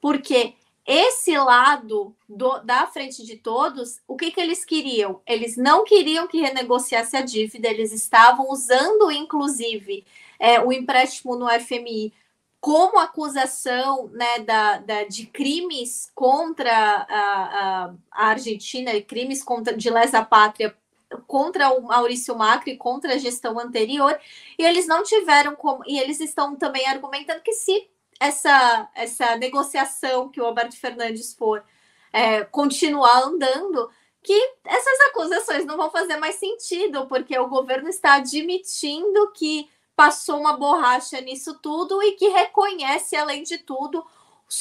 Porque 0.00 0.54
esse 0.92 1.38
lado 1.38 2.16
do, 2.28 2.58
da 2.60 2.84
frente 2.86 3.24
de 3.24 3.36
todos, 3.36 4.00
o 4.08 4.16
que, 4.16 4.32
que 4.32 4.40
eles 4.40 4.64
queriam? 4.64 5.20
Eles 5.24 5.56
não 5.56 5.84
queriam 5.84 6.26
que 6.26 6.40
renegociasse 6.40 7.16
a 7.16 7.20
dívida, 7.20 7.68
eles 7.68 7.92
estavam 7.92 8.50
usando, 8.50 9.08
inclusive, 9.12 10.04
é, 10.38 10.58
o 10.58 10.72
empréstimo 10.72 11.36
no 11.36 11.48
FMI 11.48 12.12
como 12.60 12.98
acusação 12.98 14.08
né, 14.08 14.40
da, 14.40 14.78
da, 14.78 15.04
de 15.04 15.26
crimes 15.26 16.10
contra 16.12 16.72
a, 16.72 17.04
a, 17.08 17.94
a 18.10 18.26
Argentina, 18.26 19.00
crimes 19.00 19.44
contra, 19.44 19.76
de 19.76 19.88
lesa 19.88 20.24
pátria 20.24 20.76
contra 21.26 21.70
o 21.70 21.82
Maurício 21.82 22.36
Macri, 22.36 22.76
contra 22.76 23.14
a 23.14 23.18
gestão 23.18 23.58
anterior, 23.58 24.18
e 24.58 24.64
eles 24.64 24.86
não 24.86 25.02
tiveram 25.02 25.54
como, 25.54 25.84
e 25.86 25.98
eles 25.98 26.20
estão 26.20 26.56
também 26.56 26.86
argumentando 26.86 27.42
que 27.42 27.52
se 27.52 27.88
essa, 28.20 28.88
essa 28.94 29.36
negociação 29.36 30.28
que 30.28 30.40
o 30.40 30.44
Alberto 30.44 30.76
Fernandes 30.76 31.34
for 31.34 31.64
é, 32.12 32.44
continuar 32.44 33.22
andando, 33.24 33.90
que 34.22 34.54
essas 34.64 35.00
acusações 35.08 35.64
não 35.64 35.78
vão 35.78 35.90
fazer 35.90 36.18
mais 36.18 36.34
sentido, 36.34 37.06
porque 37.06 37.36
o 37.38 37.48
governo 37.48 37.88
está 37.88 38.14
admitindo 38.14 39.32
que 39.32 39.70
passou 39.96 40.38
uma 40.38 40.56
borracha 40.56 41.20
nisso 41.20 41.58
tudo 41.60 42.02
e 42.02 42.12
que 42.12 42.28
reconhece, 42.28 43.16
além 43.16 43.42
de 43.42 43.58
tudo, 43.58 44.04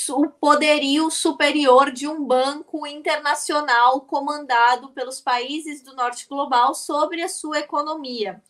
o 0.09 0.29
poderio 0.29 1.09
superior 1.09 1.91
de 1.91 2.07
um 2.07 2.23
banco 2.23 2.85
internacional 2.85 4.01
comandado 4.01 4.89
pelos 4.89 5.19
países 5.19 5.81
do 5.81 5.95
norte 5.95 6.27
global 6.27 6.73
sobre 6.75 7.21
a 7.21 7.29
sua 7.29 7.59
economia. 7.59 8.41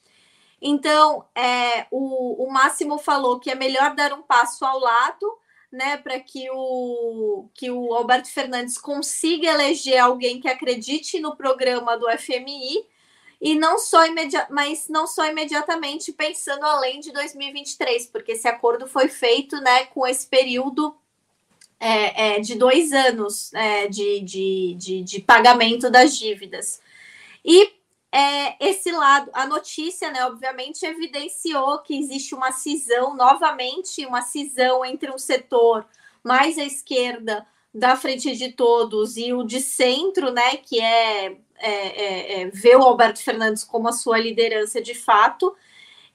Então, 0.61 1.25
é, 1.33 1.85
o, 1.89 2.45
o 2.45 2.51
Máximo 2.51 2.97
falou 2.97 3.39
que 3.39 3.49
é 3.49 3.55
melhor 3.55 3.95
dar 3.95 4.13
um 4.13 4.21
passo 4.21 4.65
ao 4.65 4.79
lado, 4.79 5.37
né, 5.71 5.97
para 5.97 6.19
que 6.19 6.49
o, 6.51 7.47
que 7.53 7.69
o 7.69 7.93
Alberto 7.93 8.29
Fernandes 8.29 8.77
consiga 8.77 9.49
eleger 9.49 9.99
alguém 9.99 10.41
que 10.41 10.47
acredite 10.47 11.19
no 11.19 11.35
programa 11.35 11.95
do 11.95 12.07
FMI 12.17 12.85
e 13.39 13.55
não 13.55 13.77
só 13.77 13.99
mas 14.49 14.89
não 14.89 15.07
só 15.07 15.25
imediatamente 15.27 16.11
pensando 16.11 16.65
além 16.65 16.99
de 16.99 17.11
2023, 17.11 18.07
porque 18.07 18.33
esse 18.33 18.47
acordo 18.47 18.87
foi 18.87 19.07
feito, 19.07 19.61
né, 19.61 19.85
com 19.85 20.05
esse 20.05 20.27
período 20.27 20.95
é, 21.79 22.35
é, 22.35 22.39
de 22.39 22.55
dois 22.55 22.91
anos 22.91 23.53
é, 23.53 23.87
de, 23.87 24.19
de, 24.21 24.75
de, 24.77 25.03
de 25.03 25.21
pagamento 25.21 25.89
das 25.89 26.17
dívidas. 26.17 26.81
E 27.45 27.78
é, 28.11 28.55
esse 28.59 28.91
lado, 28.91 29.29
a 29.33 29.45
notícia, 29.45 30.11
né, 30.11 30.25
obviamente, 30.25 30.83
evidenciou 30.85 31.79
que 31.79 31.97
existe 31.97 32.33
uma 32.33 32.51
cisão, 32.51 33.15
novamente, 33.15 34.05
uma 34.05 34.21
cisão 34.21 34.83
entre 34.83 35.11
um 35.11 35.17
setor 35.17 35.85
mais 36.23 36.57
à 36.57 36.63
esquerda 36.63 37.45
da 37.73 37.95
frente 37.95 38.35
de 38.35 38.51
todos 38.51 39.15
e 39.15 39.31
o 39.31 39.43
de 39.43 39.61
centro, 39.61 40.31
né, 40.31 40.57
que 40.57 40.79
é, 40.79 41.37
é, 41.57 41.71
é, 41.71 42.41
é 42.41 42.45
ver 42.47 42.77
o 42.77 42.83
Alberto 42.83 43.21
Fernandes 43.21 43.63
como 43.63 43.87
a 43.87 43.93
sua 43.93 44.17
liderança 44.17 44.81
de 44.81 44.95
fato. 44.95 45.55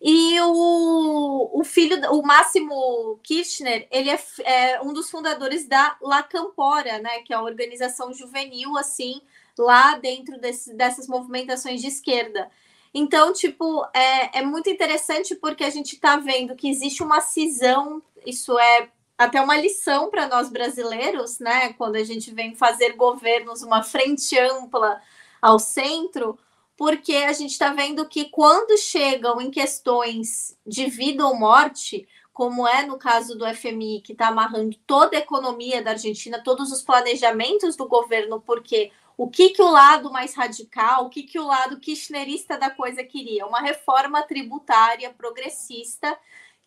E 0.01 0.39
o, 0.41 1.61
o 1.61 1.65
filho, 1.65 1.97
o 2.13 2.23
Máximo 2.23 3.19
Kirchner, 3.23 3.87
ele 3.91 4.11
é, 4.11 4.19
é 4.45 4.83
um 4.83 4.93
dos 4.93 5.11
fundadores 5.11 5.67
da 5.67 5.97
La 6.03 6.23
Campora, 6.25 6.99
né, 6.99 7.21
que 7.21 7.33
é 7.33 7.37
a 7.37 7.43
organização 7.43 8.13
juvenil, 8.13 8.77
assim, 8.77 9.23
lá 9.59 9.97
dentro 9.99 10.39
desse, 10.39 10.75
dessas 10.75 11.07
movimentações 11.07 11.81
de 11.81 11.89
esquerda. 11.89 12.51
Então, 12.93 13.33
tipo, 13.33 13.85
é, 13.93 14.39
é 14.39 14.43
muito 14.43 14.71
interessante 14.71 15.35
porque 15.35 15.65
a 15.65 15.71
gente 15.71 15.95
está 15.95 16.17
vendo 16.17 16.55
que 16.55 16.69
existe 16.69 17.03
uma 17.03 17.21
cisão, 17.21 18.03
isso 18.25 18.59
é 18.59 18.89
até 19.19 19.41
uma 19.41 19.57
lição 19.57 20.11
para 20.11 20.29
nós 20.29 20.49
brasileiros, 20.49 21.39
né? 21.39 21.73
Quando 21.73 21.97
a 21.97 22.05
gente 22.05 22.33
vem 22.33 22.55
fazer 22.55 22.95
governos, 22.95 23.63
uma 23.63 23.83
frente 23.83 24.39
ampla 24.39 25.01
ao 25.41 25.59
centro, 25.59 26.39
porque 26.77 27.15
a 27.17 27.33
gente 27.33 27.53
está 27.53 27.73
vendo 27.73 28.09
que 28.09 28.27
quando 28.27 28.77
chegam 28.79 29.41
em 29.41 29.51
questões 29.51 30.57
de 30.67 30.87
vida 30.87 31.27
ou 31.27 31.37
morte, 31.37 32.09
como 32.33 32.67
é 32.67 32.85
no 32.85 32.99
caso 32.99 33.37
do 33.39 33.47
FMI, 33.47 34.01
que 34.01 34.13
está 34.13 34.29
amarrando 34.29 34.77
toda 34.87 35.17
a 35.17 35.21
economia 35.21 35.83
da 35.83 35.93
Argentina, 35.93 36.43
todos 36.43 36.73
os 36.73 36.83
planejamentos 36.83 37.77
do 37.77 37.87
governo, 37.87 38.41
porque 38.41 38.91
o 39.17 39.29
que, 39.29 39.51
que 39.51 39.63
o 39.63 39.71
lado 39.71 40.11
mais 40.11 40.35
radical, 40.35 41.07
o 41.07 41.11
que, 41.11 41.23
que 41.23 41.39
o 41.39 41.47
lado 41.47 41.79
kirchnerista 41.79 42.59
da 42.59 42.71
coisa 42.71 43.05
queria? 43.05 43.47
Uma 43.47 43.61
reforma 43.61 44.23
tributária 44.23 45.13
progressista 45.13 46.19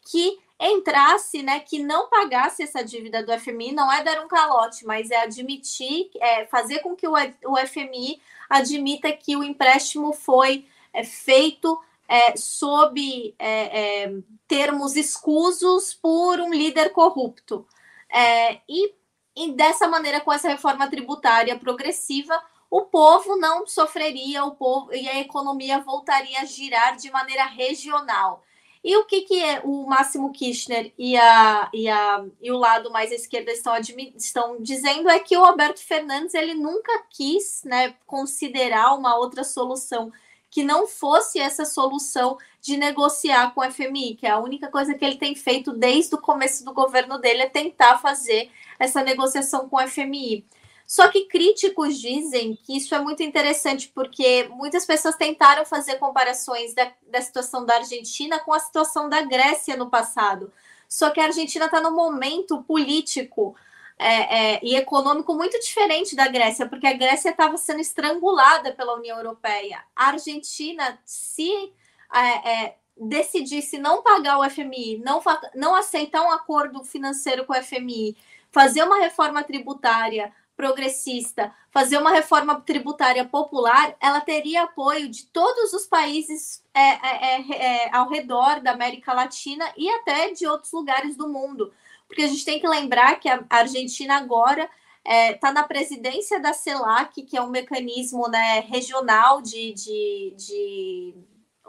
que 0.10 0.40
entrasse, 0.60 1.44
né, 1.44 1.60
que 1.60 1.80
não 1.80 2.10
pagasse 2.10 2.64
essa 2.64 2.84
dívida 2.84 3.24
do 3.24 3.38
FMI, 3.38 3.74
não 3.74 3.92
é 3.92 4.04
dar 4.04 4.24
um 4.24 4.28
calote, 4.28 4.86
mas 4.86 5.12
é 5.12 5.22
admitir, 5.22 6.10
é 6.20 6.46
fazer 6.46 6.80
com 6.80 6.96
que 6.96 7.08
o, 7.08 7.14
o 7.14 7.58
FMI 7.68 8.20
admita 8.50 9.12
que 9.12 9.36
o 9.36 9.44
empréstimo 9.44 10.14
foi 10.14 10.66
é, 10.94 11.04
feito 11.04 11.80
é, 12.08 12.36
sob 12.38 13.36
é, 13.38 14.04
é, 14.06 14.14
termos 14.48 14.96
escusos 14.96 15.94
por 15.94 16.40
um 16.40 16.52
líder 16.52 16.90
corrupto. 16.92 17.68
É, 18.10 18.62
e 18.68 18.94
e 19.38 19.52
dessa 19.52 19.88
maneira, 19.88 20.20
com 20.20 20.34
essa 20.34 20.50
reforma 20.50 20.90
tributária 20.90 21.58
progressiva, 21.58 22.42
o 22.70 22.82
povo 22.82 23.38
não 23.38 23.68
sofreria, 23.68 24.44
o 24.44 24.56
povo 24.56 24.94
e 24.94 25.08
a 25.08 25.20
economia 25.20 25.80
voltaria 25.80 26.42
a 26.42 26.46
girar 26.46 26.98
de 26.98 27.12
maneira 27.12 27.46
regional. 27.46 28.44
E 28.84 28.96
o 28.98 29.06
que, 29.06 29.22
que 29.22 29.44
é 29.44 29.62
o 29.64 29.86
Máximo 29.86 30.32
Kirchner 30.32 30.92
e, 30.98 31.16
a, 31.18 31.70
e, 31.74 31.88
a, 31.88 32.26
e 32.42 32.52
o 32.52 32.58
lado 32.58 32.90
mais 32.90 33.12
à 33.12 33.16
esquerda 33.16 33.52
estão, 33.52 33.74
estão 34.16 34.62
dizendo 34.62 35.10
é 35.10 35.20
que 35.20 35.38
o 35.38 35.44
Alberto 35.44 35.82
Fernandes 35.82 36.34
ele 36.34 36.54
nunca 36.54 37.04
quis 37.10 37.64
né, 37.64 37.96
considerar 38.06 38.96
uma 38.96 39.18
outra 39.18 39.44
solução 39.44 40.12
que 40.50 40.64
não 40.64 40.88
fosse 40.88 41.40
essa 41.40 41.66
solução 41.66 42.38
de 42.68 42.76
negociar 42.76 43.54
com 43.54 43.62
o 43.62 43.72
FMI, 43.72 44.16
que 44.16 44.28
é 44.28 44.30
a 44.30 44.40
única 44.40 44.68
coisa 44.68 44.94
que 44.94 45.06
ele 45.06 45.16
tem 45.16 45.34
feito 45.34 45.72
desde 45.72 46.14
o 46.16 46.18
começo 46.18 46.66
do 46.66 46.74
governo 46.74 47.18
dele 47.18 47.44
é 47.44 47.50
tentar 47.50 47.98
fazer 48.00 48.52
essa 48.78 49.02
negociação 49.02 49.70
com 49.70 49.78
o 49.78 49.88
FMI. 49.88 50.46
Só 50.86 51.08
que 51.08 51.28
críticos 51.28 51.98
dizem 51.98 52.58
que 52.62 52.76
isso 52.76 52.94
é 52.94 53.00
muito 53.00 53.24
interessante, 53.24 53.90
porque 53.96 54.50
muitas 54.50 54.86
pessoas 54.86 55.16
tentaram 55.16 55.66
fazer 55.66 55.96
comparações 55.96 56.74
da, 56.74 56.92
da 57.10 57.22
situação 57.22 57.66
da 57.66 57.76
Argentina 57.76 58.38
com 58.40 58.52
a 58.52 58.60
situação 58.60 59.08
da 59.08 59.22
Grécia 59.22 59.78
no 59.78 59.90
passado. 59.90 60.52
Só 60.90 61.10
que 61.10 61.22
a 61.22 61.26
Argentina 61.26 61.66
está 61.66 61.80
num 61.80 61.96
momento 61.96 62.62
político 62.64 63.56
é, 63.98 64.56
é, 64.56 64.60
e 64.62 64.76
econômico 64.76 65.34
muito 65.34 65.58
diferente 65.62 66.18
da 66.18 66.28
Grécia, 66.28 66.68
porque 66.68 66.88
a 66.88 66.94
Grécia 66.94 67.30
estava 67.30 67.56
sendo 67.56 67.80
estrangulada 67.80 68.74
pela 68.74 68.96
União 68.96 69.18
Europeia. 69.18 69.86
A 69.96 70.10
Argentina, 70.10 71.00
se 71.06 71.74
é, 72.14 72.64
é 72.66 72.76
decidisse 73.00 73.78
não 73.78 74.02
pagar 74.02 74.40
o 74.40 74.50
FMI, 74.50 75.02
não, 75.06 75.22
não 75.54 75.76
aceitar 75.76 76.24
um 76.24 76.32
acordo 76.32 76.84
financeiro 76.84 77.46
com 77.46 77.54
o 77.54 77.64
FMI, 77.64 78.18
fazer 78.52 78.84
uma 78.84 79.00
reforma 79.00 79.44
tributária 79.44 80.34
progressista, 80.56 81.54
fazer 81.70 82.00
uma 82.00 82.10
reforma 82.10 82.60
tributária 82.62 83.24
popular, 83.24 83.96
ela 84.02 84.20
teria 84.20 84.64
apoio 84.64 85.08
de 85.08 85.28
todos 85.28 85.72
os 85.72 85.86
países 85.86 86.64
é, 86.74 86.82
é, 86.82 87.42
é, 87.42 87.66
é 87.86 87.96
ao 87.96 88.10
redor 88.10 88.60
da 88.62 88.72
América 88.72 89.14
Latina 89.14 89.72
e 89.78 89.88
até 89.88 90.32
de 90.32 90.48
outros 90.48 90.72
lugares 90.72 91.16
do 91.16 91.30
mundo. 91.30 91.72
Porque 92.08 92.24
a 92.24 92.28
gente 92.28 92.44
tem 92.44 92.60
que 92.60 92.68
lembrar 92.68 93.20
que 93.20 93.30
a 93.30 93.46
Argentina 93.48 94.18
agora 94.18 94.68
está 95.06 95.50
é, 95.50 95.54
na 95.54 95.62
presidência 95.62 96.40
da 96.40 96.54
CELAC, 96.54 97.22
que 97.22 97.38
é 97.38 97.42
um 97.42 97.50
mecanismo 97.50 98.28
né, 98.28 98.62
regional 98.62 99.42
de, 99.42 99.74
de, 99.74 100.34
de 100.36 101.14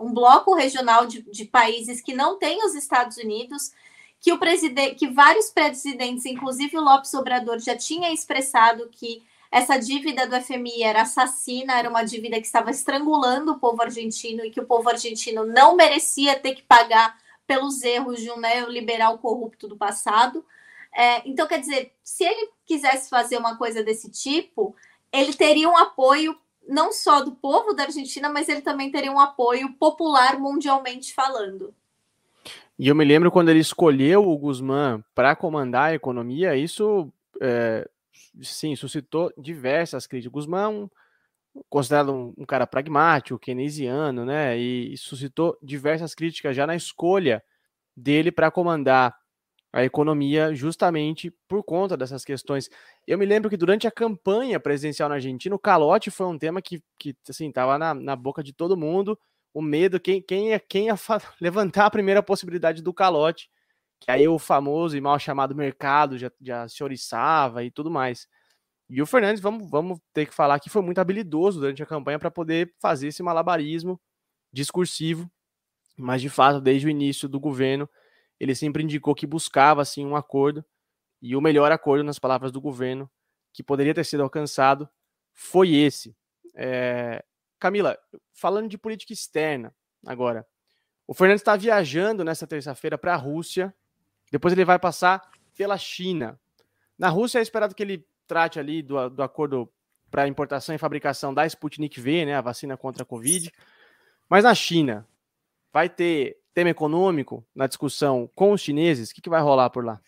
um 0.00 0.12
bloco 0.12 0.54
regional 0.54 1.06
de, 1.06 1.22
de, 1.22 1.44
países 1.44 2.00
que 2.00 2.14
não 2.14 2.38
tem 2.38 2.64
os 2.64 2.74
Estados 2.74 3.16
Unidos, 3.16 3.72
que 4.20 4.32
o 4.32 4.38
presidente, 4.38 4.96
que 4.96 5.08
vários 5.08 5.50
presidentes, 5.50 6.24
inclusive 6.24 6.76
o 6.76 6.82
Lopes 6.82 7.14
Obrador, 7.14 7.58
já 7.58 7.76
tinha 7.76 8.12
expressado 8.12 8.88
que 8.90 9.22
essa 9.50 9.78
dívida 9.78 10.26
do 10.26 10.40
FMI 10.40 10.82
era 10.82 11.02
assassina, 11.02 11.78
era 11.78 11.88
uma 11.88 12.02
dívida 12.02 12.38
que 12.40 12.46
estava 12.46 12.70
estrangulando 12.70 13.52
o 13.52 13.58
povo 13.58 13.80
argentino 13.82 14.44
e 14.44 14.50
que 14.50 14.60
o 14.60 14.66
povo 14.66 14.88
argentino 14.90 15.46
não 15.46 15.74
merecia 15.74 16.38
ter 16.38 16.54
que 16.54 16.62
pagar 16.62 17.16
pelos 17.46 17.82
erros 17.82 18.20
de 18.20 18.30
um 18.30 18.38
neoliberal 18.38 19.16
corrupto 19.18 19.66
do 19.66 19.76
passado. 19.76 20.44
É, 20.94 21.26
então, 21.26 21.46
quer 21.46 21.60
dizer, 21.60 21.94
se 22.04 22.24
ele 22.24 22.50
quisesse 22.66 23.08
fazer 23.08 23.38
uma 23.38 23.56
coisa 23.56 23.82
desse 23.82 24.10
tipo, 24.10 24.76
ele 25.10 25.32
teria 25.32 25.68
um 25.68 25.76
apoio 25.76 26.38
não 26.68 26.92
só 26.92 27.22
do 27.22 27.32
povo 27.32 27.72
da 27.72 27.84
Argentina, 27.84 28.28
mas 28.28 28.48
ele 28.48 28.60
também 28.60 28.90
teria 28.90 29.10
um 29.10 29.18
apoio 29.18 29.72
popular 29.74 30.38
mundialmente 30.38 31.14
falando. 31.14 31.74
E 32.78 32.86
eu 32.86 32.94
me 32.94 33.04
lembro 33.04 33.30
quando 33.30 33.48
ele 33.48 33.58
escolheu 33.58 34.28
o 34.28 34.38
Guzmán 34.38 35.02
para 35.14 35.34
comandar 35.34 35.90
a 35.90 35.94
economia, 35.94 36.54
isso 36.54 37.12
é, 37.40 37.88
sim 38.40 38.76
suscitou 38.76 39.32
diversas 39.36 40.06
críticas. 40.06 40.32
Guzmán 40.32 40.88
considerado 41.68 42.12
um, 42.12 42.34
um, 42.38 42.44
cara 42.44 42.66
pragmático, 42.66 43.38
keynesiano, 43.38 44.24
né? 44.24 44.56
E, 44.56 44.92
e 44.92 44.96
suscitou 44.96 45.58
diversas 45.62 46.14
críticas 46.14 46.54
já 46.54 46.66
na 46.66 46.76
escolha 46.76 47.42
dele 47.96 48.30
para 48.30 48.50
comandar 48.50 49.16
a 49.72 49.84
economia 49.84 50.54
justamente 50.54 51.30
por 51.46 51.62
conta 51.62 51.96
dessas 51.96 52.24
questões. 52.24 52.70
Eu 53.06 53.18
me 53.18 53.26
lembro 53.26 53.50
que 53.50 53.56
durante 53.56 53.86
a 53.86 53.90
campanha 53.90 54.58
presidencial 54.58 55.08
na 55.08 55.16
Argentina, 55.16 55.54
o 55.54 55.58
calote 55.58 56.10
foi 56.10 56.26
um 56.26 56.38
tema 56.38 56.62
que, 56.62 56.82
que 56.98 57.14
assim, 57.28 57.48
estava 57.48 57.78
na, 57.78 57.94
na 57.94 58.16
boca 58.16 58.42
de 58.42 58.52
todo 58.52 58.76
mundo, 58.76 59.18
o 59.52 59.60
medo, 59.60 60.00
quem, 60.00 60.22
quem 60.22 60.48
ia, 60.48 60.60
quem 60.60 60.86
ia 60.86 60.94
levantar 61.40 61.86
a 61.86 61.90
primeira 61.90 62.22
possibilidade 62.22 62.82
do 62.82 62.94
calote, 62.94 63.50
que 64.00 64.10
aí 64.10 64.26
o 64.28 64.38
famoso 64.38 64.96
e 64.96 65.00
mal 65.00 65.18
chamado 65.18 65.54
mercado 65.54 66.16
já, 66.16 66.30
já 66.40 66.68
se 66.68 66.82
oriçava 66.82 67.64
e 67.64 67.70
tudo 67.70 67.90
mais. 67.90 68.26
E 68.88 69.02
o 69.02 69.06
Fernandes, 69.06 69.42
vamos, 69.42 69.68
vamos 69.70 69.98
ter 70.14 70.26
que 70.26 70.34
falar 70.34 70.58
que 70.60 70.70
foi 70.70 70.80
muito 70.80 70.98
habilidoso 70.98 71.60
durante 71.60 71.82
a 71.82 71.86
campanha 71.86 72.18
para 72.18 72.30
poder 72.30 72.74
fazer 72.80 73.08
esse 73.08 73.22
malabarismo 73.22 74.00
discursivo, 74.50 75.30
mas 75.96 76.22
de 76.22 76.30
fato, 76.30 76.60
desde 76.60 76.86
o 76.86 76.90
início 76.90 77.28
do 77.28 77.38
governo, 77.38 77.88
ele 78.38 78.54
sempre 78.54 78.82
indicou 78.82 79.14
que 79.14 79.26
buscava 79.26 79.82
assim 79.82 80.04
um 80.04 80.16
acordo, 80.16 80.64
e 81.20 81.34
o 81.34 81.40
melhor 81.40 81.72
acordo, 81.72 82.04
nas 82.04 82.18
palavras 82.18 82.52
do 82.52 82.60
governo, 82.60 83.10
que 83.52 83.62
poderia 83.62 83.94
ter 83.94 84.04
sido 84.04 84.22
alcançado, 84.22 84.88
foi 85.32 85.74
esse. 85.74 86.16
É... 86.54 87.24
Camila, 87.58 87.98
falando 88.32 88.68
de 88.68 88.78
política 88.78 89.12
externa 89.12 89.74
agora, 90.06 90.46
o 91.06 91.14
Fernandes 91.14 91.40
está 91.40 91.56
viajando 91.56 92.24
nessa 92.24 92.46
terça-feira 92.46 92.96
para 92.96 93.14
a 93.14 93.16
Rússia, 93.16 93.74
depois 94.30 94.52
ele 94.52 94.64
vai 94.64 94.78
passar 94.78 95.28
pela 95.56 95.76
China. 95.76 96.38
Na 96.96 97.08
Rússia 97.08 97.38
é 97.38 97.42
esperado 97.42 97.74
que 97.74 97.82
ele 97.82 98.06
trate 98.26 98.60
ali 98.60 98.82
do, 98.82 99.08
do 99.08 99.22
acordo 99.22 99.72
para 100.10 100.28
importação 100.28 100.74
e 100.74 100.78
fabricação 100.78 101.34
da 101.34 101.46
Sputnik 101.46 102.00
V, 102.00 102.26
né, 102.26 102.34
a 102.34 102.40
vacina 102.40 102.76
contra 102.76 103.02
a 103.02 103.06
Covid. 103.06 103.52
Mas 104.28 104.44
na 104.44 104.54
China, 104.54 105.06
vai 105.72 105.88
ter 105.88 106.38
tema 106.58 106.70
econômico 106.70 107.46
na 107.54 107.68
discussão 107.68 108.28
com 108.34 108.50
os 108.50 108.60
chineses? 108.60 109.10
O 109.10 109.14
que, 109.14 109.22
que 109.22 109.30
vai 109.30 109.40
rolar 109.40 109.70
por 109.70 109.84
lá? 109.84 110.00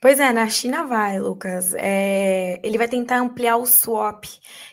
Pois 0.00 0.18
é, 0.18 0.32
na 0.32 0.48
China 0.48 0.84
vai, 0.84 1.20
Lucas. 1.20 1.74
É, 1.74 2.60
ele 2.64 2.76
vai 2.76 2.88
tentar 2.88 3.18
ampliar 3.18 3.56
o 3.56 3.64
swap, 3.64 4.24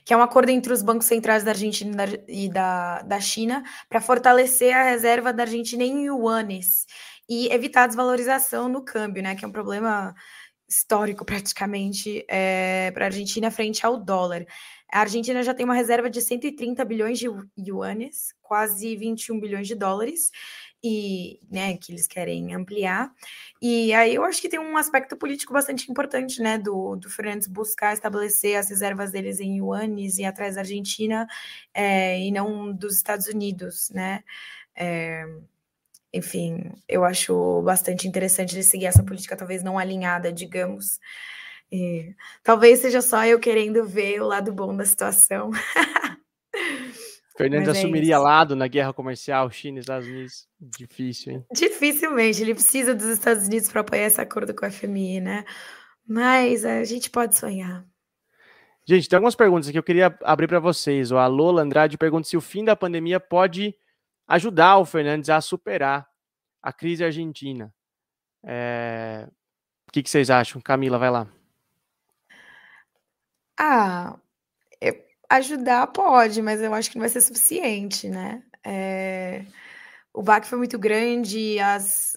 que 0.03 0.11
é 0.11 0.17
um 0.17 0.23
acordo 0.23 0.49
entre 0.49 0.73
os 0.73 0.81
bancos 0.81 1.05
centrais 1.05 1.43
da 1.43 1.51
Argentina 1.51 2.05
e 2.27 2.49
da, 2.49 3.03
da 3.03 3.19
China, 3.19 3.63
para 3.87 4.01
fortalecer 4.01 4.75
a 4.75 4.85
reserva 4.85 5.31
da 5.31 5.43
Argentina 5.43 5.83
em 5.83 6.07
yuanes 6.07 6.87
e 7.29 7.47
evitar 7.53 7.83
a 7.83 7.87
desvalorização 7.87 8.67
no 8.67 8.83
câmbio, 8.83 9.21
né? 9.21 9.35
Que 9.35 9.45
é 9.45 9.47
um 9.47 9.51
problema 9.51 10.15
histórico 10.67 11.23
praticamente 11.23 12.25
é, 12.27 12.89
para 12.91 13.05
a 13.05 13.09
Argentina 13.09 13.51
frente 13.51 13.85
ao 13.85 13.97
dólar. 13.97 14.47
A 14.91 15.01
Argentina 15.01 15.43
já 15.43 15.53
tem 15.53 15.63
uma 15.63 15.75
reserva 15.75 16.09
de 16.09 16.21
130 16.21 16.83
bilhões 16.85 17.19
de 17.19 17.27
yuanes, 17.57 18.33
quase 18.41 18.95
21 18.95 19.39
bilhões 19.39 19.67
de 19.67 19.75
dólares, 19.75 20.31
e 20.83 21.39
né, 21.49 21.77
que 21.77 21.93
eles 21.93 22.07
querem 22.07 22.53
ampliar. 22.53 23.11
E 23.61 23.93
aí 23.93 24.15
eu 24.15 24.25
acho 24.25 24.41
que 24.41 24.49
tem 24.49 24.59
um 24.59 24.75
aspecto 24.75 25.15
político 25.15 25.53
bastante 25.53 25.89
importante, 25.89 26.41
né, 26.41 26.57
do, 26.57 26.95
do 26.97 27.09
Fernandes 27.09 27.47
buscar 27.47 27.93
estabelecer 27.93 28.57
as 28.57 28.69
reservas 28.69 29.11
deles 29.11 29.39
em 29.39 29.59
yuanes 29.59 30.17
e 30.17 30.25
atrás 30.25 30.55
da 30.55 30.61
Argentina 30.61 31.25
é, 31.73 32.19
e 32.19 32.31
não 32.31 32.73
dos 32.73 32.95
Estados 32.97 33.27
Unidos, 33.27 33.89
né? 33.91 34.23
É, 34.75 35.25
enfim, 36.13 36.71
eu 36.87 37.03
acho 37.05 37.61
bastante 37.63 38.07
interessante 38.07 38.55
ele 38.55 38.63
seguir 38.63 38.85
essa 38.87 39.03
política, 39.03 39.35
talvez 39.37 39.63
não 39.63 39.79
alinhada, 39.79 40.31
digamos. 40.31 40.99
E, 41.71 42.15
talvez 42.43 42.79
seja 42.79 43.01
só 43.01 43.25
eu 43.25 43.39
querendo 43.39 43.85
ver 43.85 44.21
o 44.21 44.27
lado 44.27 44.53
bom 44.53 44.75
da 44.75 44.85
situação. 44.85 45.51
Fernandes 47.43 47.67
é 47.67 47.71
assumiria 47.71 48.15
isso. 48.15 48.23
lado 48.23 48.55
na 48.55 48.67
guerra 48.67 48.93
comercial 48.93 49.49
China 49.51 49.77
e 49.77 49.81
Estados 49.81 50.07
Unidos? 50.07 50.47
Difícil, 50.59 51.33
hein? 51.33 51.45
Dificilmente. 51.51 52.41
Ele 52.41 52.53
precisa 52.53 52.95
dos 52.95 53.05
Estados 53.05 53.47
Unidos 53.47 53.69
para 53.69 53.81
apoiar 53.81 54.05
esse 54.05 54.21
acordo 54.21 54.53
com 54.53 54.65
a 54.65 54.71
FMI, 54.71 55.19
né? 55.21 55.45
Mas 56.07 56.65
a 56.65 56.83
gente 56.83 57.09
pode 57.09 57.35
sonhar. 57.35 57.85
Gente, 58.85 59.07
tem 59.07 59.17
algumas 59.17 59.35
perguntas 59.35 59.69
que 59.69 59.77
eu 59.77 59.83
queria 59.83 60.17
abrir 60.23 60.47
para 60.47 60.59
vocês. 60.59 61.11
O 61.11 61.17
Alô 61.17 61.57
Andrade 61.57 61.97
pergunta 61.97 62.27
se 62.27 62.35
o 62.35 62.41
fim 62.41 62.65
da 62.65 62.75
pandemia 62.75 63.19
pode 63.19 63.73
ajudar 64.27 64.77
o 64.77 64.85
Fernandes 64.85 65.29
a 65.29 65.39
superar 65.39 66.07
a 66.61 66.73
crise 66.73 67.03
argentina. 67.03 67.73
É... 68.43 69.27
O 69.87 69.91
que, 69.91 70.03
que 70.03 70.09
vocês 70.09 70.29
acham? 70.29 70.61
Camila, 70.61 70.97
vai 70.97 71.11
lá. 71.11 71.27
Ah, 73.57 74.17
ajudar 75.37 75.87
pode, 75.87 76.41
mas 76.41 76.61
eu 76.61 76.73
acho 76.73 76.89
que 76.89 76.97
não 76.97 77.01
vai 77.01 77.09
ser 77.09 77.21
suficiente, 77.21 78.09
né? 78.09 78.43
É... 78.63 79.45
O 80.13 80.21
baque 80.21 80.47
foi 80.47 80.57
muito 80.57 80.77
grande, 80.77 81.59
as... 81.59 82.13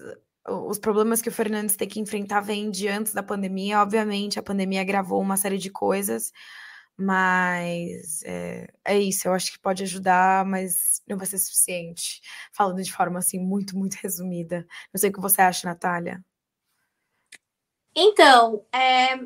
os 0.46 0.78
problemas 0.78 1.22
que 1.22 1.28
o 1.28 1.32
Fernandes 1.32 1.76
tem 1.76 1.88
que 1.88 2.00
enfrentar 2.00 2.40
vêm 2.40 2.70
de 2.70 2.88
antes 2.88 3.12
da 3.12 3.22
pandemia. 3.22 3.80
Obviamente, 3.80 4.38
a 4.38 4.42
pandemia 4.42 4.82
agravou 4.82 5.20
uma 5.20 5.36
série 5.36 5.58
de 5.58 5.70
coisas, 5.70 6.32
mas 6.96 8.22
é, 8.24 8.68
é, 8.84 8.98
isso, 8.98 9.28
eu 9.28 9.32
acho 9.34 9.52
que 9.52 9.58
pode 9.58 9.82
ajudar, 9.82 10.44
mas 10.44 11.02
não 11.06 11.18
vai 11.18 11.26
ser 11.26 11.38
suficiente. 11.38 12.20
Falando 12.52 12.82
de 12.82 12.92
forma 12.92 13.18
assim, 13.18 13.38
muito, 13.38 13.76
muito 13.76 13.94
resumida. 13.94 14.66
Não 14.92 14.98
sei 15.00 15.10
o 15.10 15.12
que 15.12 15.20
você 15.20 15.42
acha, 15.42 15.68
Natália. 15.68 16.24
Então, 17.94 18.66
é, 18.74 19.18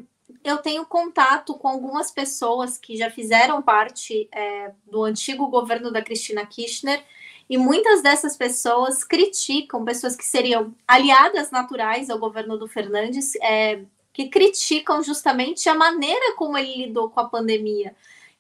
eu 0.45 0.59
tenho 0.59 0.85
contato 0.85 1.55
com 1.55 1.69
algumas 1.69 2.11
pessoas 2.11 2.79
que 2.79 2.97
já 2.97 3.11
fizeram 3.11 3.63
parte 3.63 4.29
é, 4.33 4.73
do 4.87 5.03
antigo 5.05 5.49
governo 5.49 5.91
da 5.91 6.03
Cristina 6.03 6.45
Kirchner, 6.47 7.03
e 7.49 7.59
muitas 7.59 8.01
dessas 8.01 8.37
pessoas 8.37 9.03
criticam, 9.03 9.85
pessoas 9.85 10.15
que 10.15 10.25
seriam 10.25 10.73
aliadas 10.87 11.51
naturais 11.51 12.09
ao 12.09 12.19
governo 12.19 12.57
do 12.57 12.69
Fernandes, 12.69 13.35
é, 13.43 13.83
que 14.13 14.29
criticam 14.29 15.03
justamente 15.03 15.69
a 15.69 15.75
maneira 15.75 16.37
como 16.37 16.57
ele 16.57 16.87
lidou 16.87 17.11
com 17.11 17.19
a 17.19 17.29
pandemia. 17.29 17.95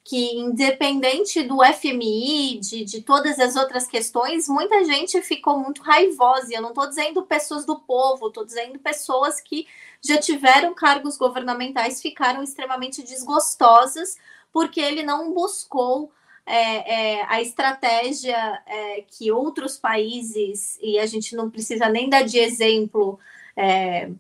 Que, 0.05 0.37
independente 0.37 1.43
do 1.43 1.59
FMI, 1.65 2.59
de, 2.59 2.85
de 2.85 3.03
todas 3.03 3.39
as 3.39 3.55
outras 3.57 3.87
questões, 3.87 4.49
muita 4.49 4.85
gente 4.85 5.21
ficou 5.23 5.59
muito 5.59 5.83
raivosa. 5.83 6.49
Eu 6.53 6.63
não 6.63 6.71
estou 6.71 6.89
dizendo 6.89 7.23
pessoas 7.27 7.67
do 7.67 7.79
povo, 7.79 8.29
estou 8.29 8.45
dizendo 8.45 8.79
pessoas 8.79 9.41
que 9.41 9.67
já 10.03 10.19
tiveram 10.19 10.75
cargos 10.75 11.17
governamentais, 11.17 12.01
ficaram 12.01 12.43
extremamente 12.43 13.03
desgostosas, 13.03 14.17
porque 14.53 14.81
ele 14.81 15.03
não 15.03 15.33
buscou 15.33 16.11
é, 16.47 17.19
é, 17.19 17.27
a 17.29 17.41
estratégia 17.41 18.63
é, 18.67 19.05
que 19.07 19.31
outros 19.31 19.77
países, 19.77 20.79
e 20.83 20.99
a 20.99 21.07
gente 21.07 21.37
não 21.37 21.51
precisa 21.51 21.89
nem 21.89 22.09
dar 22.09 22.23
de 22.23 22.39
exemplo 22.39 23.19
é, 23.55 24.11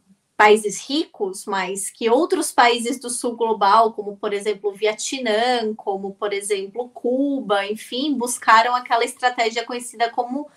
países 0.40 0.80
ricos, 0.88 1.44
mas 1.44 1.90
que 1.90 2.08
outros 2.08 2.50
países 2.50 2.98
do 2.98 3.10
sul 3.10 3.36
global, 3.36 3.92
como 3.92 4.16
por 4.16 4.32
exemplo 4.32 4.70
o 4.70 4.74
Vietnã, 4.74 5.74
como 5.76 6.14
por 6.14 6.32
exemplo 6.32 6.88
Cuba, 6.88 7.66
enfim, 7.66 8.14
buscaram 8.14 8.74
aquela 8.74 9.04
estratégia 9.04 9.66
conhecida 9.66 10.08
como 10.08 10.48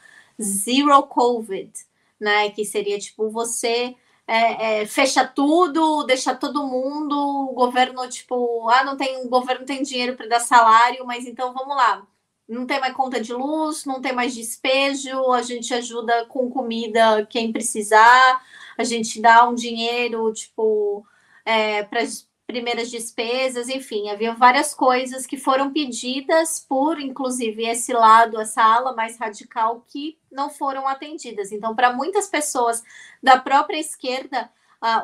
zero 0.41 1.03
COVID, 1.03 1.69
né? 2.17 2.49
Que 2.51 2.63
seria 2.63 2.97
tipo 2.97 3.29
você 3.29 3.93
é, 4.25 4.83
é, 4.83 4.85
fecha 4.85 5.27
tudo, 5.27 6.03
deixa 6.03 6.33
todo 6.33 6.65
mundo, 6.65 7.49
o 7.49 7.53
governo, 7.53 8.07
tipo, 8.07 8.69
ah, 8.69 8.85
não 8.85 8.95
tem, 8.95 9.25
o 9.25 9.27
governo 9.27 9.65
tem 9.65 9.83
dinheiro 9.83 10.15
para 10.15 10.27
dar 10.27 10.39
salário, 10.39 11.05
mas 11.05 11.25
então 11.27 11.53
vamos 11.53 11.75
lá. 11.75 12.07
Não 12.47 12.65
tem 12.65 12.79
mais 12.79 12.93
conta 12.93 13.19
de 13.19 13.33
luz, 13.33 13.83
não 13.83 14.01
tem 14.01 14.13
mais 14.13 14.33
despejo, 14.33 15.33
a 15.33 15.41
gente 15.41 15.73
ajuda 15.73 16.25
com 16.27 16.49
comida 16.49 17.25
quem 17.29 17.51
precisar, 17.51 18.41
a 18.77 18.83
gente 18.83 19.21
dá 19.21 19.47
um 19.47 19.55
dinheiro, 19.55 20.31
tipo, 20.33 21.05
é, 21.45 21.83
para 21.83 22.01
as 22.01 22.27
primeiras 22.45 22.91
despesas, 22.91 23.69
enfim, 23.69 24.09
havia 24.09 24.33
várias 24.33 24.73
coisas 24.73 25.25
que 25.25 25.37
foram 25.37 25.71
pedidas 25.71 26.59
por, 26.59 26.99
inclusive, 26.99 27.65
esse 27.65 27.93
lado, 27.93 28.39
essa 28.39 28.61
ala 28.61 28.93
mais 28.93 29.17
radical, 29.17 29.83
que 29.87 30.17
não 30.31 30.49
foram 30.49 30.87
atendidas. 30.87 31.51
Então, 31.51 31.75
para 31.75 31.93
muitas 31.93 32.27
pessoas 32.27 32.83
da 33.21 33.39
própria 33.39 33.79
esquerda, 33.79 34.49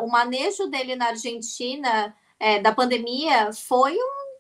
o 0.02 0.08
manejo 0.08 0.68
dele 0.68 0.96
na 0.96 1.08
Argentina 1.08 2.14
é, 2.40 2.60
da 2.60 2.74
pandemia 2.74 3.52
foi 3.54 3.96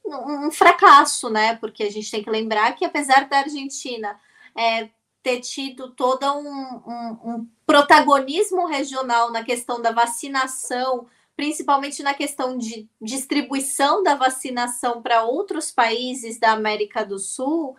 um, 0.05 0.47
um, 0.47 0.51
fracasso, 0.51 1.29
né? 1.29 1.55
Porque 1.55 1.83
a 1.83 1.91
gente 1.91 2.11
tem 2.11 2.23
que 2.23 2.29
lembrar 2.29 2.73
que, 2.75 2.85
apesar 2.85 3.27
da 3.27 3.39
Argentina 3.39 4.19
é, 4.55 4.89
ter 5.21 5.39
tido 5.41 5.91
todo 5.91 6.25
um, 6.33 6.81
um, 6.87 7.19
um 7.23 7.47
protagonismo 7.69 8.65
regional 8.65 9.31
na 9.31 9.43
questão 9.43 9.79
da 9.79 9.91
vacinação, 9.91 11.05
principalmente 11.35 12.01
na 12.01 12.15
questão 12.15 12.57
de 12.57 12.89
distribuição 12.99 14.01
da 14.01 14.15
vacinação 14.15 15.03
para 15.03 15.21
outros 15.21 15.69
países 15.69 16.39
da 16.39 16.53
América 16.53 17.05
do 17.05 17.19
Sul, 17.19 17.75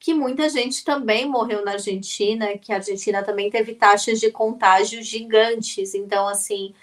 que 0.00 0.14
muita 0.14 0.48
gente 0.48 0.82
também 0.82 1.28
morreu 1.28 1.62
na 1.62 1.72
Argentina, 1.72 2.56
que 2.56 2.72
a 2.72 2.76
Argentina 2.76 3.22
também 3.22 3.50
teve 3.50 3.74
taxas 3.74 4.18
de 4.18 4.30
contágio 4.30 5.02
gigantes. 5.02 5.94
Então, 5.94 6.26
assim, 6.26 6.74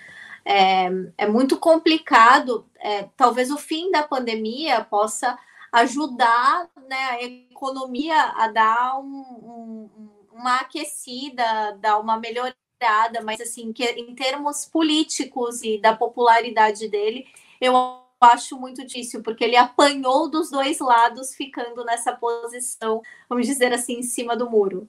é, 0.46 0.88
é 1.18 1.28
muito 1.28 1.58
complicado. 1.58 2.64
É, 2.80 3.08
talvez 3.18 3.50
o 3.50 3.58
fim 3.58 3.90
da 3.90 4.04
pandemia 4.04 4.84
possa 4.84 5.36
ajudar 5.72 6.70
né, 6.88 7.06
a 7.10 7.24
economia 7.24 8.22
a 8.36 8.48
dar 8.50 9.00
um, 9.00 9.90
um, 9.98 10.10
uma 10.34 10.62
aquecida, 10.62 11.78
dar 11.80 12.00
uma 12.00 12.20
melhorada, 12.20 13.22
mas 13.24 13.40
assim, 13.42 13.72
que 13.72 13.84
em 13.84 14.16
termos 14.16 14.66
políticos 14.66 15.62
e 15.64 15.78
da 15.80 15.96
popularidade 15.96 16.88
dele, 16.88 17.28
eu 17.60 17.74
acho 18.20 18.60
muito 18.60 18.86
difícil, 18.86 19.24
porque 19.24 19.44
ele 19.44 19.56
apanhou 19.56 20.30
dos 20.30 20.52
dois 20.52 20.80
lados, 20.80 21.34
ficando 21.36 21.84
nessa 21.84 22.16
posição, 22.16 23.02
vamos 23.28 23.48
dizer 23.48 23.74
assim, 23.74 24.00
em 24.00 24.04
cima 24.04 24.36
do 24.36 24.50
muro. 24.50 24.88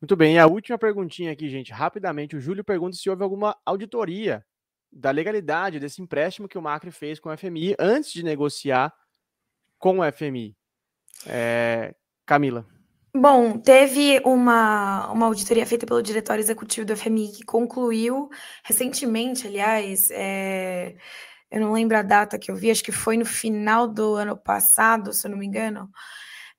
Muito 0.00 0.16
bem, 0.16 0.36
e 0.36 0.38
a 0.38 0.46
última 0.46 0.78
perguntinha 0.78 1.32
aqui, 1.32 1.48
gente, 1.48 1.72
rapidamente. 1.72 2.36
O 2.36 2.40
Júlio 2.40 2.62
pergunta 2.62 2.96
se 2.96 3.10
houve 3.10 3.22
alguma 3.22 3.56
auditoria 3.66 4.46
da 4.90 5.10
legalidade 5.10 5.80
desse 5.80 6.00
empréstimo 6.00 6.48
que 6.48 6.56
o 6.56 6.62
Macri 6.62 6.90
fez 6.90 7.18
com 7.20 7.28
o 7.28 7.36
FMI 7.36 7.74
antes 7.78 8.12
de 8.12 8.22
negociar 8.22 8.94
com 9.78 9.98
o 9.98 10.12
FMI. 10.12 10.56
É... 11.26 11.94
Camila. 12.24 12.64
Bom, 13.14 13.58
teve 13.58 14.20
uma, 14.24 15.10
uma 15.10 15.26
auditoria 15.26 15.66
feita 15.66 15.86
pelo 15.86 16.02
diretório 16.02 16.42
executivo 16.42 16.86
do 16.86 16.96
FMI 16.96 17.32
que 17.32 17.44
concluiu 17.44 18.28
recentemente, 18.62 19.46
aliás, 19.46 20.10
é, 20.10 20.94
eu 21.50 21.60
não 21.60 21.72
lembro 21.72 21.96
a 21.96 22.02
data 22.02 22.38
que 22.38 22.50
eu 22.50 22.56
vi, 22.56 22.70
acho 22.70 22.84
que 22.84 22.92
foi 22.92 23.16
no 23.16 23.24
final 23.24 23.88
do 23.88 24.14
ano 24.14 24.36
passado, 24.36 25.12
se 25.12 25.26
eu 25.26 25.30
não 25.30 25.38
me 25.38 25.46
engano, 25.46 25.90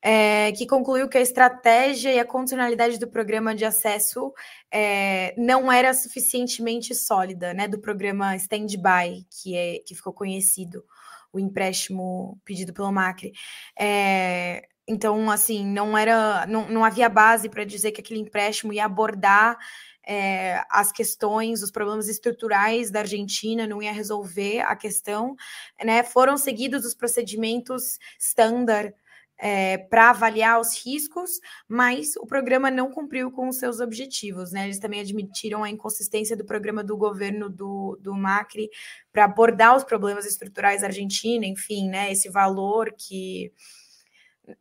é, 0.02 0.50
que 0.52 0.66
concluiu 0.66 1.08
que 1.08 1.18
a 1.18 1.20
estratégia 1.20 2.12
e 2.12 2.18
a 2.18 2.24
continuidade 2.24 2.98
do 2.98 3.08
programa 3.08 3.54
de 3.54 3.64
acesso 3.64 4.32
é, 4.72 5.34
não 5.38 5.70
era 5.70 5.94
suficientemente 5.94 6.94
sólida, 6.94 7.54
né, 7.54 7.68
do 7.68 7.80
programa 7.80 8.34
Stand-by, 8.36 9.26
que, 9.30 9.56
é, 9.56 9.78
que 9.86 9.94
ficou 9.94 10.12
conhecido, 10.12 10.84
o 11.32 11.38
empréstimo 11.38 12.40
pedido 12.44 12.72
pelo 12.72 12.90
Macri. 12.90 13.32
É, 13.78 14.62
então, 14.90 15.30
assim, 15.30 15.64
não 15.64 15.96
era, 15.96 16.44
não, 16.48 16.68
não 16.68 16.84
havia 16.84 17.08
base 17.08 17.48
para 17.48 17.62
dizer 17.64 17.92
que 17.92 18.00
aquele 18.00 18.18
empréstimo 18.18 18.72
ia 18.72 18.84
abordar 18.84 19.56
é, 20.04 20.64
as 20.68 20.90
questões, 20.90 21.62
os 21.62 21.70
problemas 21.70 22.08
estruturais 22.08 22.90
da 22.90 22.98
Argentina, 22.98 23.68
não 23.68 23.80
ia 23.80 23.92
resolver 23.92 24.62
a 24.62 24.74
questão, 24.74 25.36
né? 25.84 26.02
Foram 26.02 26.36
seguidos 26.36 26.84
os 26.84 26.92
procedimentos 26.92 28.00
standard 28.18 28.92
é, 29.38 29.78
para 29.78 30.10
avaliar 30.10 30.60
os 30.60 30.84
riscos, 30.84 31.38
mas 31.68 32.16
o 32.16 32.26
programa 32.26 32.68
não 32.68 32.90
cumpriu 32.90 33.30
com 33.30 33.48
os 33.48 33.58
seus 33.58 33.78
objetivos, 33.78 34.50
né? 34.50 34.64
Eles 34.64 34.80
também 34.80 35.00
admitiram 35.00 35.62
a 35.62 35.70
inconsistência 35.70 36.36
do 36.36 36.44
programa 36.44 36.82
do 36.82 36.96
governo 36.96 37.48
do, 37.48 37.96
do 38.02 38.12
Macri 38.12 38.68
para 39.12 39.24
abordar 39.26 39.76
os 39.76 39.84
problemas 39.84 40.26
estruturais 40.26 40.80
da 40.80 40.88
Argentina, 40.88 41.46
enfim, 41.46 41.88
né? 41.88 42.10
Esse 42.10 42.28
valor 42.28 42.92
que 42.98 43.52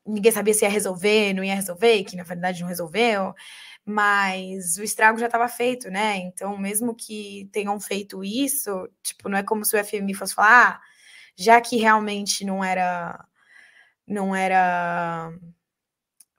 ninguém 0.05 0.31
sabia 0.31 0.53
se 0.53 0.65
ia 0.65 0.69
resolver, 0.69 1.33
não 1.33 1.43
ia 1.43 1.55
resolver, 1.55 2.03
que 2.03 2.15
na 2.15 2.23
verdade 2.23 2.61
não 2.61 2.67
resolveu, 2.67 3.33
mas 3.85 4.77
o 4.77 4.83
estrago 4.83 5.19
já 5.19 5.25
estava 5.25 5.47
feito, 5.47 5.89
né? 5.89 6.17
Então, 6.17 6.57
mesmo 6.57 6.95
que 6.95 7.49
tenham 7.51 7.79
feito 7.79 8.23
isso, 8.23 8.89
tipo, 9.03 9.29
não 9.29 9.37
é 9.37 9.43
como 9.43 9.65
se 9.65 9.75
o 9.75 9.83
FMI 9.83 10.13
fosse 10.13 10.35
falar, 10.35 10.75
ah, 10.75 10.81
já 11.35 11.59
que 11.61 11.77
realmente 11.77 12.45
não 12.45 12.63
era 12.63 13.25
não 14.07 14.35
era 14.35 15.31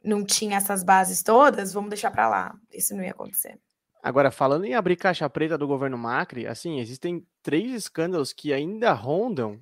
não 0.03 0.25
tinha 0.25 0.57
essas 0.57 0.83
bases 0.83 1.23
todas, 1.23 1.73
vamos 1.73 1.91
deixar 1.91 2.11
para 2.11 2.29
lá. 2.29 2.55
Isso 2.73 2.95
não 2.97 3.05
ia 3.05 3.11
acontecer. 3.11 3.59
Agora, 4.03 4.31
falando 4.31 4.65
em 4.65 4.75
abrir 4.75 4.97
caixa 4.97 5.29
preta 5.29 5.59
do 5.59 5.67
governo 5.67 5.99
Macri, 5.99 6.47
assim, 6.47 6.81
existem 6.81 7.27
três 7.43 7.71
escândalos 7.73 8.33
que 8.33 8.53
ainda 8.53 8.93
rondam 8.93 9.61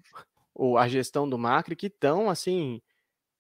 a 0.79 0.89
gestão 0.89 1.29
do 1.29 1.37
Macri 1.37 1.75
que 1.75 1.87
estão, 1.87 2.31
assim, 2.31 2.81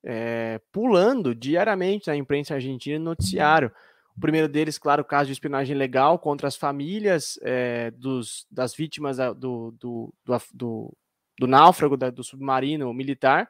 é, 0.05 0.61
pulando 0.73 1.35
diariamente 1.35 2.09
na 2.09 2.17
imprensa 2.17 2.55
argentina 2.55 2.97
e 2.97 2.99
no 2.99 3.07
noticiário. 3.07 3.73
O 4.17 4.21
primeiro 4.21 4.49
deles, 4.49 4.79
claro, 4.79 5.03
o 5.03 5.05
caso 5.05 5.27
de 5.27 5.33
espionagem 5.33 5.77
legal 5.77 6.19
contra 6.19 6.49
as 6.49 6.57
famílias 6.57 7.39
é, 7.43 7.91
dos, 7.93 8.47
das 8.51 8.75
vítimas 8.75 9.19
do, 9.19 9.35
do, 9.35 10.15
do, 10.25 10.43
do, 10.53 10.97
do 11.39 11.47
náufrago 11.47 11.97
da, 11.97 12.11
do 12.11 12.25
submarino 12.25 12.93
militar. 12.93 13.49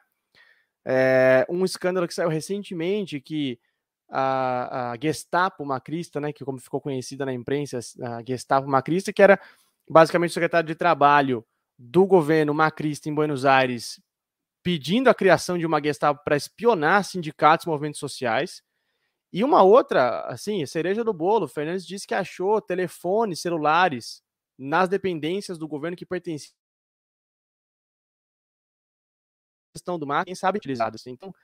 É, 0.84 1.46
um 1.48 1.64
escândalo 1.64 2.06
que 2.06 2.14
saiu 2.14 2.28
recentemente 2.28 3.20
que 3.20 3.58
a, 4.10 4.92
a, 4.92 4.96
Gestapo 5.00 5.64
Macrista, 5.64 6.20
né, 6.20 6.32
que 6.32 6.44
como 6.44 6.58
ficou 6.58 6.80
conhecida 6.80 7.26
na 7.26 7.32
imprensa, 7.32 7.78
a 8.02 8.22
Gestapo 8.26 8.68
Macrista, 8.68 9.12
que 9.12 9.22
era 9.22 9.38
basicamente 9.88 10.30
o 10.30 10.34
secretário 10.34 10.66
de 10.66 10.74
trabalho 10.74 11.44
do 11.78 12.06
governo 12.06 12.52
macrista 12.52 13.08
em 13.08 13.14
Buenos 13.14 13.44
Aires, 13.44 14.00
pedindo 14.68 15.08
a 15.08 15.14
criação 15.14 15.56
de 15.56 15.64
uma 15.64 15.82
Gestapo 15.82 16.22
para 16.22 16.36
espionar 16.36 17.02
sindicatos 17.02 17.64
e 17.64 17.70
movimentos 17.70 17.98
sociais. 17.98 18.62
E 19.32 19.42
uma 19.42 19.62
outra, 19.62 20.26
assim, 20.26 20.66
cereja 20.66 21.02
do 21.02 21.14
bolo, 21.14 21.48
Fernandes 21.48 21.86
disse 21.86 22.06
que 22.06 22.14
achou 22.14 22.60
telefones 22.60 23.40
celulares 23.40 24.22
nas 24.58 24.86
dependências 24.86 25.56
do 25.56 25.66
governo 25.66 25.96
que 25.96 26.04
pertenciam 26.04 26.54
gestão 29.74 29.98
do 29.98 30.06
Macri, 30.06 30.26
quem 30.26 30.34
sabe 30.34 30.58
utilizados. 30.58 31.00
Assim. 31.00 31.12
Então, 31.12 31.34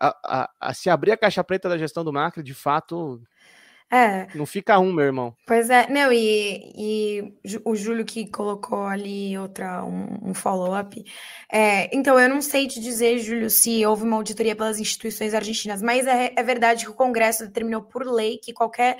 a, 0.00 0.42
a, 0.42 0.50
a, 0.58 0.74
se 0.74 0.90
abrir 0.90 1.12
a 1.12 1.16
caixa 1.16 1.44
preta 1.44 1.68
da 1.68 1.78
gestão 1.78 2.02
do 2.02 2.12
Macri, 2.12 2.42
de 2.42 2.54
fato, 2.54 3.22
é. 3.92 4.26
Não 4.34 4.44
fica 4.44 4.78
um, 4.78 4.92
meu 4.92 5.04
irmão. 5.04 5.36
Pois 5.46 5.70
é, 5.70 5.88
não, 5.88 6.12
e, 6.12 6.72
e 6.76 7.34
o 7.64 7.76
Júlio 7.76 8.04
que 8.04 8.28
colocou 8.28 8.84
ali 8.84 9.38
outra, 9.38 9.84
um, 9.84 10.30
um 10.30 10.34
follow-up. 10.34 11.04
É, 11.52 11.94
então, 11.96 12.18
eu 12.18 12.28
não 12.28 12.40
sei 12.40 12.66
te 12.66 12.80
dizer, 12.80 13.18
Júlio, 13.18 13.48
se 13.48 13.84
houve 13.86 14.02
uma 14.02 14.16
auditoria 14.16 14.56
pelas 14.56 14.80
instituições 14.80 15.32
argentinas, 15.32 15.80
mas 15.80 16.06
é, 16.06 16.32
é 16.36 16.42
verdade 16.42 16.84
que 16.84 16.90
o 16.90 16.94
Congresso 16.94 17.46
determinou 17.46 17.82
por 17.82 18.04
lei 18.04 18.38
que 18.38 18.52
qualquer 18.52 18.96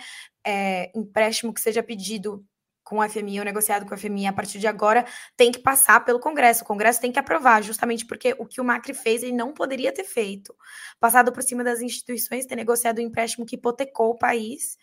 é, 0.46 0.90
empréstimo 0.94 1.52
que 1.52 1.60
seja 1.60 1.82
pedido 1.82 2.44
com 2.84 2.98
o 2.98 3.08
FMI, 3.08 3.40
o 3.40 3.44
negociado 3.44 3.86
com 3.86 3.94
o 3.94 3.98
FMI 3.98 4.26
a 4.26 4.32
partir 4.32 4.58
de 4.58 4.66
agora 4.66 5.06
tem 5.36 5.50
que 5.50 5.58
passar 5.58 6.04
pelo 6.04 6.20
Congresso. 6.20 6.62
O 6.62 6.66
Congresso 6.66 7.00
tem 7.00 7.10
que 7.10 7.18
aprovar, 7.18 7.62
justamente 7.62 8.06
porque 8.06 8.36
o 8.38 8.46
que 8.46 8.60
o 8.60 8.64
Macri 8.64 8.92
fez 8.92 9.22
ele 9.22 9.32
não 9.32 9.52
poderia 9.52 9.92
ter 9.92 10.04
feito. 10.04 10.54
Passado 11.00 11.32
por 11.32 11.42
cima 11.42 11.64
das 11.64 11.80
instituições, 11.80 12.46
ter 12.46 12.56
negociado 12.56 12.98
um 12.98 13.02
empréstimo 13.02 13.46
que 13.46 13.56
hipotecou 13.56 14.10
o 14.10 14.18
país 14.18 14.76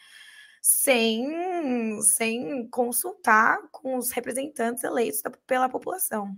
sem, 0.61 1.99
sem 2.01 2.67
consultar 2.69 3.57
com 3.71 3.97
os 3.97 4.11
representantes 4.11 4.83
eleitos 4.83 5.21
da, 5.21 5.31
pela 5.45 5.69
população. 5.69 6.35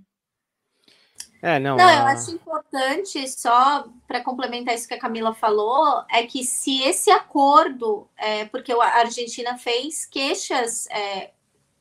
É, 1.41 1.59
não, 1.59 1.75
não, 1.75 1.89
eu 1.89 2.05
acho 2.05 2.31
importante, 2.31 3.27
só 3.27 3.85
para 4.07 4.23
complementar 4.23 4.75
isso 4.75 4.87
que 4.87 4.93
a 4.93 4.99
Camila 4.99 5.33
falou, 5.33 6.01
é 6.09 6.25
que 6.25 6.41
se 6.41 6.81
esse 6.83 7.11
acordo, 7.11 8.09
é, 8.15 8.45
porque 8.45 8.71
a 8.71 8.99
Argentina 8.99 9.57
fez 9.57 10.05
queixas 10.05 10.87
é, 10.87 11.31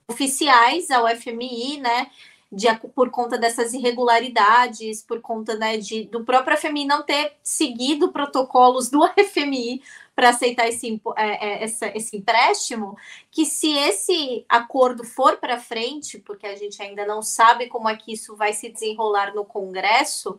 oficiais 0.09 0.91
ao 0.91 1.09
FMI, 1.09 1.79
né? 1.81 2.11
De, 2.51 2.67
por 2.95 3.11
conta 3.11 3.39
dessas 3.39 3.73
irregularidades, 3.73 5.03
por 5.03 5.23
conta 5.23 5.57
né, 5.57 5.79
de, 5.79 6.05
do 6.05 6.23
próprio 6.23 6.55
FMI 6.59 6.85
não 6.85 7.03
ter 7.03 7.33
seguido 7.43 8.13
protocolos 8.13 8.91
do 8.91 9.01
FMI 9.33 9.81
para 10.15 10.29
aceitar 10.29 10.69
esse, 10.69 11.01
é, 11.17 11.65
é, 11.65 11.97
esse 11.97 12.17
empréstimo, 12.17 12.97
que 13.31 13.47
se 13.47 13.73
esse 13.73 14.45
acordo 14.49 15.03
for 15.03 15.39
para 15.39 15.59
frente, 15.59 16.19
porque 16.19 16.47
a 16.47 16.55
gente 16.55 16.83
ainda 16.83 17.07
não 17.07 17.23
sabe 17.23 17.69
como 17.69 17.89
é 17.89 17.97
que 17.97 18.13
isso 18.13 18.37
vai 18.37 18.53
se 18.53 18.69
desenrolar 18.69 19.35
no 19.35 19.47
Congresso, 19.47 20.39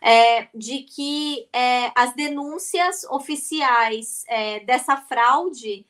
é, 0.00 0.48
de 0.54 0.80
que 0.80 1.48
é, 1.50 1.90
as 1.94 2.14
denúncias 2.14 3.04
oficiais 3.04 4.24
é, 4.28 4.60
dessa 4.60 4.98
fraude 4.98 5.86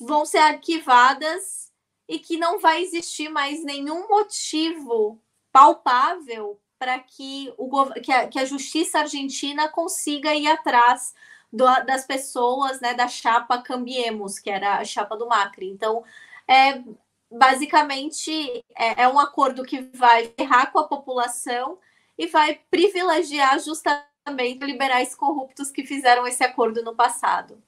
vão 0.00 0.24
ser 0.24 0.38
arquivadas 0.38 1.65
e 2.08 2.18
que 2.18 2.36
não 2.36 2.58
vai 2.58 2.82
existir 2.82 3.28
mais 3.28 3.64
nenhum 3.64 4.08
motivo 4.08 5.20
palpável 5.52 6.60
para 6.78 6.98
que, 6.98 7.52
o, 7.56 7.86
que, 8.00 8.12
a, 8.12 8.28
que 8.28 8.38
a 8.38 8.44
justiça 8.44 9.00
argentina 9.00 9.68
consiga 9.68 10.34
ir 10.34 10.46
atrás 10.46 11.14
do, 11.52 11.64
das 11.84 12.06
pessoas 12.06 12.80
né, 12.80 12.94
da 12.94 13.08
chapa 13.08 13.62
Cambiemos, 13.62 14.38
que 14.38 14.50
era 14.50 14.78
a 14.78 14.84
chapa 14.84 15.16
do 15.16 15.26
Macri. 15.26 15.68
Então, 15.68 16.04
é, 16.46 16.82
basicamente, 17.30 18.30
é, 18.76 19.02
é 19.02 19.08
um 19.08 19.18
acordo 19.18 19.64
que 19.64 19.80
vai 19.94 20.32
errar 20.38 20.70
com 20.70 20.78
a 20.78 20.88
população 20.88 21.78
e 22.18 22.26
vai 22.26 22.60
privilegiar 22.70 23.58
justamente 23.58 24.64
liberais 24.64 25.14
corruptos 25.14 25.70
que 25.70 25.86
fizeram 25.86 26.26
esse 26.26 26.42
acordo 26.44 26.82
no 26.82 26.94
passado. 26.94 27.62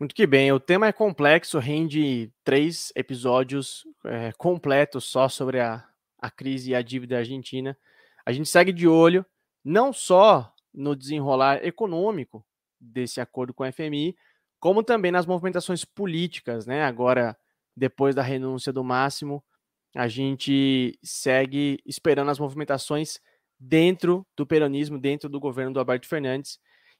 Muito 0.00 0.14
que 0.14 0.26
bem, 0.26 0.50
o 0.50 0.58
tema 0.58 0.86
é 0.86 0.92
complexo, 0.92 1.58
rende 1.58 2.32
três 2.42 2.90
episódios 2.96 3.86
é, 4.06 4.32
completos 4.32 5.04
só 5.04 5.28
sobre 5.28 5.60
a, 5.60 5.86
a 6.18 6.30
crise 6.30 6.70
e 6.70 6.74
a 6.74 6.80
dívida 6.80 7.18
argentina. 7.18 7.76
A 8.24 8.32
gente 8.32 8.48
segue 8.48 8.72
de 8.72 8.88
olho 8.88 9.26
não 9.62 9.92
só 9.92 10.54
no 10.72 10.96
desenrolar 10.96 11.62
econômico 11.62 12.42
desse 12.80 13.20
acordo 13.20 13.52
com 13.52 13.62
o 13.62 13.70
FMI, 13.70 14.16
como 14.58 14.82
também 14.82 15.12
nas 15.12 15.26
movimentações 15.26 15.84
políticas, 15.84 16.64
né? 16.64 16.82
Agora, 16.82 17.36
depois 17.76 18.14
da 18.14 18.22
renúncia 18.22 18.72
do 18.72 18.82
Máximo, 18.82 19.44
a 19.94 20.08
gente 20.08 20.98
segue 21.02 21.78
esperando 21.84 22.30
as 22.30 22.38
movimentações 22.38 23.20
dentro 23.58 24.26
do 24.34 24.46
peronismo, 24.46 24.98
dentro 24.98 25.28
do 25.28 25.38
governo 25.38 25.74
do 25.74 25.78
Alberto 25.78 26.08
Fernandes. 26.08 26.58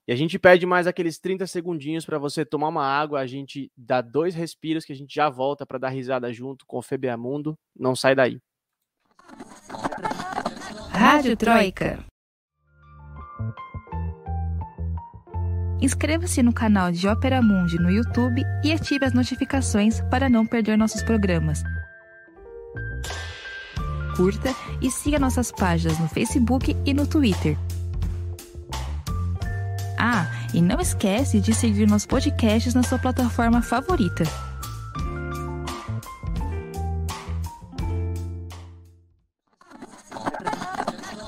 E 0.08 0.12
a 0.12 0.16
gente 0.16 0.38
pede 0.38 0.66
mais 0.66 0.86
aqueles 0.86 1.18
30 1.18 1.46
segundinhos 1.46 2.04
para 2.04 2.18
você 2.18 2.44
tomar 2.44 2.68
uma 2.68 2.84
água, 2.84 3.20
a 3.20 3.26
gente 3.26 3.70
dá 3.76 4.00
dois 4.00 4.34
respiros 4.34 4.84
que 4.84 4.92
a 4.92 4.96
gente 4.96 5.14
já 5.14 5.28
volta 5.28 5.64
para 5.64 5.78
dar 5.78 5.88
risada 5.88 6.32
junto 6.32 6.64
com 6.66 6.78
o 6.78 6.82
Febeamundo. 6.82 7.56
Não 7.78 7.94
sai 7.94 8.14
daí. 8.14 8.38
Rádio 10.90 11.36
Troika. 11.36 12.04
Inscreva-se 15.80 16.42
no 16.42 16.52
canal 16.52 16.92
de 16.92 17.08
Ópera 17.08 17.40
Mundi 17.40 17.78
no 17.78 17.90
YouTube 17.90 18.42
e 18.62 18.72
ative 18.72 19.06
as 19.06 19.14
notificações 19.14 20.02
para 20.10 20.28
não 20.28 20.46
perder 20.46 20.76
nossos 20.76 21.02
programas. 21.02 21.62
Curta 24.14 24.50
e 24.82 24.90
siga 24.90 25.18
nossas 25.18 25.50
páginas 25.50 25.98
no 25.98 26.06
Facebook 26.08 26.76
e 26.84 26.92
no 26.92 27.06
Twitter. 27.06 27.56
Ah, 30.02 30.24
e 30.54 30.62
não 30.62 30.80
esquece 30.80 31.42
de 31.42 31.52
seguir 31.52 31.86
nossos 31.86 32.06
podcasts 32.06 32.72
na 32.72 32.82
sua 32.82 32.98
plataforma 32.98 33.60
favorita. 33.60 34.24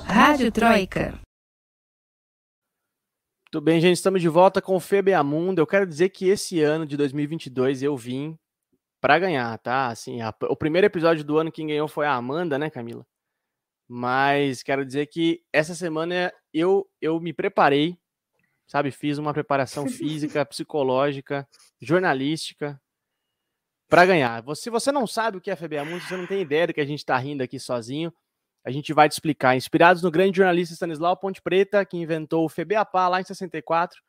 Rádio 0.07 0.51
Troika. 0.51 1.13
Tudo 3.51 3.63
bem, 3.63 3.79
gente? 3.79 3.97
Estamos 3.97 4.19
de 4.19 4.27
volta 4.27 4.59
com 4.59 4.75
o 4.75 4.79
Febeamundo. 4.79 5.61
Eu 5.61 5.67
quero 5.67 5.85
dizer 5.85 6.09
que 6.09 6.29
esse 6.29 6.59
ano 6.59 6.87
de 6.87 6.97
2022 6.97 7.83
eu 7.83 7.95
vim 7.95 8.35
para 8.99 9.19
ganhar, 9.19 9.55
tá? 9.59 9.89
Assim, 9.89 10.19
a, 10.21 10.33
o 10.49 10.55
primeiro 10.55 10.87
episódio 10.87 11.23
do 11.23 11.37
ano 11.37 11.51
quem 11.51 11.67
ganhou 11.67 11.87
foi 11.87 12.07
a 12.07 12.15
Amanda, 12.15 12.57
né, 12.57 12.71
Camila? 12.71 13.05
Mas 13.87 14.63
quero 14.63 14.83
dizer 14.83 15.05
que 15.05 15.43
essa 15.53 15.75
semana 15.75 16.33
eu 16.51 16.89
eu 16.99 17.19
me 17.19 17.33
preparei 17.33 18.01
sabe? 18.67 18.91
Fiz 18.91 19.17
uma 19.17 19.33
preparação 19.33 19.87
física, 19.87 20.45
psicológica, 20.45 21.47
jornalística 21.81 22.79
para 23.89 24.05
ganhar. 24.05 24.43
Se 24.55 24.69
você 24.69 24.91
não 24.91 25.05
sabe 25.05 25.37
o 25.37 25.41
que 25.41 25.51
é 25.51 25.55
FBA 25.55 25.85
Mundo, 25.85 26.01
você 26.01 26.17
não 26.17 26.25
tem 26.25 26.41
ideia 26.41 26.67
do 26.67 26.73
que 26.73 26.81
a 26.81 26.85
gente 26.85 26.99
está 26.99 27.17
rindo 27.17 27.43
aqui 27.43 27.59
sozinho, 27.59 28.11
a 28.65 28.71
gente 28.71 28.93
vai 28.93 29.09
te 29.09 29.13
explicar. 29.13 29.55
Inspirados 29.55 30.01
no 30.01 30.09
grande 30.09 30.37
jornalista 30.37 30.73
Stanislau 30.73 31.17
Ponte 31.17 31.41
Preta, 31.41 31.85
que 31.85 31.97
inventou 31.97 32.45
o 32.45 32.49
FBAPA 32.49 33.07
lá 33.07 33.21
em 33.21 33.23
64, 33.23 34.01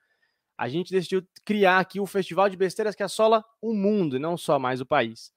a 0.56 0.68
gente 0.68 0.92
decidiu 0.92 1.26
criar 1.44 1.80
aqui 1.80 2.00
o 2.00 2.06
festival 2.06 2.48
de 2.48 2.56
besteiras 2.56 2.94
que 2.94 3.02
assola 3.02 3.44
o 3.60 3.74
mundo, 3.74 4.16
e 4.16 4.20
não 4.20 4.36
só 4.36 4.58
mais 4.58 4.80
o 4.80 4.86
país. 4.86 5.32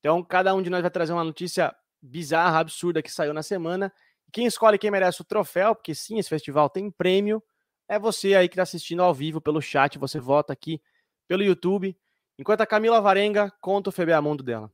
Então, 0.00 0.22
cada 0.22 0.54
um 0.54 0.60
de 0.60 0.68
nós 0.68 0.82
vai 0.82 0.90
trazer 0.90 1.12
uma 1.12 1.24
notícia 1.24 1.74
bizarra, 2.02 2.58
absurda 2.58 3.02
que 3.02 3.10
saiu 3.10 3.32
na 3.32 3.42
semana. 3.42 3.92
Quem 4.32 4.46
escolhe 4.46 4.78
quem 4.78 4.90
merece 4.90 5.20
o 5.20 5.24
troféu, 5.24 5.74
porque 5.74 5.94
sim, 5.94 6.18
esse 6.18 6.28
festival 6.28 6.68
tem 6.68 6.90
prêmio, 6.90 7.42
é 7.88 7.98
você 7.98 8.34
aí 8.34 8.48
que 8.48 8.54
está 8.54 8.62
assistindo 8.62 9.02
ao 9.02 9.14
vivo 9.14 9.40
pelo 9.40 9.60
chat, 9.60 9.98
você 9.98 10.18
vota 10.18 10.52
aqui 10.52 10.80
pelo 11.28 11.42
YouTube, 11.42 11.96
enquanto 12.38 12.60
a 12.60 12.66
Camila 12.66 13.00
Varenga 13.00 13.52
conta 13.60 13.90
o 13.90 13.92
Febeamundo 13.92 14.42
dela. 14.42 14.70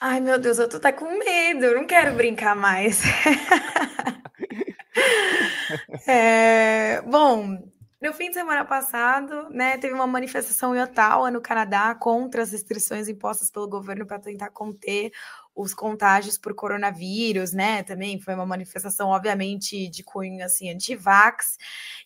Ai, 0.00 0.20
meu 0.20 0.38
Deus, 0.38 0.58
eu 0.58 0.68
tô 0.68 0.78
até 0.78 0.90
com 0.90 1.16
medo, 1.16 1.64
eu 1.64 1.76
não 1.76 1.86
quero 1.86 2.16
brincar 2.16 2.56
mais. 2.56 3.02
é, 6.08 7.00
bom, 7.02 7.56
no 8.02 8.12
fim 8.12 8.30
de 8.30 8.34
semana 8.34 8.64
passado, 8.64 9.48
né, 9.50 9.78
teve 9.78 9.94
uma 9.94 10.08
manifestação 10.08 10.74
em 10.74 10.82
Ottawa, 10.82 11.30
no 11.30 11.40
Canadá, 11.40 11.94
contra 11.94 12.42
as 12.42 12.50
restrições 12.50 13.06
impostas 13.06 13.48
pelo 13.48 13.68
governo 13.68 14.04
para 14.04 14.18
tentar 14.18 14.50
conter 14.50 15.12
os 15.54 15.74
contágios 15.74 16.38
por 16.38 16.54
coronavírus, 16.54 17.52
né? 17.52 17.82
Também 17.82 18.20
foi 18.20 18.34
uma 18.34 18.46
manifestação, 18.46 19.08
obviamente, 19.10 19.88
de 19.88 20.02
cunho 20.02 20.44
assim, 20.44 20.70
anti-vax. 20.70 21.58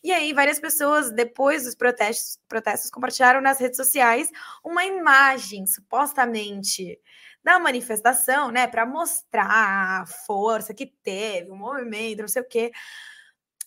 E 0.03 0.13
aí, 0.13 0.33
várias 0.33 0.59
pessoas, 0.59 1.11
depois 1.13 1.65
dos 1.65 1.75
protestos, 1.75 2.39
protestos, 2.49 2.91
compartilharam 2.91 3.41
nas 3.41 3.59
redes 3.61 3.77
sociais 3.77 4.31
uma 4.65 4.85
imagem, 4.85 5.67
supostamente, 5.67 6.99
da 7.45 7.59
manifestação, 7.61 8.51
né? 8.51 8.67
Para 8.67 8.85
mostrar 8.85 10.03
a 10.03 10.07
força 10.27 10.75
que 10.75 10.87
teve, 11.05 11.51
o 11.51 11.57
movimento, 11.57 12.21
não 12.23 12.29
sei 12.29 12.43
o 12.43 12.49
quê. 12.49 12.73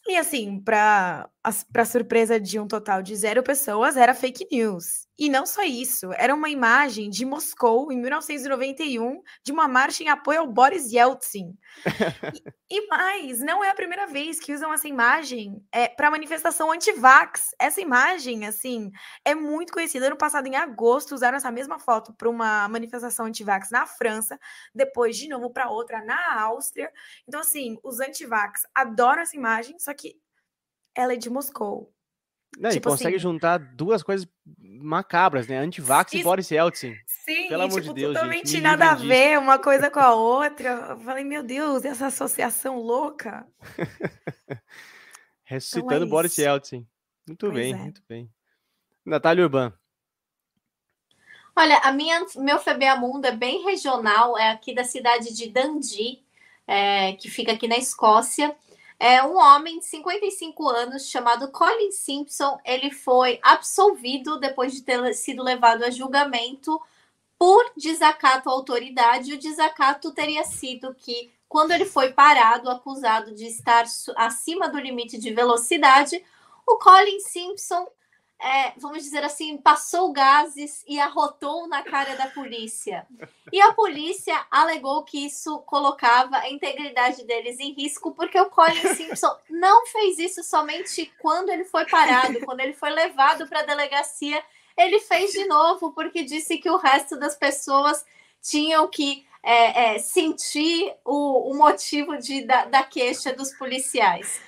E 0.08 0.18
assim, 0.18 0.60
para 0.60 1.30
surpresa 1.86 2.40
de 2.40 2.60
um 2.60 2.68
total 2.68 3.02
de 3.02 3.16
zero 3.16 3.44
pessoas, 3.44 3.96
era 3.98 4.14
fake 4.16 4.48
news. 4.52 5.09
E 5.20 5.28
não 5.28 5.46
só 5.46 5.64
isso, 5.64 6.14
era 6.14 6.34
uma 6.34 6.50
imagem 6.50 7.10
de 7.10 7.26
Moscou, 7.26 7.92
em 7.92 8.00
1991, 8.00 9.22
de 9.44 9.52
uma 9.52 9.68
marcha 9.68 10.02
em 10.02 10.08
apoio 10.08 10.40
ao 10.40 10.48
Boris 10.48 10.94
Yeltsin. 10.94 11.58
e, 12.34 12.78
e, 12.78 12.88
mais, 12.88 13.42
não 13.42 13.62
é 13.62 13.70
a 13.70 13.76
primeira 13.76 14.08
vez 14.08 14.40
que 14.40 14.54
usam 14.54 14.74
essa 14.74 14.88
imagem 14.88 15.62
é, 15.74 15.90
para 15.90 16.10
manifestação 16.10 16.72
anti-vax. 16.72 17.50
Essa 17.60 17.82
imagem, 17.82 18.46
assim, 18.46 18.92
é 19.26 19.36
muito 19.36 19.74
conhecida. 19.74 20.08
Ano 20.08 20.16
passado, 20.16 20.48
em 20.48 20.56
agosto, 20.56 21.14
usaram 21.14 21.36
essa 21.36 21.52
mesma 21.52 21.78
foto 21.80 22.14
para 22.14 22.30
uma 22.30 22.70
manifestação 22.70 23.26
anti-vax 23.26 23.70
na 23.72 23.86
França, 23.86 24.40
depois, 24.74 25.18
de 25.18 25.28
novo, 25.28 25.52
para 25.52 25.70
outra 25.70 26.02
na 26.02 26.40
Áustria. 26.44 26.90
Então, 27.28 27.42
assim, 27.42 27.78
os 27.84 28.00
anti-vax 28.00 28.62
adoram 28.74 29.24
essa 29.24 29.36
imagem, 29.36 29.78
só 29.80 29.94
que 29.94 30.16
ela 30.96 31.12
é 31.12 31.18
de 31.18 31.30
Moscou. 31.30 31.94
Não, 32.58 32.70
tipo 32.70 32.88
e 32.88 32.92
consegue 32.92 33.16
assim, 33.16 33.22
juntar 33.22 33.58
duas 33.58 34.02
coisas 34.04 34.28
macabras, 34.58 35.48
né? 35.48 35.58
Antivax 35.58 36.14
e 36.14 36.24
Boris 36.24 36.50
Yeltsin. 36.50 36.96
Sim, 37.06 37.48
Pelo 37.48 37.64
amor 37.64 37.82
tipo, 37.82 37.94
de 37.94 38.02
Deus, 38.02 38.14
totalmente 38.14 38.50
gente, 38.50 38.62
nada 38.62 38.92
a 38.92 38.96
ver 38.96 39.38
uma 39.38 39.60
coisa 39.60 39.92
com 39.92 40.00
a 40.00 40.14
outra. 40.14 40.70
Eu 40.90 41.00
falei, 41.00 41.24
meu 41.24 41.44
Deus, 41.44 41.86
essa 41.86 42.08
associação 42.08 42.80
louca. 42.80 43.46
Ressuscitando 45.44 45.96
então 46.06 46.08
é 46.08 46.10
Boris 46.10 46.38
Yeltsin. 46.38 46.88
Muito 47.28 47.46
pois 47.46 47.54
bem, 47.54 47.74
é. 47.74 47.78
muito 47.78 48.02
bem. 48.10 48.30
Natália 49.06 49.44
Urban. 49.44 49.74
Olha, 51.56 51.78
a 51.80 51.92
minha, 51.92 52.26
meu 52.38 52.58
Febeamundo 52.58 53.28
é 53.28 53.32
bem 53.32 53.64
regional, 53.64 54.38
é 54.38 54.50
aqui 54.50 54.74
da 54.74 54.84
cidade 54.84 55.36
de 55.36 55.50
Dundee, 55.50 56.24
é, 56.66 57.14
que 57.14 57.30
fica 57.30 57.52
aqui 57.52 57.68
na 57.68 57.78
Escócia. 57.78 58.56
É 59.00 59.24
um 59.24 59.38
homem 59.38 59.80
de 59.80 59.86
55 59.86 60.68
anos 60.68 61.08
chamado 61.08 61.50
Colin 61.52 61.90
Simpson. 61.90 62.60
Ele 62.66 62.92
foi 62.92 63.40
absolvido 63.42 64.38
depois 64.38 64.74
de 64.74 64.82
ter 64.82 65.14
sido 65.14 65.42
levado 65.42 65.84
a 65.84 65.90
julgamento 65.90 66.80
por 67.38 67.72
desacato 67.78 68.50
à 68.50 68.52
autoridade. 68.52 69.34
O 69.34 69.40
desacato 69.40 70.12
teria 70.12 70.44
sido 70.44 70.94
que, 70.94 71.32
quando 71.48 71.72
ele 71.72 71.86
foi 71.86 72.12
parado, 72.12 72.70
acusado 72.70 73.34
de 73.34 73.46
estar 73.46 73.86
acima 74.18 74.68
do 74.68 74.78
limite 74.78 75.18
de 75.18 75.34
velocidade, 75.34 76.22
o 76.68 76.78
Colin 76.78 77.22
Simpson 77.22 77.88
é, 78.42 78.72
vamos 78.78 79.04
dizer 79.04 79.24
assim, 79.24 79.58
passou 79.58 80.14
gases 80.14 80.84
e 80.88 80.98
arrotou 80.98 81.68
na 81.68 81.84
cara 81.84 82.16
da 82.16 82.28
polícia. 82.28 83.06
E 83.52 83.60
a 83.60 83.74
polícia 83.74 84.46
alegou 84.50 85.04
que 85.04 85.26
isso 85.26 85.60
colocava 85.60 86.38
a 86.38 86.50
integridade 86.50 87.26
deles 87.26 87.60
em 87.60 87.74
risco, 87.74 88.14
porque 88.14 88.40
o 88.40 88.50
Colin 88.50 88.82
Simpson 88.96 89.38
não 89.50 89.86
fez 89.88 90.20
isso 90.20 90.42
somente 90.42 91.12
quando 91.20 91.50
ele 91.50 91.66
foi 91.66 91.86
parado, 91.86 92.40
quando 92.46 92.62
ele 92.62 92.74
foi 92.74 92.92
levado 92.92 93.46
para 93.48 93.60
a 93.60 93.66
delegacia, 93.66 94.42
ele 94.78 95.02
fez 95.02 95.34
de 95.34 95.46
novo, 95.46 95.92
porque 95.92 96.24
disse 96.24 96.58
que 96.58 96.70
o 96.70 96.78
resto 96.78 97.20
das 97.20 97.36
pessoas 97.36 98.06
tinham 98.42 98.88
que 98.88 99.28
é, 99.44 99.96
é, 99.96 100.00
sentir 100.00 100.94
o, 101.04 101.52
o 101.52 101.58
motivo 101.58 102.18
de, 102.18 102.46
da, 102.46 102.66
da 102.66 102.84
queixa 102.84 103.34
dos 103.34 103.52
policiais. 103.54 104.40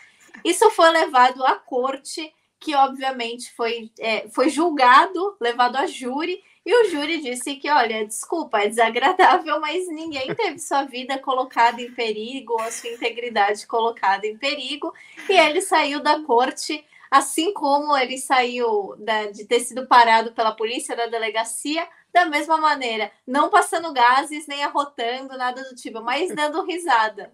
Isso 0.46 0.70
foi 0.72 0.90
levado 0.90 1.46
à 1.46 1.56
corte 1.56 2.34
que 2.62 2.76
obviamente 2.76 3.52
foi, 3.54 3.92
é, 4.00 4.30
foi 4.30 4.48
julgado, 4.48 5.36
levado 5.42 5.78
a 5.78 5.88
júri, 5.88 6.44
e 6.64 6.76
o 6.76 6.92
júri 6.92 7.20
disse 7.20 7.56
que, 7.56 7.68
olha, 7.68 8.06
desculpa, 8.06 8.60
é 8.60 8.70
desagradável, 8.70 9.60
mas 9.60 9.88
ninguém 9.88 10.34
teve 10.36 10.60
sua 10.60 10.84
vida 10.84 11.18
colocada 11.18 11.82
em 11.82 11.92
perigo, 11.92 12.54
ou 12.54 12.62
a 12.62 12.72
sua 12.72 12.92
integridade 12.92 13.66
colocada 13.66 14.28
em 14.28 14.38
perigo, 14.38 14.94
e 15.28 15.34
ele 15.34 15.60
saiu 15.60 16.04
da 16.04 16.22
corte, 16.22 16.86
assim 17.10 17.52
como 17.52 17.98
ele 17.98 18.20
saiu 18.20 18.96
da, 19.00 19.32
de 19.32 19.44
ter 19.46 19.62
sido 19.62 19.88
parado 19.88 20.32
pela 20.32 20.52
polícia 20.52 20.96
da 20.96 21.08
delegacia, 21.08 21.88
da 22.14 22.28
mesma 22.28 22.58
maneira, 22.58 23.12
não 23.26 23.50
passando 23.50 23.92
gases, 23.92 24.46
nem 24.46 24.64
arrotando, 24.64 25.36
nada 25.36 25.64
do 25.64 25.76
tipo, 25.76 26.00
mas 26.04 26.34
dando 26.36 26.64
risada. 26.64 27.34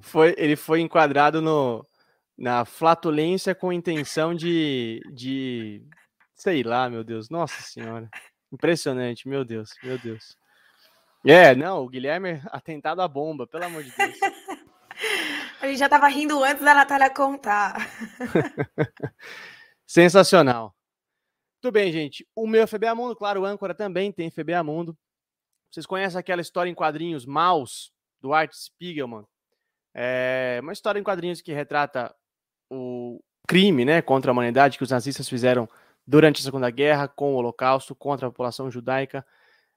Foi, 0.00 0.32
ele 0.38 0.54
foi 0.54 0.80
enquadrado 0.80 1.42
no, 1.42 1.84
na 2.42 2.64
flatulência 2.64 3.54
com 3.54 3.72
intenção 3.72 4.34
de, 4.34 5.00
de. 5.12 5.80
Sei 6.34 6.64
lá, 6.64 6.90
meu 6.90 7.04
Deus. 7.04 7.30
Nossa 7.30 7.62
Senhora. 7.62 8.10
Impressionante, 8.50 9.28
meu 9.28 9.44
Deus, 9.44 9.70
meu 9.80 9.96
Deus. 9.96 10.36
É, 11.24 11.54
não, 11.54 11.84
o 11.84 11.88
Guilherme 11.88 12.42
atentado 12.46 13.00
à 13.00 13.06
bomba, 13.06 13.46
pelo 13.46 13.64
amor 13.64 13.84
de 13.84 13.92
Deus. 13.96 14.18
A 15.60 15.68
gente 15.68 15.78
já 15.78 15.88
tava 15.88 16.08
rindo 16.08 16.42
antes 16.42 16.64
da 16.64 16.74
Natália 16.74 17.08
contar. 17.08 17.76
Sensacional. 19.86 20.74
Tudo 21.60 21.72
bem, 21.72 21.92
gente. 21.92 22.26
O 22.34 22.44
meu 22.48 22.66
FBA 22.66 22.92
Mundo, 22.92 23.14
claro, 23.14 23.42
o 23.42 23.44
âncora 23.44 23.72
também 23.72 24.10
tem 24.10 24.32
FBA 24.32 24.64
Mundo. 24.64 24.98
Vocês 25.70 25.86
conhecem 25.86 26.18
aquela 26.18 26.42
história 26.42 26.68
em 26.68 26.74
quadrinhos 26.74 27.24
Maus, 27.24 27.92
do 28.20 28.34
Art 28.34 28.52
Spiegelman? 28.52 29.24
É 29.94 30.58
uma 30.60 30.72
história 30.72 30.98
em 30.98 31.04
quadrinhos 31.04 31.40
que 31.40 31.52
retrata 31.52 32.12
o 32.72 33.20
crime 33.46 33.84
né, 33.84 34.00
contra 34.00 34.30
a 34.30 34.32
humanidade 34.32 34.78
que 34.78 34.84
os 34.84 34.90
nazistas 34.90 35.28
fizeram 35.28 35.68
durante 36.06 36.40
a 36.40 36.44
Segunda 36.44 36.70
Guerra, 36.70 37.06
com 37.06 37.34
o 37.34 37.36
Holocausto, 37.36 37.94
contra 37.94 38.26
a 38.26 38.30
população 38.30 38.70
judaica. 38.70 39.24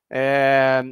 É... 0.09 0.83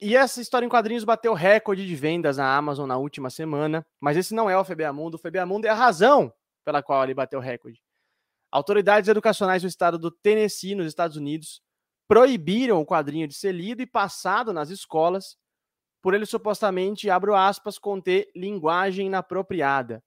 E 0.00 0.16
essa 0.16 0.40
história 0.40 0.64
em 0.64 0.68
quadrinhos 0.68 1.02
bateu 1.02 1.34
recorde 1.34 1.84
de 1.84 1.96
vendas 1.96 2.36
na 2.36 2.56
Amazon 2.56 2.86
na 2.86 2.96
última 2.96 3.30
semana, 3.30 3.84
mas 4.00 4.16
esse 4.16 4.32
não 4.32 4.48
é 4.48 4.56
o 4.56 4.64
FBA 4.64 4.92
Mundo. 4.92 5.14
O 5.14 5.18
FBA 5.18 5.44
Mundo 5.44 5.64
é 5.64 5.70
a 5.70 5.74
razão 5.74 6.32
pela 6.64 6.82
qual 6.82 7.02
ele 7.02 7.14
bateu 7.14 7.40
recorde. 7.40 7.82
Autoridades 8.50 9.08
educacionais 9.08 9.62
do 9.62 9.68
estado 9.68 9.98
do 9.98 10.10
Tennessee, 10.10 10.76
nos 10.76 10.86
Estados 10.86 11.16
Unidos, 11.16 11.60
proibiram 12.06 12.80
o 12.80 12.86
quadrinho 12.86 13.26
de 13.26 13.34
ser 13.34 13.52
lido 13.52 13.82
e 13.82 13.86
passado 13.86 14.52
nas 14.52 14.70
escolas 14.70 15.36
por 16.00 16.14
ele 16.14 16.24
supostamente, 16.24 17.10
abro 17.10 17.34
aspas, 17.34 17.78
conter 17.78 18.30
linguagem 18.34 19.08
inapropriada. 19.08 20.02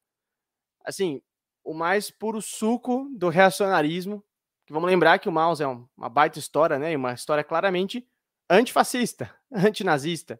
Assim, 0.86 1.22
o 1.64 1.74
mais 1.74 2.10
puro 2.10 2.42
suco 2.42 3.10
do 3.16 3.30
reacionarismo. 3.30 4.24
Vamos 4.70 4.90
lembrar 4.90 5.20
que 5.20 5.30
o 5.30 5.32
Maus 5.32 5.60
é 5.62 5.68
uma 5.68 6.10
baita 6.10 6.40
história, 6.40 6.80
né? 6.80 6.96
Uma 6.96 7.14
história 7.14 7.44
claramente 7.44 8.08
antifascista, 8.50 9.34
antinazista. 9.52 10.40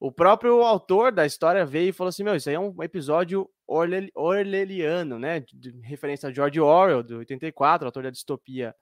O 0.00 0.10
próprio 0.10 0.62
autor 0.62 1.12
da 1.12 1.24
história 1.24 1.64
veio 1.64 1.90
e 1.90 1.92
falou 1.92 2.08
assim: 2.08 2.24
Meu, 2.24 2.34
isso 2.34 2.48
aí 2.48 2.56
é 2.56 2.60
um 2.60 2.82
episódio 2.82 3.48
orwelliano, 3.68 5.18
né? 5.18 5.40
De 5.40 5.70
referência 5.82 6.28
a 6.28 6.32
George 6.32 6.60
Orwell, 6.60 7.02
do 7.02 7.18
84, 7.18 7.86
autor 7.86 8.02
da 8.02 8.10
distopia 8.10 8.74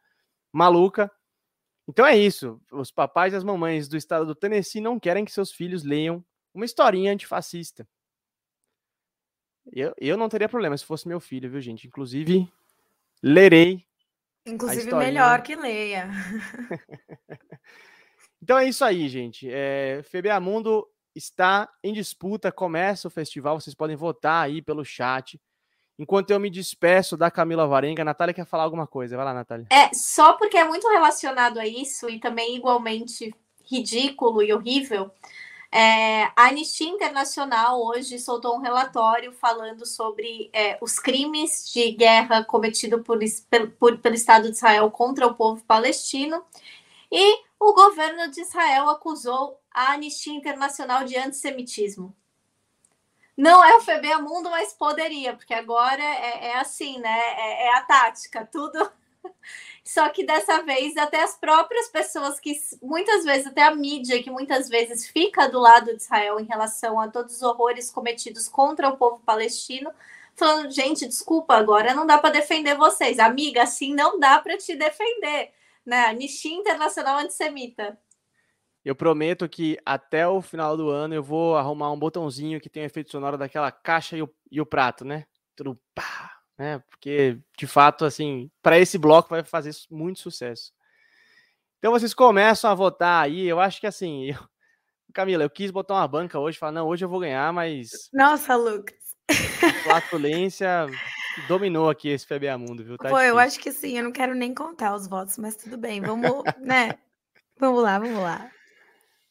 maluca. 0.52 1.10
Então 1.86 2.06
é 2.06 2.16
isso. 2.16 2.60
Os 2.72 2.90
papais 2.90 3.32
e 3.32 3.36
as 3.36 3.44
mamães 3.44 3.88
do 3.88 3.96
estado 3.96 4.24
do 4.24 4.34
Tennessee 4.34 4.80
não 4.80 4.98
querem 4.98 5.24
que 5.24 5.32
seus 5.32 5.52
filhos 5.52 5.84
leiam 5.84 6.24
uma 6.54 6.64
historinha 6.64 7.12
antifascista. 7.12 7.86
Eu, 9.72 9.94
eu 9.98 10.16
não 10.16 10.28
teria 10.28 10.48
problema 10.48 10.76
se 10.76 10.84
fosse 10.84 11.06
meu 11.06 11.20
filho, 11.20 11.50
viu, 11.50 11.60
gente? 11.60 11.86
Inclusive, 11.86 12.48
lerei. 13.22 13.84
Inclusive, 14.46 14.94
melhor 14.94 15.42
que 15.42 15.54
leia. 15.54 16.08
então 18.42 18.58
é 18.58 18.68
isso 18.68 18.84
aí, 18.84 19.08
gente. 19.08 19.48
É, 19.50 20.02
FBA 20.02 20.40
Mundo 20.40 20.86
está 21.14 21.68
em 21.82 21.92
disputa, 21.92 22.50
começa 22.50 23.08
o 23.08 23.10
festival, 23.10 23.60
vocês 23.60 23.74
podem 23.74 23.96
votar 23.96 24.44
aí 24.44 24.62
pelo 24.62 24.84
chat. 24.84 25.40
Enquanto 25.98 26.30
eu 26.30 26.40
me 26.40 26.48
despeço 26.48 27.14
da 27.14 27.30
Camila 27.30 27.66
Varenga, 27.66 28.00
a 28.00 28.06
Natália 28.06 28.32
quer 28.32 28.46
falar 28.46 28.62
alguma 28.62 28.86
coisa. 28.86 29.16
Vai 29.16 29.26
lá, 29.26 29.34
Natália. 29.34 29.66
É, 29.70 29.92
só 29.92 30.32
porque 30.32 30.56
é 30.56 30.64
muito 30.64 30.88
relacionado 30.88 31.58
a 31.58 31.66
isso 31.66 32.08
e 32.08 32.18
também 32.18 32.56
igualmente 32.56 33.34
ridículo 33.70 34.42
e 34.42 34.50
horrível. 34.50 35.10
É, 35.72 36.24
a 36.34 36.48
Anistia 36.48 36.88
Internacional 36.88 37.80
hoje 37.80 38.18
soltou 38.18 38.56
um 38.56 38.60
relatório 38.60 39.32
falando 39.32 39.86
sobre 39.86 40.50
é, 40.52 40.76
os 40.80 40.98
crimes 40.98 41.70
de 41.72 41.92
guerra 41.92 42.44
cometidos 42.44 43.02
por, 43.02 43.18
por, 43.78 43.98
pelo 43.98 44.14
Estado 44.16 44.50
de 44.50 44.56
Israel 44.56 44.90
contra 44.90 45.26
o 45.26 45.34
povo 45.34 45.62
palestino. 45.64 46.44
E 47.10 47.44
o 47.58 47.72
governo 47.72 48.30
de 48.30 48.40
Israel 48.40 48.88
acusou 48.90 49.60
a 49.72 49.92
Anistia 49.92 50.34
Internacional 50.34 51.04
de 51.04 51.16
antissemitismo. 51.16 52.16
Não 53.36 53.64
é 53.64 53.76
o 53.76 53.80
FBA 53.80 54.18
Mundo, 54.20 54.50
mas 54.50 54.72
poderia, 54.72 55.34
porque 55.34 55.54
agora 55.54 56.02
é, 56.02 56.48
é 56.48 56.58
assim, 56.58 56.98
né? 56.98 57.18
É, 57.38 57.66
é 57.66 57.76
a 57.76 57.82
tática, 57.82 58.44
tudo 58.44 58.90
só 59.84 60.08
que 60.10 60.24
dessa 60.24 60.62
vez, 60.62 60.96
até 60.96 61.22
as 61.22 61.36
próprias 61.36 61.88
pessoas 61.88 62.38
que 62.38 62.52
muitas 62.82 63.24
vezes, 63.24 63.46
até 63.46 63.62
a 63.62 63.74
mídia, 63.74 64.22
que 64.22 64.30
muitas 64.30 64.68
vezes 64.68 65.08
fica 65.08 65.48
do 65.48 65.58
lado 65.58 65.86
de 65.86 66.02
Israel 66.02 66.38
em 66.38 66.44
relação 66.44 67.00
a 67.00 67.08
todos 67.08 67.36
os 67.36 67.42
horrores 67.42 67.90
cometidos 67.90 68.48
contra 68.48 68.88
o 68.88 68.96
povo 68.96 69.20
palestino, 69.24 69.90
falando: 70.36 70.70
gente, 70.70 71.06
desculpa, 71.06 71.54
agora 71.54 71.94
não 71.94 72.06
dá 72.06 72.18
para 72.18 72.30
defender 72.30 72.76
vocês. 72.76 73.18
Amiga, 73.18 73.62
assim 73.62 73.94
não 73.94 74.18
dá 74.18 74.38
para 74.38 74.56
te 74.56 74.76
defender. 74.76 75.52
Né? 75.84 76.06
Anistia 76.06 76.54
Internacional 76.54 77.18
Antissemita. 77.18 77.98
Eu 78.84 78.94
prometo 78.94 79.48
que 79.48 79.78
até 79.84 80.26
o 80.26 80.40
final 80.40 80.76
do 80.76 80.88
ano 80.88 81.14
eu 81.14 81.22
vou 81.22 81.56
arrumar 81.56 81.92
um 81.92 81.98
botãozinho 81.98 82.60
que 82.60 82.70
tem 82.70 82.84
efeito 82.84 83.10
sonoro 83.10 83.36
daquela 83.36 83.70
caixa 83.70 84.16
e 84.16 84.22
o, 84.22 84.30
e 84.50 84.60
o 84.60 84.66
prato, 84.66 85.04
né? 85.04 85.26
Tudo 85.54 85.78
pá, 85.94 86.39
né? 86.60 86.82
Porque 86.90 87.38
de 87.56 87.66
fato, 87.66 88.04
assim, 88.04 88.50
para 88.62 88.78
esse 88.78 88.98
bloco 88.98 89.30
vai 89.30 89.42
fazer 89.42 89.74
muito 89.90 90.20
sucesso. 90.20 90.74
Então 91.78 91.90
vocês 91.90 92.12
começam 92.12 92.70
a 92.70 92.74
votar 92.74 93.24
aí. 93.24 93.48
Eu 93.48 93.58
acho 93.58 93.80
que 93.80 93.86
assim, 93.86 94.26
eu... 94.26 94.36
Camila, 95.14 95.42
eu 95.42 95.50
quis 95.50 95.70
botar 95.70 95.94
uma 95.94 96.06
banca 96.06 96.38
hoje, 96.38 96.58
falar 96.58 96.72
não, 96.72 96.86
hoje 96.86 97.04
eu 97.04 97.08
vou 97.08 97.18
ganhar, 97.18 97.52
mas 97.52 97.90
nossa, 98.12 98.54
Lucas, 98.54 98.94
flatulência 99.82 100.86
dominou 101.48 101.88
aqui 101.88 102.10
esse 102.10 102.26
FBA 102.26 102.56
Mundo, 102.58 102.84
viu? 102.84 102.96
Tá 102.96 103.08
Pô, 103.08 103.16
difícil. 103.16 103.28
eu 103.28 103.38
acho 103.38 103.58
que 103.58 103.72
sim. 103.72 103.96
Eu 103.96 104.04
não 104.04 104.12
quero 104.12 104.34
nem 104.34 104.54
contar 104.54 104.94
os 104.94 105.08
votos, 105.08 105.38
mas 105.38 105.56
tudo 105.56 105.78
bem. 105.78 106.00
Vamos, 106.00 106.44
né? 106.60 106.90
Vamos 107.58 107.82
lá, 107.82 107.98
vamos 107.98 108.22
lá. 108.22 108.50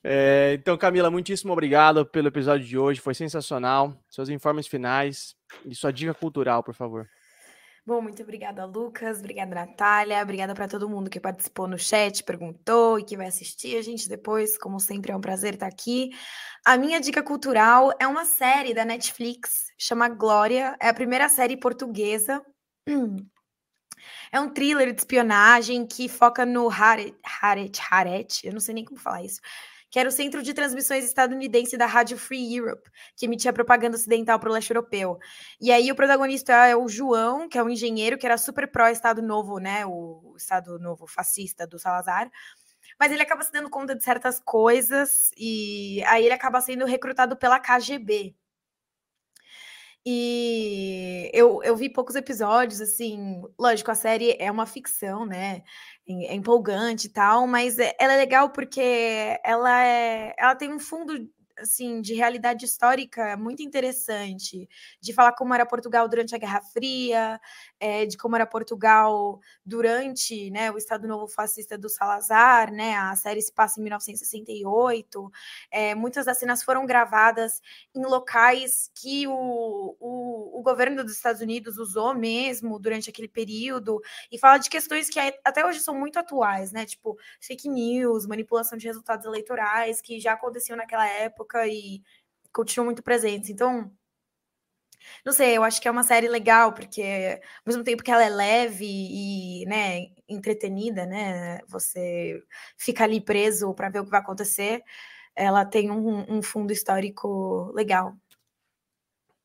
É, 0.04 0.54
então, 0.60 0.78
Camila, 0.78 1.12
muitíssimo 1.12 1.54
obrigado 1.54 2.06
pelo 2.06 2.28
episódio 2.28 2.66
de 2.66 2.78
hoje. 2.78 3.00
Foi 3.00 3.14
sensacional. 3.14 3.96
Seus 4.10 4.28
informes 4.30 4.68
finais 4.68 5.36
e 5.66 5.76
sua 5.76 5.94
dica 5.94 6.14
cultural, 6.14 6.64
por 6.64 6.74
favor. 6.74 7.08
Bom, 7.90 8.04
muito 8.04 8.22
obrigada, 8.22 8.66
Lucas. 8.66 9.18
Obrigada, 9.18 9.56
Natália. 9.56 10.22
Obrigada 10.22 10.54
para 10.54 10.68
todo 10.68 10.88
mundo 10.88 11.10
que 11.10 11.20
participou 11.20 11.68
no 11.68 11.76
chat, 11.76 12.24
perguntou 12.24 13.00
e 13.00 13.04
que 13.04 13.18
vai 13.18 13.26
assistir 13.26 13.76
a 13.78 13.82
gente 13.82 14.08
depois. 14.08 14.60
Como 14.60 14.80
sempre, 14.80 15.12
é 15.12 15.16
um 15.16 15.20
prazer 15.20 15.56
estar 15.56 15.66
aqui. 15.66 16.12
A 16.64 16.78
minha 16.78 17.02
dica 17.02 17.24
cultural 17.24 17.92
é 18.00 18.06
uma 18.06 18.26
série 18.26 18.76
da 18.76 18.86
Netflix, 18.86 19.74
chama 19.76 20.08
Glória. 20.08 20.78
É 20.80 20.88
a 20.90 20.94
primeira 20.94 21.28
série 21.30 21.58
portuguesa. 21.58 22.46
É 24.32 24.40
um 24.40 24.50
thriller 24.50 24.94
de 24.94 25.02
espionagem 25.02 25.86
que 25.86 26.08
foca 26.08 26.46
no 26.46 26.70
Haret, 26.70 27.14
Haret, 27.42 27.82
Haret, 27.90 28.46
eu 28.46 28.54
não 28.54 28.60
sei 28.60 28.76
nem 28.76 28.86
como 28.86 29.00
falar 29.00 29.24
isso, 29.24 29.42
que 29.90 30.00
era 30.00 30.10
o 30.10 30.12
centro 30.12 30.42
de 30.42 30.54
transmissões 30.54 31.06
estadunidense 31.06 31.78
da 31.78 31.86
Rádio 31.86 32.18
Free 32.18 32.56
Europe, 32.56 32.90
que 33.16 33.26
emitia 33.26 33.52
propaganda 33.52 33.96
ocidental 33.96 34.40
para 34.40 34.50
o 34.50 34.54
leste 34.54 34.72
europeu. 34.72 35.18
E 35.60 35.72
aí 35.72 35.92
o 35.92 35.96
protagonista 35.96 36.54
é 36.68 36.76
o 36.76 36.88
João, 36.88 37.50
que 37.50 37.58
é 37.58 37.64
um 37.64 37.70
engenheiro 37.70 38.18
que 38.18 38.26
era 38.26 38.38
super 38.38 38.72
pró-Estado 38.72 39.22
Novo, 39.22 39.60
né? 39.60 39.86
O 39.86 40.36
Estado 40.38 40.78
Novo 40.80 41.08
fascista 41.08 41.66
do 41.66 41.80
Salazar. 41.80 42.30
Mas 43.00 43.12
ele 43.12 43.22
acaba 43.22 43.44
se 43.44 43.52
dando 43.52 43.70
conta 43.70 43.96
de 43.96 44.04
certas 44.04 44.40
coisas 44.40 45.32
e 45.38 46.04
aí 46.08 46.26
ele 46.26 46.34
acaba 46.34 46.62
sendo 46.62 46.86
recrutado 46.86 47.38
pela 47.38 47.60
KGB, 47.60 48.36
e 50.06 51.30
eu, 51.34 51.62
eu 51.64 51.76
vi 51.76 51.90
poucos 51.90 52.16
episódios, 52.16 52.80
assim, 52.80 53.42
lógico, 53.60 53.92
a 53.92 53.96
série 53.96 54.36
é 54.40 54.50
uma 54.50 54.66
ficção, 54.66 55.26
né? 55.26 55.62
É 56.12 56.34
empolgante 56.34 57.08
e 57.08 57.10
tal, 57.10 57.46
mas 57.46 57.78
é, 57.78 57.96
ela 58.00 58.14
é 58.14 58.18
legal 58.18 58.50
porque 58.50 58.82
ela 59.44 59.86
é, 59.86 60.34
ela 60.38 60.56
tem 60.56 60.74
um 60.74 60.80
fundo 60.80 61.30
assim, 61.60 62.02
de 62.02 62.14
realidade 62.14 62.66
histórica 62.66 63.36
muito 63.38 63.62
interessante, 63.62 64.68
de 65.02 65.14
falar 65.14 65.34
como 65.34 65.54
era 65.54 65.66
Portugal 65.66 66.08
durante 66.08 66.36
a 66.36 66.38
Guerra 66.38 66.62
Fria, 66.62 67.40
é, 67.80 68.06
de 68.06 68.18
como 68.18 68.36
era 68.36 68.46
Portugal 68.46 69.40
durante 69.66 70.50
né, 70.52 70.72
o 70.72 70.78
Estado 70.78 71.08
Novo 71.08 71.28
Fascista 71.28 71.78
do 71.78 71.90
Salazar, 71.90 72.72
né, 72.72 72.96
a 72.96 73.16
série 73.16 73.42
se 73.42 73.54
passa 73.54 73.80
em 73.80 73.84
1968, 73.84 75.32
é, 75.72 75.96
muitas 75.96 76.26
das 76.26 76.38
cenas 76.38 76.64
foram 76.64 76.86
gravadas 76.86 77.62
em 77.96 78.06
locais 78.06 78.92
que 78.96 79.28
o, 79.28 79.96
o, 80.00 80.60
o 80.60 80.62
governo 80.62 81.04
dos 81.04 81.14
Estados 81.14 81.42
Unidos 81.42 81.78
usou 81.78 82.14
mesmo 82.14 82.80
durante 82.80 83.10
aquele 83.10 83.28
período, 83.28 84.02
e 84.32 84.38
fala 84.38 84.58
de 84.58 84.70
questões 84.70 85.10
que 85.10 85.20
até 85.20 85.66
hoje 85.66 85.80
são 85.80 85.96
muito 85.98 86.20
atuais, 86.20 86.72
né, 86.72 86.86
tipo 86.86 87.18
fake 87.40 87.70
news, 87.70 88.26
manipulação 88.26 88.78
de 88.78 88.88
resultados 88.88 89.26
eleitorais, 89.26 90.02
que 90.02 90.20
já 90.20 90.34
aconteciam 90.34 90.78
naquela 90.78 91.08
época, 91.08 91.49
época 91.50 91.68
e 91.68 92.04
continuam 92.54 92.86
muito 92.86 93.02
presentes. 93.04 93.50
Então, 93.50 93.92
não 95.26 95.34
sei, 95.34 95.58
eu 95.58 95.64
acho 95.64 95.82
que 95.82 95.88
é 95.88 95.92
uma 95.92 96.04
série 96.04 96.28
legal, 96.28 96.74
porque 96.74 97.02
ao 97.02 97.64
mesmo 97.66 97.84
tempo 97.84 98.04
que 98.04 98.12
ela 98.12 98.24
é 98.24 98.30
leve 98.30 98.86
e, 98.86 99.66
né, 99.66 100.08
entretenida, 100.28 101.06
né, 101.06 101.60
você 101.68 102.42
fica 102.78 103.04
ali 103.04 103.20
preso 103.20 103.74
para 103.74 103.90
ver 103.90 104.00
o 104.00 104.06
que 104.06 104.12
vai 104.12 104.20
acontecer, 104.20 104.84
ela 105.36 105.66
tem 105.66 105.90
um, 105.90 106.38
um, 106.38 106.42
fundo 106.42 106.72
histórico 106.72 107.72
legal. 107.74 108.16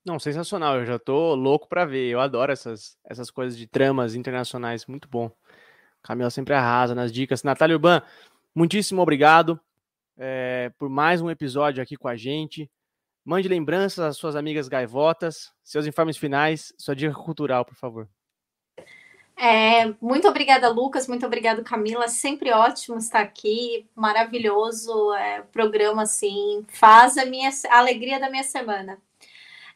Não, 0.05 0.19
sensacional, 0.19 0.81
eu 0.81 0.85
já 0.85 0.99
tô 0.99 1.35
louco 1.35 1.67
para 1.67 1.87
ver, 1.87 2.11
eu 2.11 2.21
adoro 2.21 2.53
essas, 2.53 2.99
essas 3.05 3.31
coisas 3.31 3.57
de 3.57 3.67
tramas 3.67 4.15
internacionais, 4.15 4.85
muito 4.87 5.09
bom. 5.09 5.31
Camila 6.03 6.29
sempre 6.29 6.53
arrasa 6.53 6.95
nas 6.95 7.11
dicas. 7.11 7.43
Natália 7.43 7.77
Urban, 7.77 8.03
muitíssimo 8.55 9.01
obrigado 9.01 9.59
é, 10.17 10.71
por 10.79 10.89
mais 10.89 11.21
um 11.21 11.31
episódio 11.31 11.83
aqui 11.83 11.97
com 11.97 12.09
a 12.09 12.17
gente. 12.17 12.71
Mande 13.25 13.49
lembranças 13.49 14.05
às 14.05 14.17
suas 14.17 14.37
amigas 14.37 14.69
gaivotas, 14.69 15.51
seus 15.63 15.87
informes 15.87 16.17
finais, 16.17 16.73
sua 16.79 16.95
dica 16.95 17.15
cultural, 17.15 17.65
por 17.65 17.75
favor. 17.75 18.09
É, 19.37 19.93
muito 20.01 20.29
obrigada, 20.29 20.69
Lucas. 20.69 21.09
Muito 21.09 21.27
obrigada, 21.27 21.63
Camila. 21.63 22.07
Sempre 22.09 22.53
ótimo 22.53 22.99
estar 22.99 23.21
aqui. 23.21 23.87
Maravilhoso 23.95 25.13
é, 25.15 25.43
programa, 25.43 26.03
assim. 26.03 26.65
Faz 26.69 27.17
a 27.19 27.25
minha 27.25 27.51
a 27.71 27.79
alegria 27.79 28.21
da 28.21 28.31
minha 28.31 28.45
semana. 28.45 28.99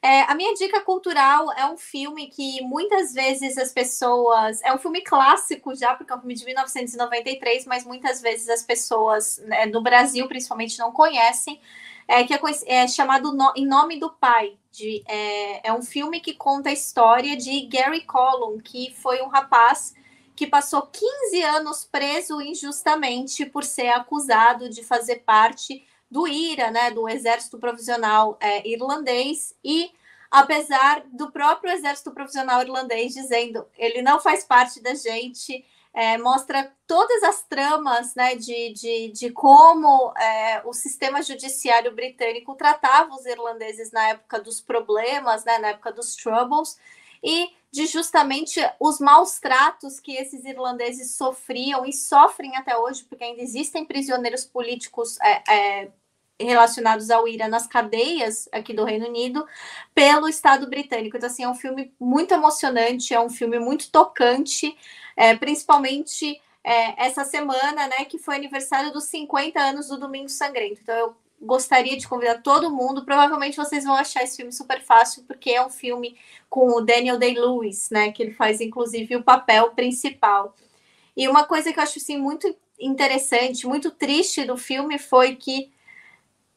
É, 0.00 0.22
a 0.22 0.34
minha 0.34 0.54
dica 0.54 0.80
cultural 0.80 1.52
é 1.52 1.66
um 1.66 1.76
filme 1.76 2.28
que 2.28 2.62
muitas 2.62 3.12
vezes 3.12 3.58
as 3.58 3.72
pessoas. 3.72 4.62
É 4.62 4.72
um 4.72 4.78
filme 4.78 5.02
clássico 5.02 5.74
já, 5.74 5.94
porque 5.94 6.12
é 6.12 6.16
um 6.16 6.20
filme 6.20 6.34
de 6.34 6.44
1993, 6.44 7.66
mas 7.66 7.84
muitas 7.84 8.20
vezes 8.20 8.48
as 8.48 8.62
pessoas 8.62 9.38
né, 9.38 9.66
no 9.66 9.82
Brasil, 9.82 10.26
principalmente, 10.28 10.78
não 10.78 10.92
conhecem. 10.92 11.60
É, 12.06 12.24
que 12.24 12.32
é, 12.32 12.38
é 12.66 12.88
chamado 12.88 13.34
no, 13.34 13.52
Em 13.56 13.66
Nome 13.66 13.98
do 13.98 14.10
Pai. 14.10 14.56
De, 14.70 15.02
é, 15.06 15.68
é 15.68 15.72
um 15.72 15.82
filme 15.82 16.20
que 16.20 16.32
conta 16.32 16.70
a 16.70 16.72
história 16.72 17.36
de 17.36 17.66
Gary 17.66 18.02
Collum, 18.02 18.58
que 18.58 18.94
foi 18.94 19.20
um 19.20 19.28
rapaz 19.28 19.94
que 20.36 20.46
passou 20.46 20.82
15 20.82 21.42
anos 21.42 21.84
preso 21.84 22.40
injustamente 22.40 23.44
por 23.44 23.64
ser 23.64 23.88
acusado 23.88 24.70
de 24.70 24.84
fazer 24.84 25.16
parte 25.16 25.84
do 26.10 26.26
IRA, 26.26 26.70
né, 26.70 26.90
do 26.90 27.08
Exército 27.08 27.58
Provisional 27.58 28.36
é, 28.40 28.66
Irlandês, 28.68 29.54
e 29.62 29.92
apesar 30.30 31.04
do 31.12 31.30
próprio 31.30 31.72
Exército 31.72 32.10
Provisional 32.10 32.62
Irlandês 32.62 33.14
dizendo 33.14 33.66
ele 33.76 34.02
não 34.02 34.20
faz 34.20 34.44
parte 34.44 34.82
da 34.82 34.94
gente, 34.94 35.64
é, 35.92 36.16
mostra 36.18 36.72
todas 36.86 37.22
as 37.22 37.42
tramas 37.42 38.14
né, 38.14 38.36
de, 38.36 38.72
de, 38.72 39.08
de 39.08 39.30
como 39.30 40.12
é, 40.16 40.62
o 40.64 40.72
sistema 40.72 41.22
judiciário 41.22 41.94
britânico 41.94 42.54
tratava 42.54 43.14
os 43.14 43.26
irlandeses 43.26 43.90
na 43.90 44.10
época 44.10 44.40
dos 44.40 44.60
problemas, 44.60 45.44
né, 45.44 45.58
na 45.58 45.68
época 45.68 45.92
dos 45.92 46.14
troubles, 46.14 46.78
e 47.22 47.50
de 47.70 47.86
justamente 47.86 48.60
os 48.80 48.98
maus 48.98 49.38
tratos 49.38 50.00
que 50.00 50.12
esses 50.12 50.44
irlandeses 50.44 51.16
sofriam 51.16 51.84
e 51.84 51.92
sofrem 51.92 52.56
até 52.56 52.76
hoje, 52.76 53.04
porque 53.04 53.24
ainda 53.24 53.42
existem 53.42 53.84
prisioneiros 53.84 54.44
políticos 54.44 55.18
é, 55.20 55.42
é, 55.52 55.88
relacionados 56.40 57.10
ao 57.10 57.26
IRA 57.26 57.48
nas 57.48 57.66
cadeias 57.66 58.48
aqui 58.52 58.72
do 58.72 58.84
Reino 58.84 59.08
Unido 59.08 59.46
pelo 59.94 60.28
Estado 60.28 60.68
britânico. 60.68 61.16
Então, 61.16 61.28
assim, 61.28 61.42
é 61.42 61.48
um 61.48 61.54
filme 61.54 61.92
muito 61.98 62.32
emocionante, 62.32 63.12
é 63.12 63.20
um 63.20 63.30
filme 63.30 63.58
muito 63.58 63.90
tocante, 63.90 64.76
é, 65.16 65.36
principalmente 65.36 66.40
é, 66.62 67.06
essa 67.06 67.24
semana, 67.24 67.88
né, 67.88 68.04
que 68.04 68.18
foi 68.18 68.36
aniversário 68.36 68.92
dos 68.92 69.04
50 69.04 69.58
anos 69.58 69.88
do 69.88 69.98
Domingo 69.98 70.28
Sangrento. 70.28 70.80
Então, 70.82 70.96
eu 70.96 71.16
gostaria 71.40 71.96
de 71.96 72.06
convidar 72.06 72.42
todo 72.42 72.70
mundo. 72.70 73.04
Provavelmente 73.04 73.56
vocês 73.56 73.84
vão 73.84 73.94
achar 73.94 74.22
esse 74.22 74.36
filme 74.36 74.52
super 74.52 74.80
fácil, 74.82 75.24
porque 75.24 75.50
é 75.50 75.64
um 75.64 75.70
filme 75.70 76.16
com 76.48 76.68
o 76.70 76.80
Daniel 76.80 77.18
Day-Lewis, 77.18 77.90
né, 77.90 78.12
que 78.12 78.22
ele 78.22 78.32
faz, 78.32 78.60
inclusive, 78.60 79.16
o 79.16 79.22
papel 79.22 79.70
principal. 79.70 80.54
E 81.16 81.26
uma 81.28 81.44
coisa 81.44 81.72
que 81.72 81.78
eu 81.78 81.82
acho, 81.82 81.98
assim, 81.98 82.16
muito 82.16 82.54
interessante, 82.78 83.66
muito 83.66 83.90
triste 83.90 84.44
do 84.44 84.56
filme 84.56 84.98
foi 84.98 85.34
que 85.34 85.72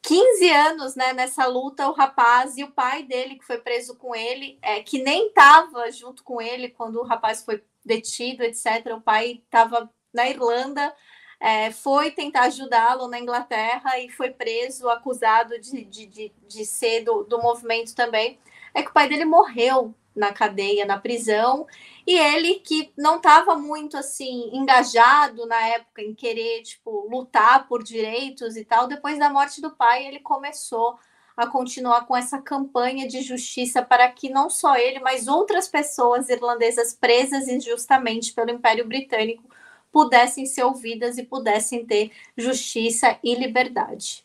15 0.02 0.50
anos 0.50 0.96
né, 0.96 1.12
nessa 1.12 1.46
luta, 1.46 1.88
o 1.88 1.92
rapaz 1.92 2.58
e 2.58 2.64
o 2.64 2.72
pai 2.72 3.04
dele, 3.04 3.36
que 3.36 3.46
foi 3.46 3.58
preso 3.58 3.96
com 3.96 4.14
ele, 4.14 4.58
é, 4.60 4.82
que 4.82 5.00
nem 5.00 5.28
estava 5.28 5.90
junto 5.92 6.24
com 6.24 6.42
ele 6.42 6.68
quando 6.68 6.96
o 6.96 7.04
rapaz 7.04 7.44
foi 7.44 7.62
detido, 7.84 8.42
etc. 8.42 8.66
O 8.96 9.00
pai 9.00 9.42
estava 9.44 9.88
na 10.12 10.28
Irlanda, 10.28 10.92
é, 11.38 11.70
foi 11.70 12.10
tentar 12.10 12.42
ajudá-lo 12.42 13.06
na 13.06 13.18
Inglaterra 13.18 13.98
e 13.98 14.08
foi 14.08 14.30
preso, 14.30 14.88
acusado 14.88 15.58
de, 15.60 15.84
de, 15.84 16.06
de, 16.06 16.32
de 16.48 16.66
ser 16.66 17.04
do, 17.04 17.22
do 17.22 17.40
movimento 17.40 17.94
também. 17.94 18.38
É 18.74 18.82
que 18.82 18.90
o 18.90 18.92
pai 18.92 19.08
dele 19.08 19.24
morreu 19.24 19.94
na 20.14 20.32
cadeia, 20.32 20.84
na 20.84 20.98
prisão, 20.98 21.66
e 22.06 22.18
ele 22.18 22.54
que 22.56 22.92
não 22.96 23.16
estava 23.16 23.56
muito 23.56 23.96
assim 23.96 24.50
engajado 24.52 25.46
na 25.46 25.60
época 25.68 26.02
em 26.02 26.14
querer 26.14 26.62
tipo 26.62 27.08
lutar 27.08 27.66
por 27.66 27.82
direitos 27.82 28.56
e 28.56 28.64
tal, 28.64 28.86
depois 28.86 29.18
da 29.18 29.30
morte 29.30 29.60
do 29.60 29.70
pai, 29.70 30.06
ele 30.06 30.20
começou 30.20 30.98
a 31.36 31.46
continuar 31.46 32.06
com 32.06 32.16
essa 32.16 32.40
campanha 32.40 33.08
de 33.08 33.22
justiça 33.22 33.82
para 33.82 34.08
que 34.10 34.28
não 34.28 34.50
só 34.50 34.76
ele, 34.76 35.00
mas 35.00 35.28
outras 35.28 35.66
pessoas 35.66 36.28
irlandesas 36.28 36.94
presas 36.94 37.48
injustamente 37.48 38.32
pelo 38.34 38.50
Império 38.50 38.86
Britânico 38.86 39.42
pudessem 39.90 40.46
ser 40.46 40.64
ouvidas 40.64 41.18
e 41.18 41.22
pudessem 41.22 41.84
ter 41.86 42.10
justiça 42.36 43.18
e 43.22 43.34
liberdade. 43.34 44.24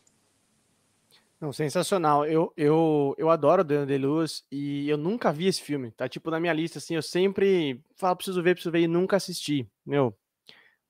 Não, 1.40 1.52
sensacional. 1.52 2.26
Eu, 2.26 2.52
eu, 2.56 3.14
eu 3.16 3.30
adoro 3.30 3.62
Daniel 3.62 3.86
Day-Lewis 3.86 4.44
e 4.50 4.88
eu 4.88 4.96
nunca 4.96 5.32
vi 5.32 5.46
esse 5.46 5.62
filme. 5.62 5.92
Tá 5.92 6.08
tipo 6.08 6.30
na 6.30 6.40
minha 6.40 6.52
lista, 6.52 6.78
assim, 6.78 6.96
eu 6.96 7.02
sempre 7.02 7.80
falo, 7.94 8.16
preciso 8.16 8.42
ver, 8.42 8.54
preciso 8.54 8.72
ver 8.72 8.80
e 8.80 8.88
nunca 8.88 9.16
assisti. 9.16 9.68
Meu, 9.86 10.16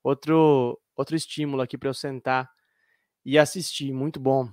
outro, 0.03 0.79
outro 0.95 1.15
estímulo 1.15 1.61
aqui 1.61 1.77
para 1.77 1.89
eu 1.89 1.93
sentar 1.93 2.49
e 3.23 3.37
assistir. 3.37 3.91
Muito 3.93 4.19
bom. 4.19 4.49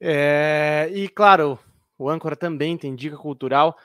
É, 0.00 0.90
e 0.92 1.08
claro, 1.08 1.58
o 1.96 2.10
Âncora 2.10 2.34
também 2.34 2.76
tem 2.76 2.94
dica 2.96 3.16
cultural. 3.16 3.76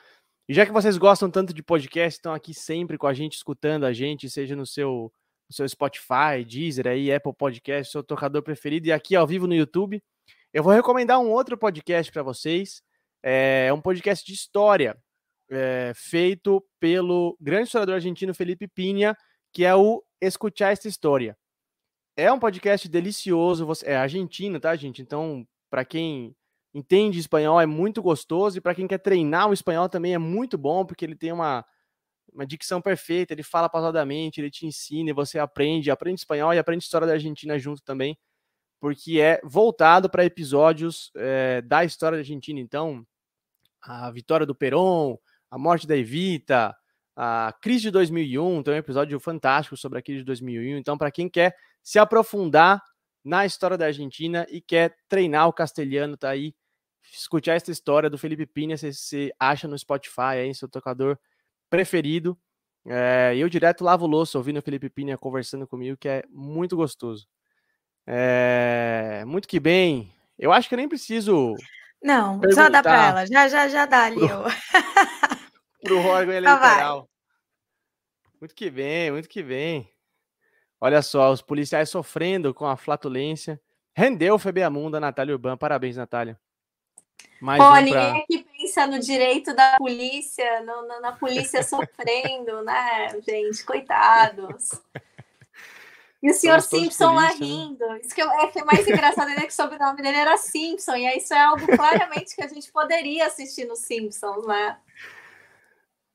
E 0.48 0.54
já 0.54 0.66
que 0.66 0.72
vocês 0.72 0.98
gostam 0.98 1.30
tanto 1.30 1.54
de 1.54 1.62
podcast, 1.62 2.18
estão 2.18 2.34
aqui 2.34 2.52
sempre 2.52 2.98
com 2.98 3.06
a 3.06 3.14
gente, 3.14 3.36
escutando 3.36 3.84
a 3.84 3.92
gente, 3.92 4.28
seja 4.28 4.56
no 4.56 4.66
seu, 4.66 5.12
no 5.48 5.54
seu 5.54 5.68
Spotify, 5.68 6.44
Deezer, 6.44 6.88
aí, 6.88 7.12
Apple 7.12 7.32
Podcast, 7.32 7.92
seu 7.92 8.02
tocador 8.02 8.42
preferido, 8.42 8.88
e 8.88 8.92
aqui 8.92 9.14
ao 9.14 9.28
vivo 9.28 9.46
no 9.46 9.54
YouTube. 9.54 10.02
Eu 10.52 10.64
vou 10.64 10.72
recomendar 10.72 11.20
um 11.20 11.30
outro 11.30 11.56
podcast 11.56 12.10
para 12.10 12.24
vocês. 12.24 12.82
É 13.22 13.72
um 13.72 13.80
podcast 13.80 14.26
de 14.26 14.32
história 14.32 14.98
é, 15.48 15.92
feito 15.94 16.64
pelo 16.80 17.36
grande 17.40 17.66
historiador 17.66 17.94
argentino 17.94 18.34
Felipe 18.34 18.66
Pinha, 18.66 19.16
que 19.52 19.64
é 19.64 19.74
o 19.76 20.02
Escuchar 20.20 20.72
esta 20.72 20.88
História. 20.88 21.36
É 22.16 22.32
um 22.32 22.38
podcast 22.38 22.88
delicioso, 22.88 23.66
é 23.84 23.96
argentino, 23.96 24.58
tá, 24.58 24.74
gente? 24.74 25.00
Então, 25.00 25.46
para 25.70 25.84
quem 25.84 26.34
entende 26.74 27.20
espanhol 27.20 27.60
é 27.60 27.66
muito 27.66 28.02
gostoso 28.02 28.58
e 28.58 28.60
para 28.60 28.74
quem 28.74 28.88
quer 28.88 28.98
treinar 28.98 29.48
o 29.48 29.52
espanhol 29.52 29.88
também 29.88 30.14
é 30.14 30.18
muito 30.18 30.58
bom, 30.58 30.84
porque 30.84 31.04
ele 31.04 31.16
tem 31.16 31.32
uma 31.32 31.64
uma 32.32 32.46
dicção 32.46 32.80
perfeita, 32.80 33.34
ele 33.34 33.42
fala 33.42 33.68
pausadamente, 33.68 34.40
ele 34.40 34.50
te 34.50 34.64
ensina, 34.64 35.10
e 35.10 35.12
você 35.12 35.38
aprende, 35.38 35.90
aprende 35.90 36.20
espanhol 36.20 36.54
e 36.54 36.58
aprende 36.58 36.84
história 36.84 37.06
da 37.06 37.14
Argentina 37.14 37.58
junto 37.58 37.82
também, 37.82 38.16
porque 38.80 39.20
é 39.20 39.40
voltado 39.44 40.08
para 40.08 40.24
episódios 40.24 41.12
é, 41.14 41.60
da 41.62 41.84
história 41.84 42.16
da 42.16 42.22
Argentina. 42.22 42.58
Então, 42.58 43.06
a 43.82 44.10
vitória 44.10 44.46
do 44.46 44.54
Perón, 44.54 45.16
a 45.50 45.58
morte 45.58 45.86
da 45.86 45.96
Evita, 45.96 46.74
a 47.14 47.54
crise 47.60 47.82
de 47.82 47.90
2001, 47.90 48.62
tem 48.62 48.74
um 48.74 48.76
episódio 48.78 49.20
fantástico 49.20 49.76
sobre 49.76 49.98
a 49.98 50.02
crise 50.02 50.20
de 50.20 50.24
2001. 50.24 50.78
Então, 50.78 50.96
para 50.96 51.10
quem 51.10 51.28
quer 51.28 51.54
se 51.82 51.98
aprofundar 51.98 52.82
na 53.22 53.44
história 53.44 53.76
da 53.76 53.86
Argentina 53.86 54.46
e 54.48 54.60
quer 54.62 54.96
treinar 55.08 55.46
o 55.46 55.52
castelhano, 55.52 56.16
tá 56.16 56.30
aí. 56.30 56.54
Escutar 57.12 57.54
essa 57.54 57.70
história 57.70 58.08
do 58.08 58.16
Felipe 58.18 58.46
Pina, 58.46 58.76
você, 58.76 58.92
você 58.92 59.32
acha 59.38 59.66
no 59.66 59.78
Spotify, 59.78 60.36
aí, 60.36 60.54
seu 60.54 60.68
tocador 60.68 61.18
preferido. 61.68 62.38
É, 62.86 63.34
eu 63.36 63.48
direto 63.48 63.84
lavo 63.84 64.06
louça 64.06 64.38
ouvindo 64.38 64.58
o 64.58 64.62
Felipe 64.62 64.88
Pina 64.88 65.18
conversando 65.18 65.66
comigo, 65.66 65.96
que 65.96 66.08
é 66.08 66.24
muito 66.30 66.76
gostoso. 66.76 67.26
É, 68.12 69.22
muito 69.24 69.46
que 69.46 69.60
bem. 69.60 70.12
Eu 70.36 70.52
acho 70.52 70.68
que 70.68 70.74
eu 70.74 70.78
nem 70.78 70.88
preciso. 70.88 71.54
Não, 72.02 72.40
só 72.52 72.68
dá 72.68 72.82
para 72.82 73.06
ela. 73.06 73.26
Já, 73.26 73.46
já, 73.46 73.68
já 73.68 73.86
dá 73.86 74.06
ali. 74.06 74.26
Para 75.80 75.94
o 75.94 75.98
órgão 76.06 76.34
eleitoral. 76.34 77.08
Muito 78.40 78.52
que 78.52 78.68
bem, 78.68 79.12
muito 79.12 79.28
que 79.28 79.44
bem. 79.44 79.88
Olha 80.80 81.02
só, 81.02 81.30
os 81.30 81.40
policiais 81.40 81.88
sofrendo 81.88 82.52
com 82.52 82.66
a 82.66 82.76
flatulência. 82.76 83.60
Rendeu 83.94 84.34
o 84.34 84.38
Febeamunda, 84.38 84.98
Natália 84.98 85.34
Urban. 85.34 85.56
Parabéns, 85.56 85.96
Natália. 85.96 86.36
Mais 87.40 87.62
Pô, 87.62 87.70
um 87.70 87.76
ninguém 87.76 87.92
pra... 87.92 88.16
aqui 88.16 88.46
pensa 88.58 88.86
no 88.88 88.98
direito 88.98 89.54
da 89.54 89.76
polícia, 89.76 90.60
no, 90.62 90.86
na, 90.86 91.00
na 91.00 91.12
polícia 91.12 91.62
sofrendo, 91.62 92.64
né, 92.64 93.20
gente? 93.20 93.64
Coitados. 93.64 94.70
E 96.22 96.30
o 96.30 96.34
senhor 96.34 96.60
Simpson 96.60 97.14
lá 97.14 97.28
né? 97.28 97.34
rindo. 97.38 97.84
Isso 97.96 98.14
que 98.14 98.20
é, 98.20 98.46
que 98.48 98.58
é 98.58 98.64
mais 98.64 98.86
engraçado 98.86 99.30
é 99.30 99.40
que 99.40 99.48
o 99.48 99.52
sobrenome 99.52 100.02
dele 100.02 100.18
era 100.18 100.36
Simpson, 100.36 100.96
e 100.96 101.16
isso 101.16 101.32
é 101.32 101.42
algo 101.42 101.66
claramente 101.66 102.36
que 102.36 102.42
a 102.42 102.48
gente 102.48 102.70
poderia 102.70 103.26
assistir 103.26 103.64
no 103.64 103.74
Simpsons, 103.74 104.46
né? 104.46 104.76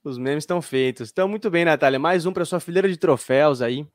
Os 0.03 0.19
memes 0.19 0.43
estão 0.43 0.61
feitos. 0.61 1.09
Então, 1.09 1.27
muito 1.27 1.49
bem, 1.49 1.65
Natália. 1.65 1.97
Mais 1.97 2.27
um 2.27 2.31
para 2.31 2.45
sua 2.45 2.59
fileira 2.59 2.87
de 2.87 2.97
troféus 2.97 3.59
aí. 3.59 3.87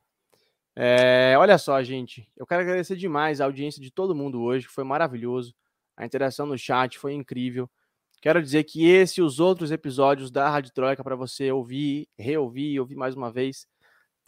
É, 0.75 1.35
olha 1.37 1.57
só, 1.57 1.81
gente. 1.81 2.27
Eu 2.35 2.45
quero 2.45 2.61
agradecer 2.61 2.97
demais 2.97 3.39
a 3.39 3.45
audiência 3.45 3.81
de 3.81 3.89
todo 3.89 4.15
mundo 4.15 4.41
hoje, 4.41 4.67
foi 4.67 4.83
maravilhoso. 4.83 5.53
A 5.95 6.05
interação 6.05 6.45
no 6.45 6.57
chat 6.57 6.97
foi 6.99 7.13
incrível. 7.13 7.69
Quero 8.21 8.41
dizer 8.41 8.63
que 8.65 8.87
esse 8.87 9.19
e 9.19 9.23
os 9.23 9.39
outros 9.39 9.71
episódios 9.71 10.29
da 10.29 10.49
Rádio 10.49 10.71
Troika 10.73 11.03
para 11.03 11.15
você 11.15 11.51
ouvir, 11.51 12.07
reouvir 12.17 12.71
e 12.71 12.79
ouvir 12.79 12.95
mais 12.95 13.15
uma 13.15 13.31
vez, 13.31 13.65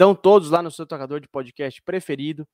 estão 0.04 0.14
todos 0.14 0.50
lá 0.50 0.62
no 0.62 0.70
seu 0.70 0.86
tocador 0.86 1.22
de 1.22 1.30
podcast 1.30 1.82
preferido. 1.82 2.46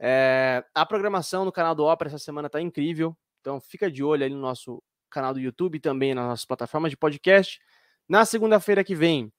É, 0.00 0.64
a 0.72 0.86
programação 0.86 1.44
no 1.44 1.50
canal 1.50 1.74
do 1.74 1.84
Opera 1.84 2.08
essa 2.08 2.20
semana 2.20 2.46
está 2.46 2.60
incrível, 2.60 3.16
então 3.40 3.60
fica 3.60 3.90
de 3.90 4.04
olho 4.04 4.22
aí 4.22 4.30
no 4.30 4.38
nosso 4.38 4.80
canal 5.10 5.34
do 5.34 5.40
YouTube 5.40 5.80
também 5.80 6.14
nas 6.14 6.24
nossas 6.24 6.44
plataformas 6.44 6.90
de 6.90 6.96
podcast. 6.96 7.58
Na 8.08 8.24
segunda-feira 8.24 8.84
que 8.84 8.94
vem, 8.94 9.32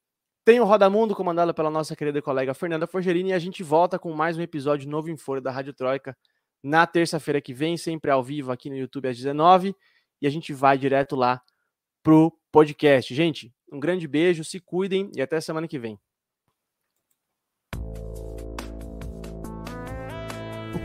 tem 0.43 0.59
o 0.59 0.65
Roda 0.65 0.89
Mundo 0.89 1.15
comandado 1.15 1.53
pela 1.53 1.69
nossa 1.69 1.95
querida 1.95 2.21
colega 2.21 2.53
Fernanda 2.53 2.85
Forgerini 2.85 3.29
e 3.29 3.33
a 3.33 3.39
gente 3.39 3.63
volta 3.63 3.97
com 3.97 4.11
mais 4.11 4.37
um 4.37 4.41
episódio 4.41 4.89
novo 4.89 5.09
em 5.09 5.15
Folha 5.15 5.39
da 5.39 5.49
Rádio 5.49 5.73
Troika 5.73 6.17
na 6.61 6.85
terça-feira 6.85 7.39
que 7.39 7.53
vem, 7.53 7.77
sempre 7.77 8.11
ao 8.11 8.21
vivo 8.21 8.51
aqui 8.51 8.69
no 8.69 8.75
YouTube 8.75 9.07
às 9.07 9.15
19 9.15 9.73
e 10.21 10.27
a 10.27 10.29
gente 10.29 10.51
vai 10.51 10.77
direto 10.77 11.15
lá 11.15 11.41
pro 12.03 12.37
podcast. 12.51 13.15
Gente, 13.15 13.53
um 13.71 13.79
grande 13.79 14.09
beijo, 14.09 14.43
se 14.43 14.59
cuidem 14.59 15.09
e 15.15 15.21
até 15.21 15.39
semana 15.39 15.69
que 15.69 15.79
vem. 15.79 15.97